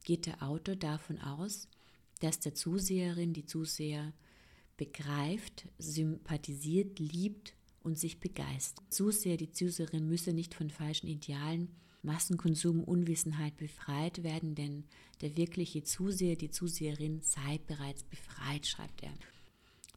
geht 0.02 0.26
der 0.26 0.42
Autor 0.42 0.74
davon 0.74 1.20
aus, 1.20 1.68
dass 2.22 2.40
der 2.40 2.54
Zuseherin, 2.54 3.32
die 3.32 3.46
Zuseher 3.46 4.12
begreift, 4.76 5.68
sympathisiert, 5.78 6.98
liebt 6.98 7.54
und 7.80 7.98
sich 7.98 8.20
begeistert. 8.20 8.84
Zuseher, 8.90 9.36
die 9.36 9.50
Zuseherin 9.50 10.08
müsse 10.08 10.32
nicht 10.32 10.54
von 10.54 10.70
falschen 10.70 11.08
Idealen, 11.08 11.68
Massenkonsum, 12.02 12.82
Unwissenheit 12.82 13.56
befreit 13.56 14.22
werden, 14.22 14.54
denn 14.54 14.84
der 15.20 15.36
wirkliche 15.36 15.84
Zuseher, 15.84 16.36
die 16.36 16.50
Zuseherin 16.50 17.20
sei 17.22 17.58
bereits 17.66 18.02
befreit, 18.04 18.66
schreibt 18.66 19.02
er. 19.02 19.12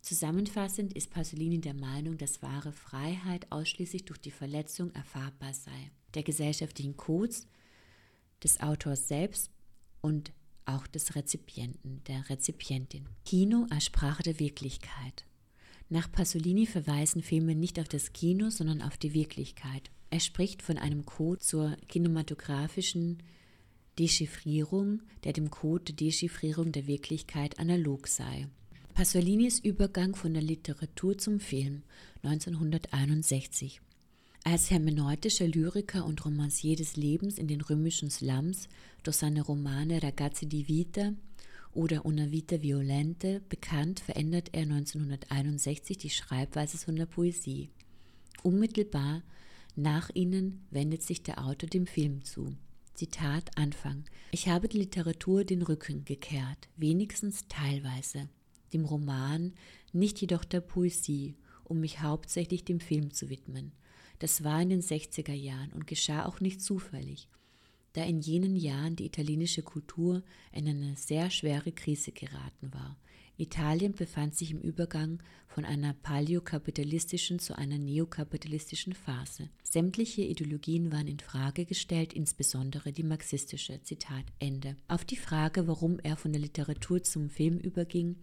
Zusammenfassend 0.01 0.93
ist 0.93 1.09
Pasolini 1.09 1.59
der 1.61 1.73
Meinung, 1.73 2.17
dass 2.17 2.43
wahre 2.43 2.71
Freiheit 2.71 3.51
ausschließlich 3.51 4.05
durch 4.05 4.19
die 4.19 4.31
Verletzung 4.31 4.91
erfahrbar 4.91 5.53
sei. 5.53 5.91
Der 6.13 6.21
gesellschaftlichen 6.21 6.95
Codes 6.95 7.47
des 8.43 8.59
Autors 8.59 9.07
selbst 9.07 9.49
und 10.01 10.31
auch 10.65 10.87
des 10.87 11.15
Rezipienten, 11.15 12.01
der 12.07 12.29
Rezipientin. 12.29 13.05
Kino 13.25 13.67
als 13.69 13.85
Sprache 13.85 14.23
der 14.23 14.39
Wirklichkeit. 14.39 15.25
Nach 15.89 16.11
Pasolini 16.11 16.65
verweisen 16.65 17.21
Filme 17.21 17.55
nicht 17.55 17.79
auf 17.79 17.87
das 17.87 18.11
Kino, 18.13 18.49
sondern 18.49 18.81
auf 18.81 18.97
die 18.97 19.13
Wirklichkeit. 19.13 19.91
Er 20.09 20.19
spricht 20.19 20.61
von 20.61 20.77
einem 20.77 21.05
Code 21.05 21.39
zur 21.39 21.75
kinematografischen 21.87 23.21
Dechiffrierung, 23.99 25.01
der 25.23 25.33
dem 25.33 25.49
Code 25.49 25.85
der 25.85 25.95
Dechiffrierung 25.95 26.71
der 26.71 26.87
Wirklichkeit 26.87 27.59
analog 27.59 28.07
sei. 28.07 28.47
Pasolinis 28.93 29.59
Übergang 29.59 30.15
von 30.15 30.33
der 30.33 30.43
Literatur 30.43 31.17
zum 31.17 31.39
Film 31.39 31.83
1961. 32.23 33.81
Als 34.47 34.69
hermeneutischer 34.69 35.47
Lyriker 35.47 36.05
und 36.05 36.23
Romancier 36.23 36.75
des 36.75 36.97
Lebens 36.97 37.39
in 37.39 37.47
den 37.47 37.61
römischen 37.61 38.11
Slums 38.11 38.69
durch 39.01 39.17
seine 39.17 39.41
Romane 39.41 40.03
Ragazzi 40.03 40.45
di 40.45 40.67
Vita 40.67 41.13
oder 41.73 42.05
Una 42.05 42.29
Vita 42.29 42.61
Violente 42.61 43.41
bekannt, 43.49 44.01
verändert 44.01 44.49
er 44.51 44.61
1961 44.61 45.97
die 45.97 46.11
Schreibweise 46.11 46.77
von 46.77 46.95
der 46.95 47.07
Poesie. 47.07 47.71
Unmittelbar 48.43 49.23
nach 49.75 50.11
ihnen 50.13 50.63
wendet 50.69 51.01
sich 51.01 51.23
der 51.23 51.43
Autor 51.43 51.67
dem 51.67 51.87
Film 51.87 52.23
zu. 52.23 52.55
Zitat 52.93 53.49
Anfang. 53.57 54.03
Ich 54.31 54.47
habe 54.47 54.67
die 54.67 54.77
Literatur 54.77 55.43
den 55.43 55.63
Rücken 55.63 56.05
gekehrt, 56.05 56.69
wenigstens 56.77 57.47
teilweise 57.49 58.29
dem 58.73 58.85
Roman, 58.85 59.53
nicht 59.91 60.21
jedoch 60.21 60.45
der 60.45 60.61
Poesie, 60.61 61.33
um 61.63 61.79
mich 61.79 62.03
hauptsächlich 62.03 62.63
dem 62.63 62.79
Film 62.79 63.11
zu 63.11 63.31
widmen. 63.31 63.71
Das 64.19 64.43
war 64.43 64.61
in 64.61 64.69
den 64.69 64.81
60er 64.81 65.33
Jahren 65.33 65.71
und 65.73 65.87
geschah 65.87 66.25
auch 66.25 66.39
nicht 66.39 66.61
zufällig, 66.61 67.27
da 67.93 68.03
in 68.03 68.19
jenen 68.19 68.55
Jahren 68.55 68.95
die 68.95 69.05
italienische 69.05 69.63
Kultur 69.63 70.23
in 70.51 70.67
eine 70.67 70.95
sehr 70.95 71.29
schwere 71.29 71.71
Krise 71.71 72.11
geraten 72.11 72.73
war. 72.73 72.97
Italien 73.37 73.93
befand 73.93 74.35
sich 74.35 74.51
im 74.51 74.61
Übergang 74.61 75.21
von 75.47 75.65
einer 75.65 75.93
paleokapitalistischen 75.93 77.39
zu 77.39 77.57
einer 77.57 77.77
neokapitalistischen 77.77 78.93
Phase. 78.93 79.49
Sämtliche 79.63 80.21
Ideologien 80.21 80.91
waren 80.91 81.07
in 81.07 81.19
Frage 81.19 81.65
gestellt, 81.65 82.13
insbesondere 82.13 82.93
die 82.93 83.03
marxistische. 83.03 83.81
Zitat 83.83 84.25
Ende. 84.39 84.77
Auf 84.87 85.03
die 85.03 85.17
Frage, 85.17 85.67
warum 85.67 85.99
er 85.99 86.15
von 86.15 86.31
der 86.31 86.41
Literatur 86.41 87.03
zum 87.03 87.29
Film 87.29 87.57
überging, 87.57 88.17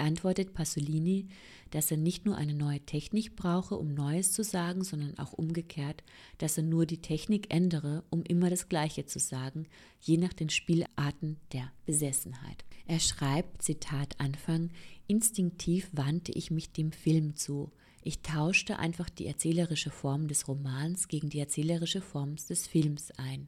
antwortet 0.00 0.54
Pasolini, 0.54 1.28
dass 1.70 1.90
er 1.90 1.96
nicht 1.96 2.24
nur 2.24 2.36
eine 2.36 2.54
neue 2.54 2.80
Technik 2.80 3.36
brauche, 3.36 3.76
um 3.76 3.94
Neues 3.94 4.32
zu 4.32 4.42
sagen, 4.42 4.84
sondern 4.84 5.18
auch 5.18 5.32
umgekehrt, 5.32 6.02
dass 6.38 6.56
er 6.56 6.62
nur 6.62 6.86
die 6.86 7.02
Technik 7.02 7.52
ändere, 7.52 8.04
um 8.10 8.22
immer 8.22 8.50
das 8.50 8.68
Gleiche 8.68 9.06
zu 9.06 9.18
sagen, 9.18 9.66
je 10.00 10.16
nach 10.16 10.32
den 10.32 10.50
Spielarten 10.50 11.36
der 11.52 11.70
Besessenheit. 11.84 12.64
Er 12.86 13.00
schreibt, 13.00 13.62
Zitat 13.62 14.18
Anfang, 14.18 14.70
instinktiv 15.06 15.90
wandte 15.92 16.32
ich 16.32 16.50
mich 16.50 16.72
dem 16.72 16.92
Film 16.92 17.36
zu. 17.36 17.70
Ich 18.02 18.22
tauschte 18.22 18.78
einfach 18.78 19.10
die 19.10 19.26
erzählerische 19.26 19.90
Form 19.90 20.28
des 20.28 20.48
Romans 20.48 21.08
gegen 21.08 21.28
die 21.28 21.40
erzählerische 21.40 22.00
Form 22.00 22.36
des 22.36 22.66
Films 22.66 23.10
ein. 23.18 23.46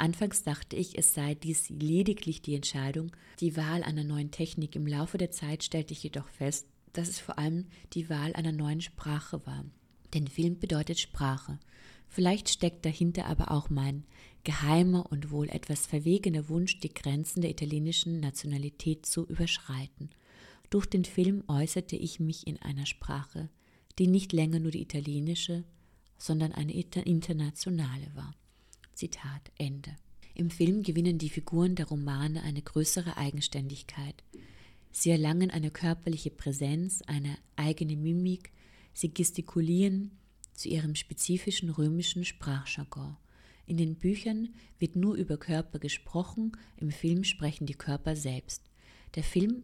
Anfangs 0.00 0.42
dachte 0.44 0.76
ich, 0.76 0.96
es 0.96 1.12
sei 1.12 1.34
dies 1.34 1.68
lediglich 1.68 2.40
die 2.40 2.54
Entscheidung, 2.54 3.14
die 3.38 3.54
Wahl 3.58 3.82
einer 3.82 4.02
neuen 4.02 4.30
Technik. 4.30 4.74
Im 4.74 4.86
Laufe 4.86 5.18
der 5.18 5.30
Zeit 5.30 5.62
stellte 5.62 5.92
ich 5.92 6.02
jedoch 6.02 6.26
fest, 6.26 6.66
dass 6.94 7.10
es 7.10 7.20
vor 7.20 7.38
allem 7.38 7.66
die 7.92 8.08
Wahl 8.08 8.32
einer 8.32 8.50
neuen 8.50 8.80
Sprache 8.80 9.44
war. 9.44 9.62
Denn 10.14 10.26
Film 10.26 10.58
bedeutet 10.58 10.98
Sprache. 10.98 11.58
Vielleicht 12.08 12.48
steckt 12.48 12.86
dahinter 12.86 13.26
aber 13.26 13.50
auch 13.50 13.68
mein 13.68 14.04
geheimer 14.42 15.04
und 15.12 15.30
wohl 15.30 15.50
etwas 15.50 15.86
verwegener 15.86 16.48
Wunsch, 16.48 16.80
die 16.80 16.94
Grenzen 16.94 17.42
der 17.42 17.50
italienischen 17.50 18.20
Nationalität 18.20 19.04
zu 19.04 19.26
überschreiten. 19.26 20.08
Durch 20.70 20.86
den 20.86 21.04
Film 21.04 21.44
äußerte 21.46 21.96
ich 21.96 22.20
mich 22.20 22.46
in 22.46 22.56
einer 22.62 22.86
Sprache, 22.86 23.50
die 23.98 24.06
nicht 24.06 24.32
länger 24.32 24.60
nur 24.60 24.70
die 24.70 24.80
italienische, 24.80 25.62
sondern 26.16 26.52
eine 26.52 26.72
internationale 26.72 28.06
war. 28.14 28.34
Zitat 29.00 29.50
Ende. 29.56 29.96
Im 30.34 30.50
Film 30.50 30.82
gewinnen 30.82 31.16
die 31.16 31.30
Figuren 31.30 31.74
der 31.74 31.88
Romane 31.88 32.42
eine 32.42 32.60
größere 32.60 33.16
Eigenständigkeit. 33.16 34.22
Sie 34.92 35.08
erlangen 35.08 35.50
eine 35.50 35.70
körperliche 35.70 36.30
Präsenz, 36.30 37.00
eine 37.06 37.38
eigene 37.56 37.96
Mimik, 37.96 38.52
sie 38.92 39.14
gestikulieren 39.14 40.10
zu 40.52 40.68
ihrem 40.68 40.96
spezifischen 40.96 41.70
römischen 41.70 42.26
Sprachjargon. 42.26 43.16
In 43.64 43.78
den 43.78 43.94
Büchern 43.94 44.50
wird 44.78 44.96
nur 44.96 45.14
über 45.14 45.38
Körper 45.38 45.78
gesprochen, 45.78 46.52
im 46.76 46.90
Film 46.90 47.24
sprechen 47.24 47.64
die 47.64 47.78
Körper 47.78 48.16
selbst. 48.16 48.64
Der 49.14 49.24
Film 49.24 49.62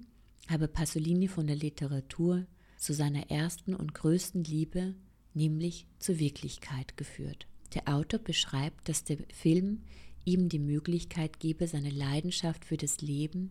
habe 0.48 0.66
Pasolini 0.66 1.28
von 1.28 1.46
der 1.46 1.56
Literatur 1.56 2.46
zu 2.78 2.94
seiner 2.94 3.30
ersten 3.30 3.74
und 3.74 3.92
größten 3.92 4.44
Liebe, 4.44 4.94
nämlich 5.34 5.86
zur 5.98 6.18
Wirklichkeit 6.18 6.96
geführt. 6.96 7.46
Der 7.74 7.88
Autor 7.88 8.20
beschreibt, 8.20 8.88
dass 8.88 9.04
der 9.04 9.18
Film 9.32 9.82
ihm 10.24 10.48
die 10.48 10.58
Möglichkeit 10.58 11.38
gebe, 11.40 11.68
seine 11.68 11.90
Leidenschaft 11.90 12.64
für 12.64 12.76
das 12.76 13.00
Leben, 13.00 13.50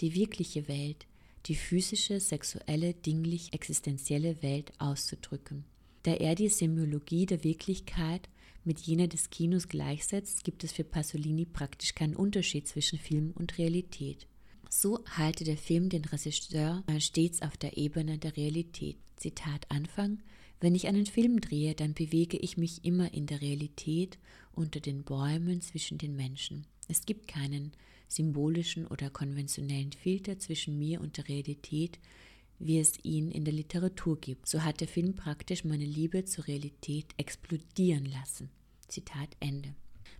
die 0.00 0.14
wirkliche 0.14 0.68
Welt, 0.68 1.06
die 1.46 1.54
physische, 1.54 2.20
sexuelle, 2.20 2.94
dinglich 2.94 3.52
existenzielle 3.52 4.42
Welt 4.42 4.72
auszudrücken. 4.78 5.64
Da 6.04 6.14
er 6.14 6.34
die 6.34 6.48
Semiologie 6.48 7.26
der 7.26 7.44
Wirklichkeit 7.44 8.28
mit 8.64 8.80
jener 8.80 9.08
des 9.08 9.30
Kinos 9.30 9.68
gleichsetzt, 9.68 10.44
gibt 10.44 10.62
es 10.64 10.72
für 10.72 10.84
Pasolini 10.84 11.46
praktisch 11.46 11.94
keinen 11.94 12.16
Unterschied 12.16 12.68
zwischen 12.68 12.98
Film 12.98 13.32
und 13.34 13.58
Realität. 13.58 14.26
So 14.70 15.04
halte 15.04 15.44
der 15.44 15.58
Film 15.58 15.88
den 15.88 16.04
Regisseur 16.04 16.82
stets 16.98 17.42
auf 17.42 17.56
der 17.56 17.76
Ebene 17.76 18.18
der 18.18 18.36
Realität. 18.36 18.96
Zitat 19.16 19.70
Anfang. 19.70 20.22
Wenn 20.62 20.76
ich 20.76 20.86
einen 20.86 21.06
Film 21.06 21.40
drehe, 21.40 21.74
dann 21.74 21.92
bewege 21.92 22.36
ich 22.36 22.56
mich 22.56 22.84
immer 22.84 23.12
in 23.12 23.26
der 23.26 23.40
Realität 23.40 24.16
unter 24.52 24.78
den 24.78 25.02
Bäumen 25.02 25.60
zwischen 25.60 25.98
den 25.98 26.14
Menschen. 26.14 26.68
Es 26.86 27.04
gibt 27.04 27.26
keinen 27.26 27.72
symbolischen 28.06 28.86
oder 28.86 29.10
konventionellen 29.10 29.90
Filter 29.90 30.38
zwischen 30.38 30.78
mir 30.78 31.00
und 31.00 31.16
der 31.16 31.28
Realität, 31.28 31.98
wie 32.60 32.78
es 32.78 32.92
ihn 33.02 33.32
in 33.32 33.44
der 33.44 33.54
Literatur 33.54 34.20
gibt. 34.20 34.46
So 34.46 34.62
hat 34.62 34.80
der 34.80 34.86
Film 34.86 35.16
praktisch 35.16 35.64
meine 35.64 35.84
Liebe 35.84 36.26
zur 36.26 36.46
Realität 36.46 37.06
explodieren 37.16 38.04
lassen. 38.04 38.48
Zitat 38.86 39.30
Ende. 39.40 39.74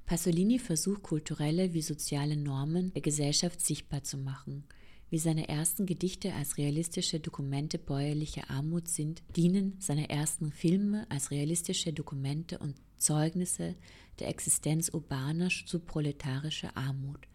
Pasolini 0.06 0.58
versucht 0.58 1.04
kulturelle 1.04 1.72
wie 1.72 1.82
soziale 1.82 2.36
Normen 2.36 2.92
der 2.94 3.02
Gesellschaft 3.02 3.60
sichtbar 3.60 4.02
zu 4.02 4.18
machen. 4.18 4.64
Wie 5.12 5.18
seine 5.18 5.46
ersten 5.46 5.84
Gedichte 5.84 6.32
als 6.32 6.56
realistische 6.56 7.20
Dokumente 7.20 7.78
bäuerlicher 7.78 8.48
Armut 8.48 8.88
sind, 8.88 9.22
dienen 9.36 9.76
seine 9.78 10.08
ersten 10.08 10.52
Filme 10.52 11.06
als 11.10 11.30
realistische 11.30 11.92
Dokumente 11.92 12.58
und 12.58 12.76
Zeugnisse 12.96 13.74
der 14.20 14.28
Existenz 14.28 14.88
urbaner 14.88 15.50
subproletarischer 15.66 16.74
Armut. 16.78 17.28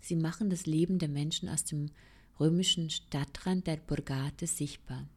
Sie 0.00 0.14
machen 0.14 0.48
das 0.48 0.66
Leben 0.66 1.00
der 1.00 1.08
Menschen 1.08 1.48
aus 1.48 1.64
dem 1.64 1.90
römischen 2.38 2.88
Stadtrand 2.88 3.66
der 3.66 3.78
Borgate 3.78 4.46
sichtbar. 4.46 5.08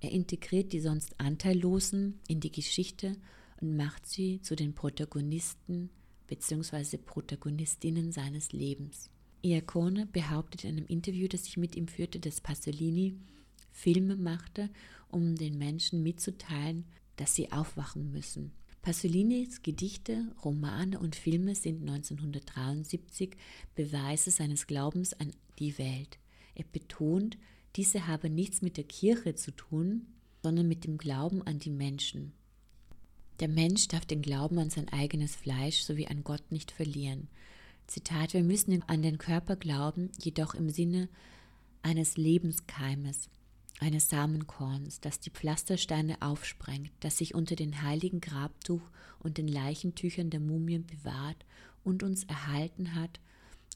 Er 0.00 0.12
integriert 0.12 0.72
die 0.72 0.78
sonst 0.78 1.18
Anteillosen 1.18 2.20
in 2.28 2.38
die 2.38 2.52
Geschichte 2.52 3.16
und 3.60 3.76
macht 3.76 4.06
sie 4.06 4.40
zu 4.40 4.54
den 4.54 4.72
Protagonisten 4.72 5.90
bzw. 6.28 6.96
Protagonistinnen 6.98 8.12
seines 8.12 8.52
Lebens. 8.52 9.10
Iacone 9.42 10.06
behauptet 10.06 10.64
in 10.64 10.76
einem 10.76 10.86
Interview, 10.86 11.28
das 11.28 11.46
ich 11.46 11.56
mit 11.56 11.76
ihm 11.76 11.88
führte, 11.88 12.20
dass 12.20 12.40
Pasolini 12.40 13.14
Filme 13.72 14.16
machte, 14.16 14.70
um 15.08 15.36
den 15.36 15.58
Menschen 15.58 16.02
mitzuteilen, 16.02 16.84
dass 17.16 17.34
sie 17.34 17.52
aufwachen 17.52 18.12
müssen. 18.12 18.52
Pasolinis 18.82 19.62
Gedichte, 19.62 20.24
Romane 20.42 20.98
und 20.98 21.14
Filme 21.14 21.54
sind 21.54 21.82
1973 21.82 23.36
Beweise 23.74 24.30
seines 24.30 24.66
Glaubens 24.66 25.12
an 25.12 25.32
die 25.58 25.76
Welt. 25.78 26.18
Er 26.54 26.64
betont, 26.64 27.36
diese 27.76 28.06
habe 28.06 28.30
nichts 28.30 28.62
mit 28.62 28.76
der 28.76 28.84
Kirche 28.84 29.34
zu 29.34 29.50
tun, 29.50 30.06
sondern 30.42 30.66
mit 30.66 30.84
dem 30.84 30.96
Glauben 30.96 31.42
an 31.42 31.58
die 31.58 31.70
Menschen. 31.70 32.32
Der 33.40 33.48
Mensch 33.48 33.88
darf 33.88 34.06
den 34.06 34.22
Glauben 34.22 34.58
an 34.58 34.70
sein 34.70 34.88
eigenes 34.88 35.36
Fleisch 35.36 35.82
sowie 35.82 36.06
an 36.06 36.24
Gott 36.24 36.50
nicht 36.50 36.70
verlieren. 36.70 37.28
Zitat, 37.90 38.34
wir 38.34 38.44
müssen 38.44 38.84
an 38.88 39.02
den 39.02 39.18
Körper 39.18 39.56
glauben, 39.56 40.12
jedoch 40.16 40.54
im 40.54 40.70
Sinne 40.70 41.08
eines 41.82 42.16
Lebenskeimes, 42.16 43.28
eines 43.80 44.08
Samenkorns, 44.08 45.00
das 45.00 45.18
die 45.18 45.30
Pflastersteine 45.30 46.22
aufsprengt, 46.22 46.92
das 47.00 47.18
sich 47.18 47.34
unter 47.34 47.56
den 47.56 47.82
heiligen 47.82 48.20
Grabtuch 48.20 48.80
und 49.18 49.38
den 49.38 49.48
Leichentüchern 49.48 50.30
der 50.30 50.38
Mumien 50.38 50.86
bewahrt 50.86 51.44
und 51.82 52.04
uns 52.04 52.22
erhalten 52.22 52.94
hat 52.94 53.18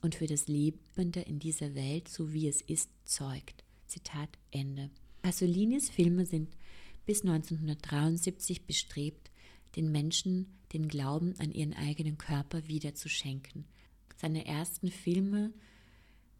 und 0.00 0.14
für 0.14 0.28
das 0.28 0.46
Lebende 0.46 1.18
in 1.18 1.40
dieser 1.40 1.74
Welt, 1.74 2.08
so 2.08 2.32
wie 2.32 2.46
es 2.46 2.60
ist, 2.60 2.90
zeugt. 3.04 3.64
Zitat 3.88 4.28
Ende. 4.52 4.90
Pasolinis 5.22 5.90
Filme 5.90 6.24
sind 6.24 6.56
bis 7.04 7.22
1973 7.22 8.64
bestrebt, 8.64 9.32
den 9.74 9.90
Menschen 9.90 10.56
den 10.72 10.86
Glauben 10.86 11.34
an 11.40 11.50
ihren 11.50 11.74
eigenen 11.74 12.16
Körper 12.16 12.68
wiederzuschenken. 12.68 13.64
Seine 14.16 14.46
ersten 14.46 14.90
Filme 14.90 15.52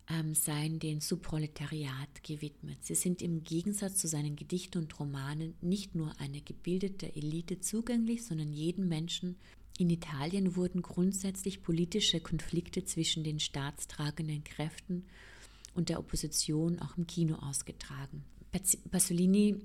ähm, 0.09 0.35
seien 0.35 0.79
dem 0.79 1.01
Subproletariat 1.01 2.22
gewidmet. 2.22 2.85
Sie 2.85 2.95
sind 2.95 3.22
im 3.22 3.43
Gegensatz 3.43 3.97
zu 3.97 4.09
seinen 4.09 4.37
Gedichten 4.37 4.79
und 4.79 4.99
Romanen 4.99 5.55
nicht 5.61 5.95
nur 5.95 6.18
einer 6.20 6.41
gebildeten 6.41 7.14
Elite 7.14 7.61
zugänglich, 7.61 8.25
sondern 8.25 8.53
jeden 8.53 8.89
Menschen. 8.89 9.37
In 9.79 9.91
Italien 9.91 10.57
wurden 10.57 10.83
grundsätzlich 10.83 11.62
politische 11.62 12.20
Konflikte 12.20 12.85
zwischen 12.85 13.25
den 13.25 13.41
staatstragenden 13.41 14.45
Kräften 14.45 15.05
und 15.75 15.89
der 15.89 15.99
Opposition 15.99 16.79
auch 16.79 16.97
im 16.97 17.07
Kino 17.07 17.37
ausgetragen. 17.37 18.25
Pasolini 18.91 19.57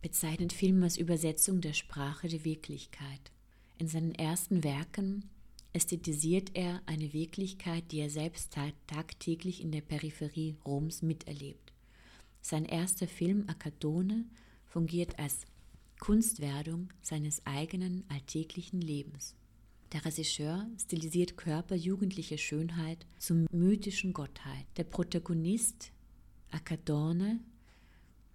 bezeichnet 0.00 0.52
Film 0.54 0.82
als 0.82 0.96
Übersetzung 0.96 1.60
der 1.60 1.74
Sprache 1.74 2.28
der 2.28 2.44
Wirklichkeit. 2.44 3.30
In 3.78 3.88
seinen 3.88 4.14
ersten 4.14 4.64
Werken 4.64 5.28
ästhetisiert 5.72 6.50
er 6.54 6.82
eine 6.86 7.12
Wirklichkeit, 7.12 7.90
die 7.92 8.00
er 8.00 8.10
selbst 8.10 8.56
tagtäglich 8.86 9.62
in 9.62 9.72
der 9.72 9.80
Peripherie 9.80 10.56
Roms 10.66 11.02
miterlebt. 11.02 11.72
Sein 12.40 12.64
erster 12.64 13.06
Film 13.06 13.44
Akadone 13.48 14.26
fungiert 14.66 15.18
als 15.18 15.46
Kunstwerdung 16.00 16.88
seines 17.00 17.46
eigenen 17.46 18.04
alltäglichen 18.08 18.80
Lebens. 18.80 19.36
Der 19.92 20.04
Regisseur 20.04 20.66
stilisiert 20.78 21.36
Körper 21.36 21.76
jugendliche 21.76 22.38
Schönheit 22.38 23.06
zur 23.18 23.46
mythischen 23.52 24.12
Gottheit. 24.12 24.66
Der 24.76 24.84
Protagonist 24.84 25.92
Akadone, 26.50 27.40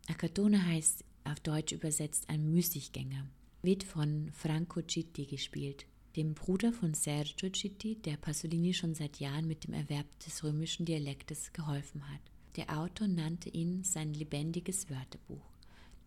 Akadone 0.07 0.65
heißt 0.65 1.03
auf 1.23 1.39
Deutsch 1.41 1.73
übersetzt 1.73 2.29
ein 2.29 2.49
Müßiggänger, 2.51 3.27
wird 3.63 3.83
von 3.83 4.31
Franco 4.33 4.81
Citti 4.81 5.25
gespielt, 5.25 5.85
dem 6.15 6.33
Bruder 6.33 6.73
von 6.73 6.93
Sergio 6.93 7.49
Citti, 7.53 7.95
der 7.95 8.17
Pasolini 8.17 8.73
schon 8.73 8.95
seit 8.95 9.19
Jahren 9.19 9.47
mit 9.47 9.65
dem 9.65 9.73
Erwerb 9.73 10.07
des 10.19 10.43
römischen 10.43 10.85
Dialektes 10.85 11.53
geholfen 11.53 12.07
hat. 12.11 12.21
Der 12.55 12.79
Autor 12.79 13.07
nannte 13.07 13.49
ihn 13.49 13.83
sein 13.83 14.13
lebendiges 14.13 14.89
Wörterbuch. 14.89 15.45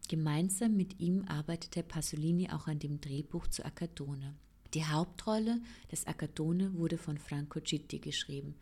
Gemeinsam 0.08 0.76
mit 0.76 0.98
ihm 0.98 1.24
arbeitete 1.28 1.84
Pasolini 1.84 2.50
auch 2.50 2.66
an 2.66 2.80
dem 2.80 3.00
Drehbuch 3.00 3.46
zu 3.46 3.64
Akadone. 3.64 4.34
Die 4.74 4.84
Hauptrolle 4.84 5.60
des 5.92 6.06
Akadone 6.08 6.74
wurde 6.74 6.98
von 6.98 7.18
Franco 7.18 7.60
Citti 7.60 8.00
geschrieben. 8.00 8.56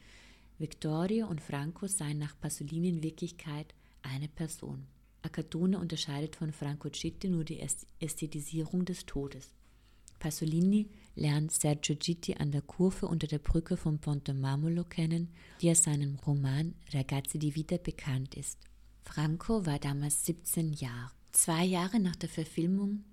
Vittorio 0.58 1.26
und 1.26 1.40
Franco 1.40 1.86
seien 1.86 2.18
nach 2.18 2.38
Pasolini 2.38 2.90
in 2.90 3.02
Wirklichkeit 3.02 3.74
eine 4.02 4.28
Person. 4.28 4.86
Akatone 5.22 5.78
unterscheidet 5.78 6.36
von 6.36 6.52
Franco 6.52 6.90
Citti 6.90 7.28
nur 7.28 7.44
die 7.44 7.60
Ästhetisierung 8.00 8.84
des 8.84 9.06
Todes. 9.06 9.54
Pasolini 10.18 10.90
lernt 11.18 11.52
Sergio 11.52 11.96
Gitti 11.96 12.34
an 12.34 12.52
der 12.52 12.62
Kurve 12.62 13.06
unter 13.06 13.26
der 13.26 13.38
Brücke 13.38 13.76
von 13.76 13.98
Ponte 13.98 14.32
Marmolo 14.34 14.84
kennen, 14.84 15.28
die 15.60 15.70
aus 15.70 15.82
seinem 15.82 16.16
Roman 16.26 16.74
Ragazzi 16.92 17.38
di 17.38 17.54
Vita 17.54 17.76
bekannt 17.76 18.34
ist. 18.36 18.58
Franco 19.02 19.66
war 19.66 19.78
damals 19.78 20.24
17 20.26 20.72
Jahre. 20.74 21.10
Zwei 21.32 21.64
Jahre 21.64 22.00
nach 22.00 22.16
der 22.16 22.28
Verfilmung 22.28 23.04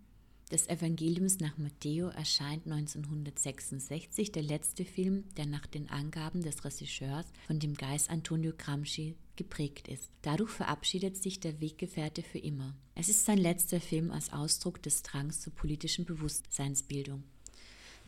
des 0.52 0.68
Evangeliums 0.68 1.40
nach 1.40 1.58
Matteo 1.58 2.10
erscheint 2.10 2.68
1966 2.68 4.32
der 4.32 4.44
letzte 4.44 4.86
Film, 4.86 5.24
der 5.38 5.48
nach 5.48 5.66
den 5.66 5.90
Angaben 5.90 6.44
des 6.44 6.64
Regisseurs 6.64 7.26
von 7.48 7.60
dem 7.60 7.74
Geist 7.74 8.12
Antonio 8.12 8.54
Gramsci 8.56 9.16
geprägt 9.36 9.88
ist. 9.88 10.12
Dadurch 10.22 10.52
verabschiedet 10.52 11.18
sich 11.22 11.40
der 11.40 11.60
Weggefährte 11.60 12.22
für 12.22 12.38
immer. 12.38 12.76
Es 12.94 13.10
ist 13.10 13.26
sein 13.26 13.40
letzter 13.40 13.82
Film 13.82 14.12
als 14.12 14.32
Ausdruck 14.32 14.82
des 14.84 15.02
Drangs 15.02 15.42
zur 15.42 15.54
politischen 15.54 16.06
Bewusstseinsbildung. 16.06 17.24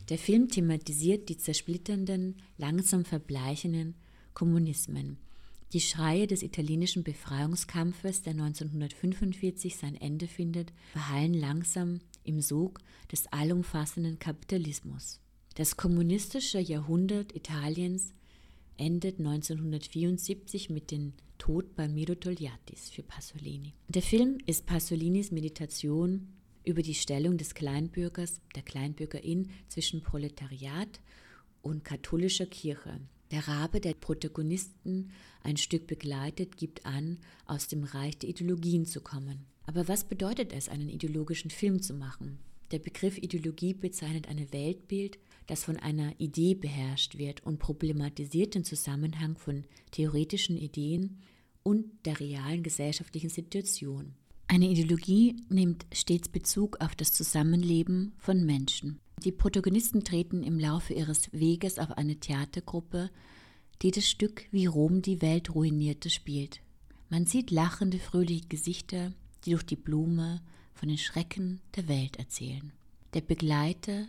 Der 0.08 0.18
Film 0.18 0.48
thematisiert 0.48 1.28
die 1.28 1.36
zersplitternden, 1.36 2.36
langsam 2.56 3.04
verbleichenden 3.04 3.94
Kommunismen. 4.32 5.18
Die 5.74 5.80
Schreie 5.80 6.26
des 6.26 6.42
italienischen 6.42 7.02
Befreiungskampfes, 7.02 8.22
der 8.22 8.32
1945 8.32 9.76
sein 9.76 9.96
Ende 9.96 10.26
findet, 10.26 10.72
verhallen 10.92 11.34
langsam 11.34 12.00
im 12.24 12.40
Sog 12.40 12.80
des 13.12 13.26
allumfassenden 13.32 14.18
Kapitalismus. 14.18 15.20
Das 15.56 15.76
kommunistische 15.76 16.58
Jahrhundert 16.58 17.34
Italiens 17.34 18.14
endet 18.78 19.18
1974 19.18 20.70
mit 20.70 20.90
dem 20.90 21.12
Tod 21.36 21.74
Palmiro 21.74 22.14
Togliattis 22.14 22.88
für 22.88 23.02
Pasolini. 23.02 23.74
Der 23.88 24.02
Film 24.02 24.38
ist 24.46 24.64
Pasolinis 24.64 25.32
Meditation 25.32 26.28
über 26.64 26.82
die 26.82 26.94
Stellung 26.94 27.36
des 27.36 27.54
Kleinbürgers, 27.54 28.40
der 28.54 28.62
Kleinbürgerin 28.62 29.50
zwischen 29.68 30.02
Proletariat 30.02 31.00
und 31.62 31.84
katholischer 31.84 32.46
Kirche. 32.46 33.00
Der 33.30 33.46
Rabe, 33.46 33.80
der 33.80 33.94
Protagonisten 33.94 35.10
ein 35.42 35.56
Stück 35.56 35.86
begleitet, 35.86 36.56
gibt 36.56 36.86
an, 36.86 37.18
aus 37.46 37.68
dem 37.68 37.84
Reich 37.84 38.18
der 38.18 38.30
Ideologien 38.30 38.86
zu 38.86 39.00
kommen. 39.00 39.46
Aber 39.66 39.86
was 39.86 40.04
bedeutet 40.04 40.52
es, 40.52 40.68
einen 40.68 40.88
ideologischen 40.88 41.50
Film 41.50 41.82
zu 41.82 41.92
machen? 41.92 42.38
Der 42.70 42.78
Begriff 42.78 43.18
Ideologie 43.18 43.74
bezeichnet 43.74 44.28
ein 44.28 44.52
Weltbild, 44.52 45.18
das 45.46 45.64
von 45.64 45.76
einer 45.76 46.18
Idee 46.18 46.54
beherrscht 46.54 47.16
wird 47.16 47.44
und 47.44 47.58
problematisiert 47.58 48.54
den 48.54 48.64
Zusammenhang 48.64 49.36
von 49.36 49.64
theoretischen 49.90 50.56
Ideen 50.56 51.18
und 51.62 51.86
der 52.06 52.20
realen 52.20 52.62
gesellschaftlichen 52.62 53.30
Situation. 53.30 54.14
Eine 54.50 54.70
Ideologie 54.70 55.36
nimmt 55.50 55.84
stets 55.92 56.30
Bezug 56.30 56.80
auf 56.80 56.96
das 56.96 57.12
Zusammenleben 57.12 58.14
von 58.16 58.46
Menschen. 58.46 58.98
Die 59.22 59.30
Protagonisten 59.30 60.04
treten 60.04 60.42
im 60.42 60.58
Laufe 60.58 60.94
ihres 60.94 61.30
Weges 61.32 61.78
auf 61.78 61.90
eine 61.92 62.16
Theatergruppe, 62.16 63.10
die 63.82 63.90
das 63.90 64.08
Stück 64.08 64.46
Wie 64.50 64.64
Rom 64.64 65.02
die 65.02 65.20
Welt 65.20 65.54
ruinierte 65.54 66.08
spielt. 66.08 66.62
Man 67.10 67.26
sieht 67.26 67.50
lachende, 67.50 67.98
fröhliche 67.98 68.48
Gesichter, 68.48 69.12
die 69.44 69.50
durch 69.50 69.64
die 69.64 69.76
Blume 69.76 70.40
von 70.72 70.88
den 70.88 70.98
Schrecken 70.98 71.60
der 71.76 71.86
Welt 71.86 72.16
erzählen. 72.16 72.72
Der 73.12 73.20
Begleiter, 73.20 74.06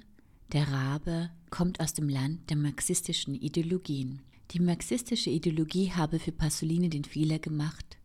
der 0.53 0.69
Rabe, 0.69 1.31
kommt 1.49 1.81
aus 1.81 1.93
dem 1.93 2.07
Land 2.07 2.49
der 2.49 2.57
marxistischen 2.57 3.35
Ideologien. 3.35 4.21
Die 4.51 4.61
marxistische 4.61 5.31
Ideologie 5.31 5.91
habe 5.91 6.17
für 6.17 6.31
Pasolini 6.31 6.89
den 6.89 7.03
Fehler 7.03 7.39
gemacht, 7.39 7.98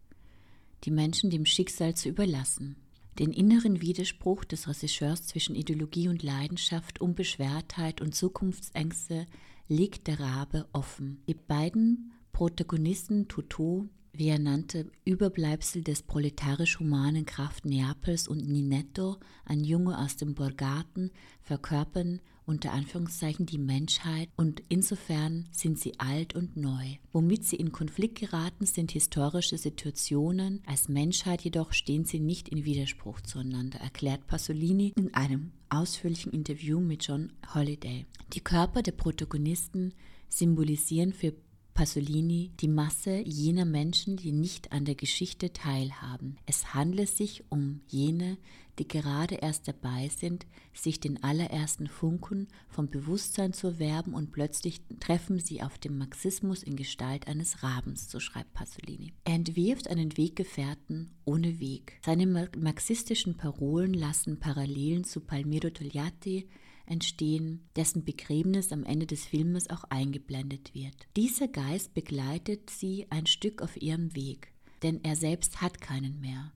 die 0.84 0.90
Menschen 0.90 1.30
dem 1.30 1.46
Schicksal 1.46 1.94
zu 1.94 2.08
überlassen. 2.08 2.76
Den 3.18 3.32
inneren 3.32 3.80
Widerspruch 3.80 4.44
des 4.44 4.68
Regisseurs 4.68 5.26
zwischen 5.26 5.54
Ideologie 5.54 6.08
und 6.08 6.22
Leidenschaft, 6.22 7.00
Unbeschwertheit 7.00 8.00
und 8.00 8.14
Zukunftsängste 8.14 9.26
legt 9.68 10.08
der 10.08 10.20
Rabe 10.20 10.66
offen. 10.72 11.22
Die 11.28 11.34
beiden 11.34 12.12
Protagonisten 12.32 13.28
Totò 13.28 13.88
wie 14.16 14.28
er 14.28 14.38
nannte, 14.38 14.86
Überbleibsel 15.04 15.82
des 15.82 16.02
proletarisch-humanen 16.02 17.26
Kraft 17.26 17.66
Neapels 17.66 18.28
und 18.28 18.48
Ninetto, 18.48 19.16
ein 19.44 19.64
Junge 19.64 19.98
aus 19.98 20.16
dem 20.16 20.34
Borgaten, 20.34 21.10
verkörpern 21.42 22.20
unter 22.46 22.72
Anführungszeichen 22.72 23.46
die 23.46 23.58
Menschheit 23.58 24.28
und 24.36 24.62
insofern 24.68 25.48
sind 25.50 25.78
sie 25.78 25.98
alt 25.98 26.34
und 26.34 26.56
neu. 26.56 26.96
Womit 27.12 27.44
sie 27.44 27.56
in 27.56 27.72
Konflikt 27.72 28.18
geraten, 28.20 28.66
sind 28.66 28.92
historische 28.92 29.58
Situationen, 29.58 30.62
als 30.66 30.88
Menschheit 30.88 31.42
jedoch 31.42 31.72
stehen 31.72 32.04
sie 32.04 32.20
nicht 32.20 32.48
in 32.48 32.64
Widerspruch 32.64 33.20
zueinander, 33.20 33.80
erklärt 33.80 34.26
Pasolini 34.26 34.92
in 34.96 35.14
einem 35.14 35.52
ausführlichen 35.68 36.32
Interview 36.32 36.80
mit 36.80 37.06
John 37.06 37.32
Holiday. 37.54 38.06
Die 38.32 38.40
Körper 38.40 38.82
der 38.82 38.92
Protagonisten 38.92 39.92
symbolisieren 40.28 41.12
für 41.12 41.32
Pasolini 41.74 42.52
die 42.60 42.68
Masse 42.68 43.20
jener 43.26 43.64
Menschen, 43.64 44.16
die 44.16 44.30
nicht 44.30 44.70
an 44.72 44.84
der 44.84 44.94
Geschichte 44.94 45.52
teilhaben. 45.52 46.36
Es 46.46 46.72
handle 46.72 47.06
sich 47.06 47.42
um 47.50 47.80
jene, 47.88 48.38
die 48.78 48.86
gerade 48.86 49.36
erst 49.36 49.66
dabei 49.66 50.08
sind, 50.08 50.46
sich 50.72 51.00
den 51.00 51.22
allerersten 51.22 51.88
Funken 51.88 52.48
vom 52.68 52.88
Bewusstsein 52.88 53.52
zu 53.52 53.68
erwerben 53.68 54.14
und 54.14 54.30
plötzlich 54.30 54.82
treffen 55.00 55.40
sie 55.40 55.62
auf 55.62 55.78
den 55.78 55.98
Marxismus 55.98 56.62
in 56.62 56.76
Gestalt 56.76 57.26
eines 57.26 57.62
Rabens, 57.62 58.10
so 58.10 58.20
schreibt 58.20 58.52
Pasolini. 58.54 59.12
Er 59.24 59.34
entwirft 59.34 59.88
einen 59.88 60.16
Weggefährten 60.16 61.10
ohne 61.24 61.58
Weg. 61.60 61.98
Seine 62.04 62.26
marxistischen 62.26 63.36
Parolen 63.36 63.94
lassen 63.94 64.38
Parallelen 64.38 65.04
zu 65.04 65.20
Palmiro 65.20 65.70
Togliatti, 65.70 66.48
entstehen, 66.86 67.60
dessen 67.76 68.04
Begräbnis 68.04 68.72
am 68.72 68.84
Ende 68.84 69.06
des 69.06 69.24
Filmes 69.24 69.70
auch 69.70 69.84
eingeblendet 69.84 70.74
wird. 70.74 70.94
Dieser 71.16 71.48
Geist 71.48 71.94
begleitet 71.94 72.70
sie 72.70 73.06
ein 73.10 73.26
Stück 73.26 73.62
auf 73.62 73.80
ihrem 73.80 74.14
Weg, 74.14 74.52
denn 74.82 75.00
er 75.02 75.16
selbst 75.16 75.60
hat 75.60 75.80
keinen 75.80 76.20
mehr. 76.20 76.52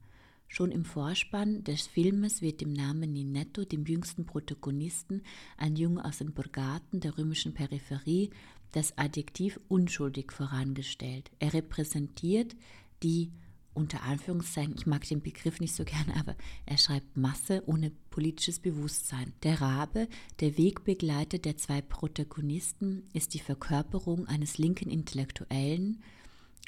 Schon 0.47 0.71
im 0.71 0.83
Vorspann 0.83 1.63
des 1.63 1.85
Filmes 1.85 2.41
wird 2.41 2.61
dem 2.61 2.73
Namen 2.73 3.13
Ninetto, 3.13 3.65
dem 3.65 3.85
jüngsten 3.85 4.25
Protagonisten, 4.25 5.21
ein 5.57 5.75
Junge 5.75 6.03
aus 6.03 6.17
den 6.17 6.33
Burgaten 6.33 6.99
der 6.99 7.17
römischen 7.17 7.53
Peripherie, 7.53 8.31
das 8.71 8.97
Adjektiv 8.97 9.59
unschuldig 9.67 10.31
vorangestellt. 10.31 11.29
Er 11.39 11.53
repräsentiert 11.53 12.55
die 13.03 13.31
unter 13.73 14.03
Anführungszeichen, 14.03 14.75
ich 14.77 14.85
mag 14.85 15.07
den 15.07 15.21
Begriff 15.21 15.59
nicht 15.59 15.75
so 15.75 15.83
gerne, 15.83 16.15
aber 16.19 16.35
er 16.65 16.77
schreibt 16.77 17.15
Masse 17.15 17.63
ohne 17.65 17.91
politisches 18.09 18.59
Bewusstsein. 18.59 19.33
Der 19.43 19.61
Rabe, 19.61 20.07
der 20.39 20.57
Wegbegleiter 20.57 21.37
der 21.37 21.57
zwei 21.57 21.81
Protagonisten, 21.81 23.07
ist 23.13 23.33
die 23.33 23.39
Verkörperung 23.39 24.27
eines 24.27 24.57
linken 24.57 24.89
Intellektuellen, 24.89 26.01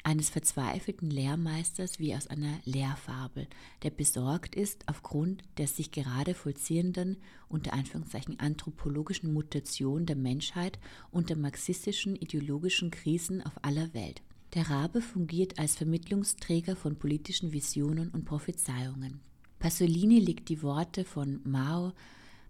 eines 0.04 0.30
verzweifelten 0.30 1.10
Lehrmeisters 1.10 1.98
wie 1.98 2.14
aus 2.14 2.26
einer 2.26 2.58
Lehrfabel, 2.64 3.46
der 3.82 3.90
besorgt 3.90 4.56
ist 4.56 4.88
aufgrund 4.88 5.44
der 5.58 5.68
sich 5.68 5.92
gerade 5.92 6.34
vollziehenden, 6.34 7.18
unter 7.48 7.72
Anführungszeichen 7.72 8.40
anthropologischen 8.40 9.32
Mutation 9.32 10.06
der 10.06 10.16
Menschheit 10.16 10.78
und 11.10 11.30
der 11.30 11.36
marxistischen 11.36 12.16
ideologischen 12.16 12.90
Krisen 12.90 13.42
auf 13.42 13.52
aller 13.62 13.94
Welt. 13.94 14.22
Der 14.54 14.68
Rabe 14.68 15.00
fungiert 15.00 15.58
als 15.58 15.76
Vermittlungsträger 15.76 16.76
von 16.76 16.96
politischen 16.96 17.52
Visionen 17.52 18.10
und 18.10 18.26
Prophezeiungen. 18.26 19.20
Pasolini 19.58 20.18
legt 20.18 20.50
die 20.50 20.62
Worte 20.62 21.06
von 21.06 21.40
Mao, 21.44 21.92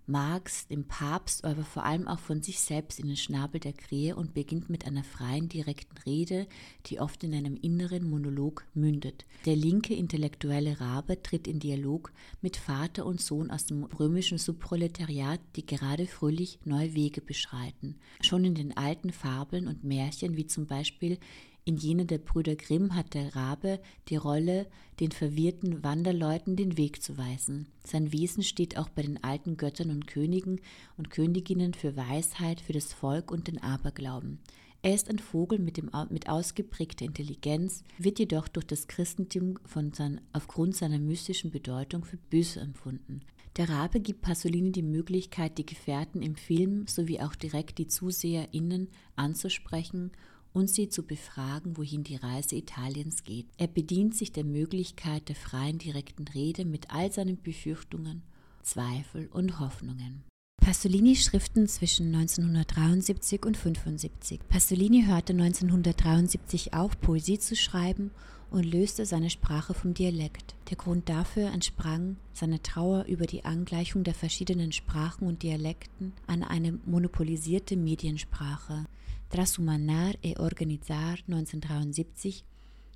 Marx, 0.07 0.67
dem 0.67 0.85
Papst, 0.85 1.45
aber 1.45 1.63
vor 1.63 1.85
allem 1.85 2.09
auch 2.09 2.19
von 2.19 2.43
sich 2.43 2.59
selbst 2.59 2.99
in 2.99 3.07
den 3.07 3.17
Schnabel 3.17 3.61
der 3.61 3.73
Krähe 3.73 4.17
und 4.17 4.35
beginnt 4.35 4.69
mit 4.69 4.85
einer 4.85 5.05
freien, 5.05 5.49
direkten 5.49 5.97
Rede, 5.99 6.49
die 6.87 6.99
oft 6.99 7.23
in 7.23 7.33
einem 7.35 7.57
inneren 7.57 8.11
Monolog 8.11 8.67
mündet. 8.75 9.25
Der 9.47 9.55
linke 9.55 9.95
intellektuelle 9.95 10.81
Rabe 10.81 11.23
tritt 11.23 11.47
in 11.47 11.61
Dialog 11.61 12.13
mit 12.41 12.57
Vater 12.57 13.07
und 13.07 13.21
Sohn 13.21 13.53
aus 13.53 13.67
dem 13.67 13.85
römischen 13.85 14.39
Subproletariat, 14.39 15.41
die 15.55 15.65
gerade 15.65 16.09
fröhlich 16.09 16.59
neue 16.65 16.95
Wege 16.95 17.21
beschreiten. 17.21 17.95
Schon 18.23 18.45
in 18.45 18.57
den 18.57 18.77
alten 18.77 19.13
Fabeln 19.13 19.69
und 19.69 19.85
Märchen, 19.85 20.37
wie 20.37 20.47
zum 20.47 20.67
Beispiel 20.67 21.19
in 21.65 21.77
jene 21.77 22.07
der 22.07 22.19
Brüder 22.19 22.57
Grimm 22.57 22.95
hat 22.95 23.15
der 23.15 23.37
Rabe 23.37 23.81
die 24.09 24.17
Rolle, 24.17 24.67
den 24.99 25.13
verwirrten 25.13 25.85
Wanderleuten 25.85 26.57
den 26.57 26.77
Weg 26.77 27.03
zu 27.03 27.17
weisen. 27.17 27.69
Sein 27.85 28.13
Wesen 28.13 28.43
steht 28.43 28.77
auch 28.77 28.89
bei 28.89 29.03
den 29.03 29.23
alten 29.23 29.57
Göttern 29.57 29.91
und 29.91 30.07
Königen 30.07 30.61
und 30.97 31.11
Königinnen 31.11 31.75
für 31.75 31.97
Weisheit, 31.97 32.61
für 32.61 32.73
das 32.73 32.93
Volk 32.93 33.31
und 33.31 33.47
den 33.47 33.63
Aberglauben. 33.63 34.41
Er 34.85 34.95
ist 34.95 35.09
ein 35.09 35.21
Vogel 35.21 35.61
mit, 35.61 35.77
dem, 35.77 35.91
mit 36.11 36.29
ausgeprägter 36.29 37.05
Intelligenz, 37.05 37.85
wird 37.99 38.19
jedoch 38.19 38.49
durch 38.49 38.67
das 38.67 38.89
Christentum 38.89 39.61
von 39.65 39.93
sein, 39.93 40.21
aufgrund 40.33 40.75
seiner 40.75 40.99
mystischen 40.99 41.53
Bedeutung 41.53 42.05
für 42.05 42.17
böse 42.17 42.59
empfunden. 42.59 43.21
Der 43.57 43.69
Rabe 43.69 44.01
gibt 44.01 44.23
Pasolini 44.23 44.73
die 44.73 44.83
Möglichkeit, 44.83 45.59
die 45.59 45.67
Gefährten 45.67 46.23
im 46.23 46.35
Film 46.35 46.89
sowie 46.89 47.21
auch 47.21 47.37
direkt 47.37 47.79
die 47.79 47.87
ZuseherInnen 47.87 48.89
anzusprechen 49.15 50.11
und 50.53 50.71
sie 50.71 50.89
zu 50.89 51.03
befragen, 51.03 51.77
wohin 51.77 52.05
die 52.05 52.17
Reise 52.17 52.57
Italiens 52.57 53.25
geht. 53.25 53.47
Er 53.57 53.67
bedient 53.67 54.15
sich 54.15 54.33
der 54.33 54.45
Möglichkeit 54.45 55.29
der 55.29 55.37
freien 55.37 55.79
direkten 55.79 56.29
Rede 56.29 56.65
mit 56.65 56.91
all 56.91 57.13
seinen 57.13 57.41
Befürchtungen, 57.41 58.23
Zweifel 58.63 59.29
und 59.33 59.61
Hoffnungen. 59.61 60.25
Pasolini 60.61 61.17
Schriften 61.17 61.67
zwischen 61.67 62.15
1973 62.15 63.45
und 63.45 63.57
1975. 63.57 64.41
Pasolini 64.49 65.05
hörte 65.05 65.33
1973 65.33 66.73
auf, 66.73 67.01
Poesie 67.01 67.41
zu 67.41 67.57
schreiben 67.57 68.13
und 68.53 68.65
löste 68.65 69.05
seine 69.05 69.31
Sprache 69.31 69.75
vom 69.75 69.93
Dialekt. 69.93 70.55
Der 70.71 70.77
Grund 70.77 71.09
dafür 71.09 71.51
entsprang 71.51 72.17
seiner 72.33 72.63
Trauer 72.63 73.07
über 73.07 73.27
die 73.27 73.45
Angleichung 73.45 74.05
der 74.05 74.15
verschiedenen 74.15 74.71
Sprachen 74.71 75.27
und 75.27 75.43
Dialekten 75.43 76.13
an 76.29 76.45
eine 76.45 76.79
monopolisierte 76.87 77.77
Mediensprache. 77.77 78.87
Trashumanar 79.33 80.13
e 80.23 80.37
Organizar 80.37 81.17
1973 81.27 82.45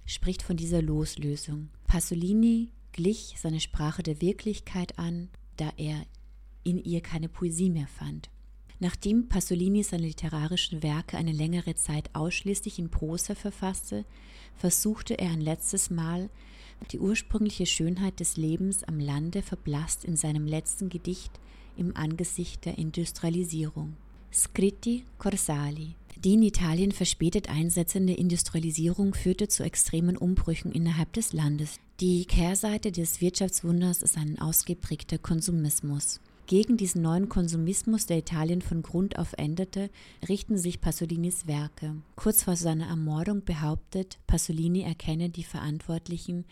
spricht 0.04 0.42
von 0.42 0.58
dieser 0.58 0.82
Loslösung. 0.82 1.70
Pasolini 1.86 2.72
glich 2.92 3.36
seine 3.38 3.58
Sprache 3.58 4.02
der 4.02 4.20
Wirklichkeit 4.20 4.98
an, 4.98 5.30
da 5.56 5.72
er 5.78 6.04
in 6.62 6.76
ihr 6.84 7.00
keine 7.00 7.30
Poesie 7.30 7.70
mehr 7.70 7.86
fand. 7.86 8.28
Nachdem 8.80 9.30
Pasolini 9.30 9.82
seine 9.82 10.08
literarischen 10.08 10.82
Werke 10.82 11.16
eine 11.16 11.32
längere 11.32 11.74
Zeit 11.74 12.14
ausschließlich 12.14 12.78
in 12.78 12.90
Prosa 12.90 13.34
verfasste, 13.34 14.04
versuchte 14.54 15.18
er 15.18 15.30
ein 15.30 15.40
letztes 15.40 15.88
Mal, 15.88 16.28
die 16.92 16.98
ursprüngliche 16.98 17.64
Schönheit 17.64 18.20
des 18.20 18.36
Lebens 18.36 18.84
am 18.84 19.00
Lande 19.00 19.40
verblasst 19.40 20.04
in 20.04 20.16
seinem 20.16 20.46
letzten 20.46 20.90
Gedicht 20.90 21.40
im 21.78 21.96
Angesicht 21.96 22.66
der 22.66 22.76
Industrialisierung. 22.76 23.96
Scritti 24.30 25.06
Corsali 25.16 25.94
die 26.24 26.34
in 26.34 26.42
Italien 26.42 26.92
verspätet 26.92 27.48
einsetzende 27.48 28.14
Industrialisierung 28.14 29.14
führte 29.14 29.48
zu 29.48 29.62
extremen 29.62 30.16
Umbrüchen 30.16 30.72
innerhalb 30.72 31.12
des 31.12 31.32
Landes. 31.32 31.78
Die 32.00 32.24
Kehrseite 32.24 32.92
des 32.92 33.20
Wirtschaftswunders 33.20 34.02
ist 34.02 34.16
ein 34.16 34.38
ausgeprägter 34.38 35.18
Konsumismus. 35.18 36.20
Gegen 36.46 36.76
diesen 36.76 37.02
neuen 37.02 37.28
Konsumismus, 37.28 38.06
der 38.06 38.18
Italien 38.18 38.62
von 38.62 38.82
Grund 38.82 39.18
auf 39.18 39.32
änderte, 39.36 39.90
richten 40.28 40.56
sich 40.58 40.80
Pasolinis 40.80 41.48
Werke. 41.48 41.96
Kurz 42.14 42.44
vor 42.44 42.54
seiner 42.54 42.86
Ermordung 42.86 43.44
behauptet 43.44 44.18
Pasolini 44.28 44.82
erkenne 44.82 45.28
die 45.28 45.42
Verantwortlichen 45.42 46.44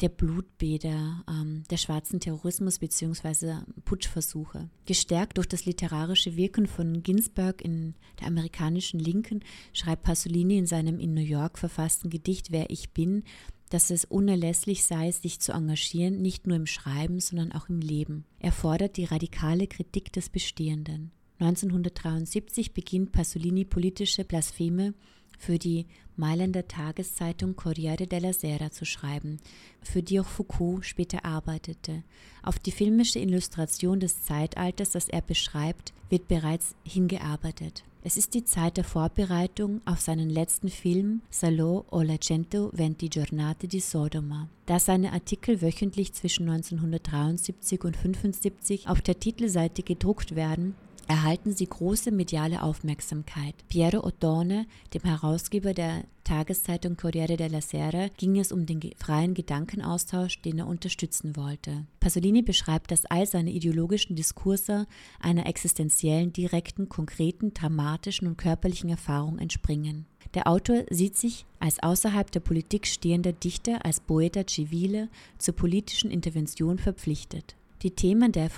der 0.00 0.08
Blutbäder, 0.08 1.24
ähm, 1.28 1.64
der 1.70 1.76
schwarzen 1.76 2.20
Terrorismus 2.20 2.78
bzw. 2.78 3.56
Putschversuche. 3.84 4.70
Gestärkt 4.86 5.36
durch 5.36 5.48
das 5.48 5.66
literarische 5.66 6.36
Wirken 6.36 6.66
von 6.66 7.02
Ginsberg 7.02 7.62
in 7.62 7.94
der 8.20 8.28
amerikanischen 8.28 8.98
Linken 8.98 9.40
schreibt 9.72 10.04
Pasolini 10.04 10.56
in 10.56 10.66
seinem 10.66 10.98
in 10.98 11.14
New 11.14 11.20
York 11.20 11.58
verfassten 11.58 12.10
Gedicht 12.10 12.50
Wer 12.50 12.70
ich 12.70 12.90
bin, 12.90 13.24
dass 13.68 13.90
es 13.90 14.04
unerlässlich 14.04 14.84
sei, 14.84 15.10
sich 15.10 15.40
zu 15.40 15.52
engagieren, 15.52 16.20
nicht 16.20 16.46
nur 16.46 16.56
im 16.56 16.66
Schreiben, 16.66 17.20
sondern 17.20 17.52
auch 17.52 17.68
im 17.68 17.80
Leben. 17.80 18.24
Er 18.38 18.52
fordert 18.52 18.96
die 18.96 19.04
radikale 19.04 19.66
Kritik 19.66 20.12
des 20.12 20.28
Bestehenden. 20.28 21.10
1973 21.38 22.74
beginnt 22.74 23.12
Pasolini 23.12 23.64
politische 23.64 24.24
Blaspheme 24.24 24.94
für 25.38 25.58
die 25.58 25.86
Mailänder 26.16 26.68
Tageszeitung 26.68 27.56
Corriere 27.56 28.06
della 28.06 28.32
Sera 28.32 28.70
zu 28.70 28.84
schreiben, 28.84 29.38
für 29.82 30.02
die 30.02 30.20
auch 30.20 30.26
Foucault 30.26 30.84
später 30.84 31.24
arbeitete. 31.24 32.02
Auf 32.42 32.58
die 32.58 32.72
filmische 32.72 33.18
Illustration 33.18 34.00
des 34.00 34.22
Zeitalters, 34.22 34.90
das 34.90 35.08
er 35.08 35.22
beschreibt, 35.22 35.92
wird 36.10 36.28
bereits 36.28 36.74
hingearbeitet. 36.84 37.84
Es 38.04 38.16
ist 38.16 38.34
die 38.34 38.44
Zeit 38.44 38.76
der 38.78 38.84
Vorbereitung 38.84 39.80
auf 39.84 40.00
seinen 40.00 40.28
letzten 40.28 40.68
Film 40.68 41.22
Salò 41.30 41.84
o 41.88 42.02
la 42.02 42.16
venti 42.18 43.08
giornate 43.08 43.68
di 43.68 43.78
Sodoma. 43.78 44.48
Da 44.66 44.80
seine 44.80 45.12
Artikel 45.12 45.62
wöchentlich 45.62 46.12
zwischen 46.12 46.48
1973 46.48 47.84
und 47.84 47.96
1975 47.96 48.88
auf 48.88 49.02
der 49.02 49.20
Titelseite 49.20 49.84
gedruckt 49.84 50.34
werden, 50.34 50.74
erhalten 51.08 51.52
sie 51.52 51.66
große 51.66 52.10
mediale 52.10 52.62
Aufmerksamkeit. 52.62 53.54
Piero 53.68 54.04
Ottone, 54.04 54.66
dem 54.94 55.02
Herausgeber 55.02 55.74
der 55.74 56.04
Tageszeitung 56.24 56.96
Corriere 56.96 57.36
della 57.36 57.60
Sera, 57.60 58.08
ging 58.16 58.38
es 58.38 58.52
um 58.52 58.66
den 58.66 58.80
freien 58.96 59.34
Gedankenaustausch, 59.34 60.40
den 60.42 60.58
er 60.58 60.66
unterstützen 60.66 61.36
wollte. 61.36 61.86
Pasolini 62.00 62.42
beschreibt, 62.42 62.90
dass 62.90 63.06
all 63.06 63.26
seine 63.26 63.50
ideologischen 63.50 64.16
Diskurse 64.16 64.86
einer 65.20 65.46
existenziellen, 65.46 66.32
direkten, 66.32 66.88
konkreten, 66.88 67.52
dramatischen 67.54 68.28
und 68.28 68.38
körperlichen 68.38 68.90
Erfahrung 68.90 69.38
entspringen. 69.38 70.06
Der 70.34 70.46
Autor 70.46 70.84
sieht 70.90 71.16
sich 71.16 71.44
als 71.58 71.82
außerhalb 71.82 72.30
der 72.30 72.40
Politik 72.40 72.86
stehender 72.86 73.32
Dichter, 73.32 73.84
als 73.84 74.00
Poeta 74.00 74.44
civile 74.48 75.08
zur 75.38 75.54
politischen 75.54 76.10
Intervention 76.10 76.78
verpflichtet. 76.78 77.56
Die 77.82 77.90
Themen 77.90 78.30
der 78.30 78.48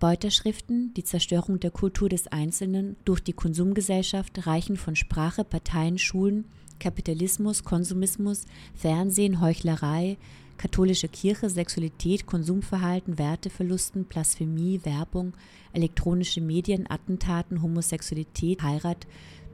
Beuterschriften, 0.00 0.94
die 0.94 1.04
Zerstörung 1.04 1.60
der 1.60 1.70
Kultur 1.70 2.08
des 2.08 2.26
Einzelnen 2.26 2.96
durch 3.04 3.20
die 3.20 3.34
Konsumgesellschaft 3.34 4.46
reichen 4.46 4.76
von 4.76 4.96
Sprache, 4.96 5.44
Parteien, 5.44 5.98
Schulen, 5.98 6.46
Kapitalismus, 6.80 7.62
Konsumismus, 7.62 8.46
Fernsehen, 8.74 9.42
Heuchlerei, 9.42 10.16
katholische 10.56 11.08
Kirche, 11.08 11.50
Sexualität, 11.50 12.26
Konsumverhalten, 12.26 13.18
Werteverlusten, 13.18 14.04
Blasphemie, 14.04 14.80
Werbung, 14.84 15.34
elektronische 15.74 16.40
Medien, 16.40 16.90
Attentaten, 16.90 17.62
Homosexualität, 17.62 18.62
Heirat, 18.62 19.06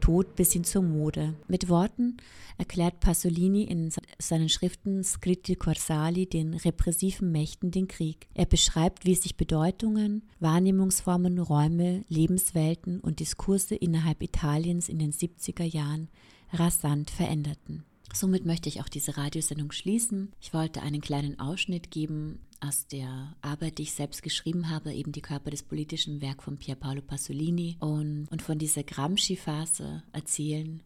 Tod 0.06 0.36
bis 0.36 0.52
hin 0.52 0.62
zur 0.62 0.82
Mode. 0.82 1.34
Mit 1.48 1.68
Worten 1.68 2.18
erklärt 2.58 3.00
Pasolini 3.00 3.64
in 3.64 3.90
seinen 4.20 4.48
Schriften 4.48 5.02
Scritti 5.02 5.56
Corsali 5.56 6.26
den 6.26 6.54
repressiven 6.54 7.32
Mächten 7.32 7.72
den 7.72 7.88
Krieg. 7.88 8.28
Er 8.32 8.46
beschreibt, 8.46 9.04
wie 9.04 9.16
sich 9.16 9.36
Bedeutungen, 9.36 10.22
Wahrnehmungsformen, 10.38 11.40
Räume, 11.40 12.04
Lebenswelten 12.08 13.00
und 13.00 13.18
Diskurse 13.18 13.74
innerhalb 13.74 14.22
Italiens 14.22 14.88
in 14.88 15.00
den 15.00 15.10
70er 15.10 15.64
Jahren 15.64 16.06
rasant 16.52 17.10
veränderten. 17.10 17.84
Somit 18.14 18.46
möchte 18.46 18.68
ich 18.68 18.80
auch 18.80 18.88
diese 18.88 19.16
Radiosendung 19.16 19.72
schließen. 19.72 20.30
Ich 20.40 20.54
wollte 20.54 20.82
einen 20.82 21.00
kleinen 21.00 21.40
Ausschnitt 21.40 21.90
geben 21.90 22.38
aus 22.60 22.86
der 22.86 23.36
Arbeit, 23.42 23.78
die 23.78 23.82
ich 23.82 23.92
selbst 23.92 24.22
geschrieben 24.22 24.70
habe, 24.70 24.92
eben 24.92 25.12
die 25.12 25.22
Körper 25.22 25.50
des 25.50 25.62
politischen 25.62 26.20
Werk 26.20 26.42
von 26.42 26.58
Pier 26.58 26.74
Paolo 26.74 27.02
Pasolini 27.02 27.76
und, 27.80 28.26
und 28.30 28.42
von 28.42 28.58
dieser 28.58 28.82
Gramsci-Phase 28.82 30.02
erzählen, 30.12 30.82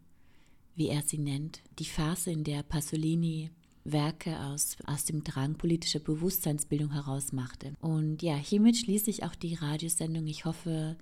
wie 0.75 0.87
er 0.87 1.01
sie 1.01 1.17
nennt. 1.17 1.61
Die 1.79 1.85
Phase, 1.85 2.31
in 2.31 2.43
der 2.43 2.63
Pasolini 2.63 3.51
Werke 3.83 4.39
aus, 4.39 4.77
aus 4.85 5.05
dem 5.05 5.23
Drang 5.23 5.55
politischer 5.55 5.99
Bewusstseinsbildung 5.99 6.91
heraus 6.91 7.31
machte. 7.31 7.73
Und 7.81 8.21
ja, 8.21 8.35
hiermit 8.35 8.77
schließe 8.77 9.09
ich 9.09 9.23
auch 9.23 9.35
die 9.35 9.55
Radiosendung. 9.55 10.27
Ich 10.27 10.45
hoffe, 10.45 10.97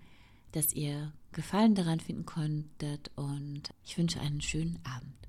dass 0.51 0.73
ihr 0.73 1.13
Gefallen 1.31 1.75
daran 1.75 1.99
finden 1.99 2.25
konntet 2.25 3.11
und 3.15 3.63
ich 3.83 3.97
wünsche 3.97 4.19
einen 4.19 4.41
schönen 4.41 4.79
Abend. 4.83 5.28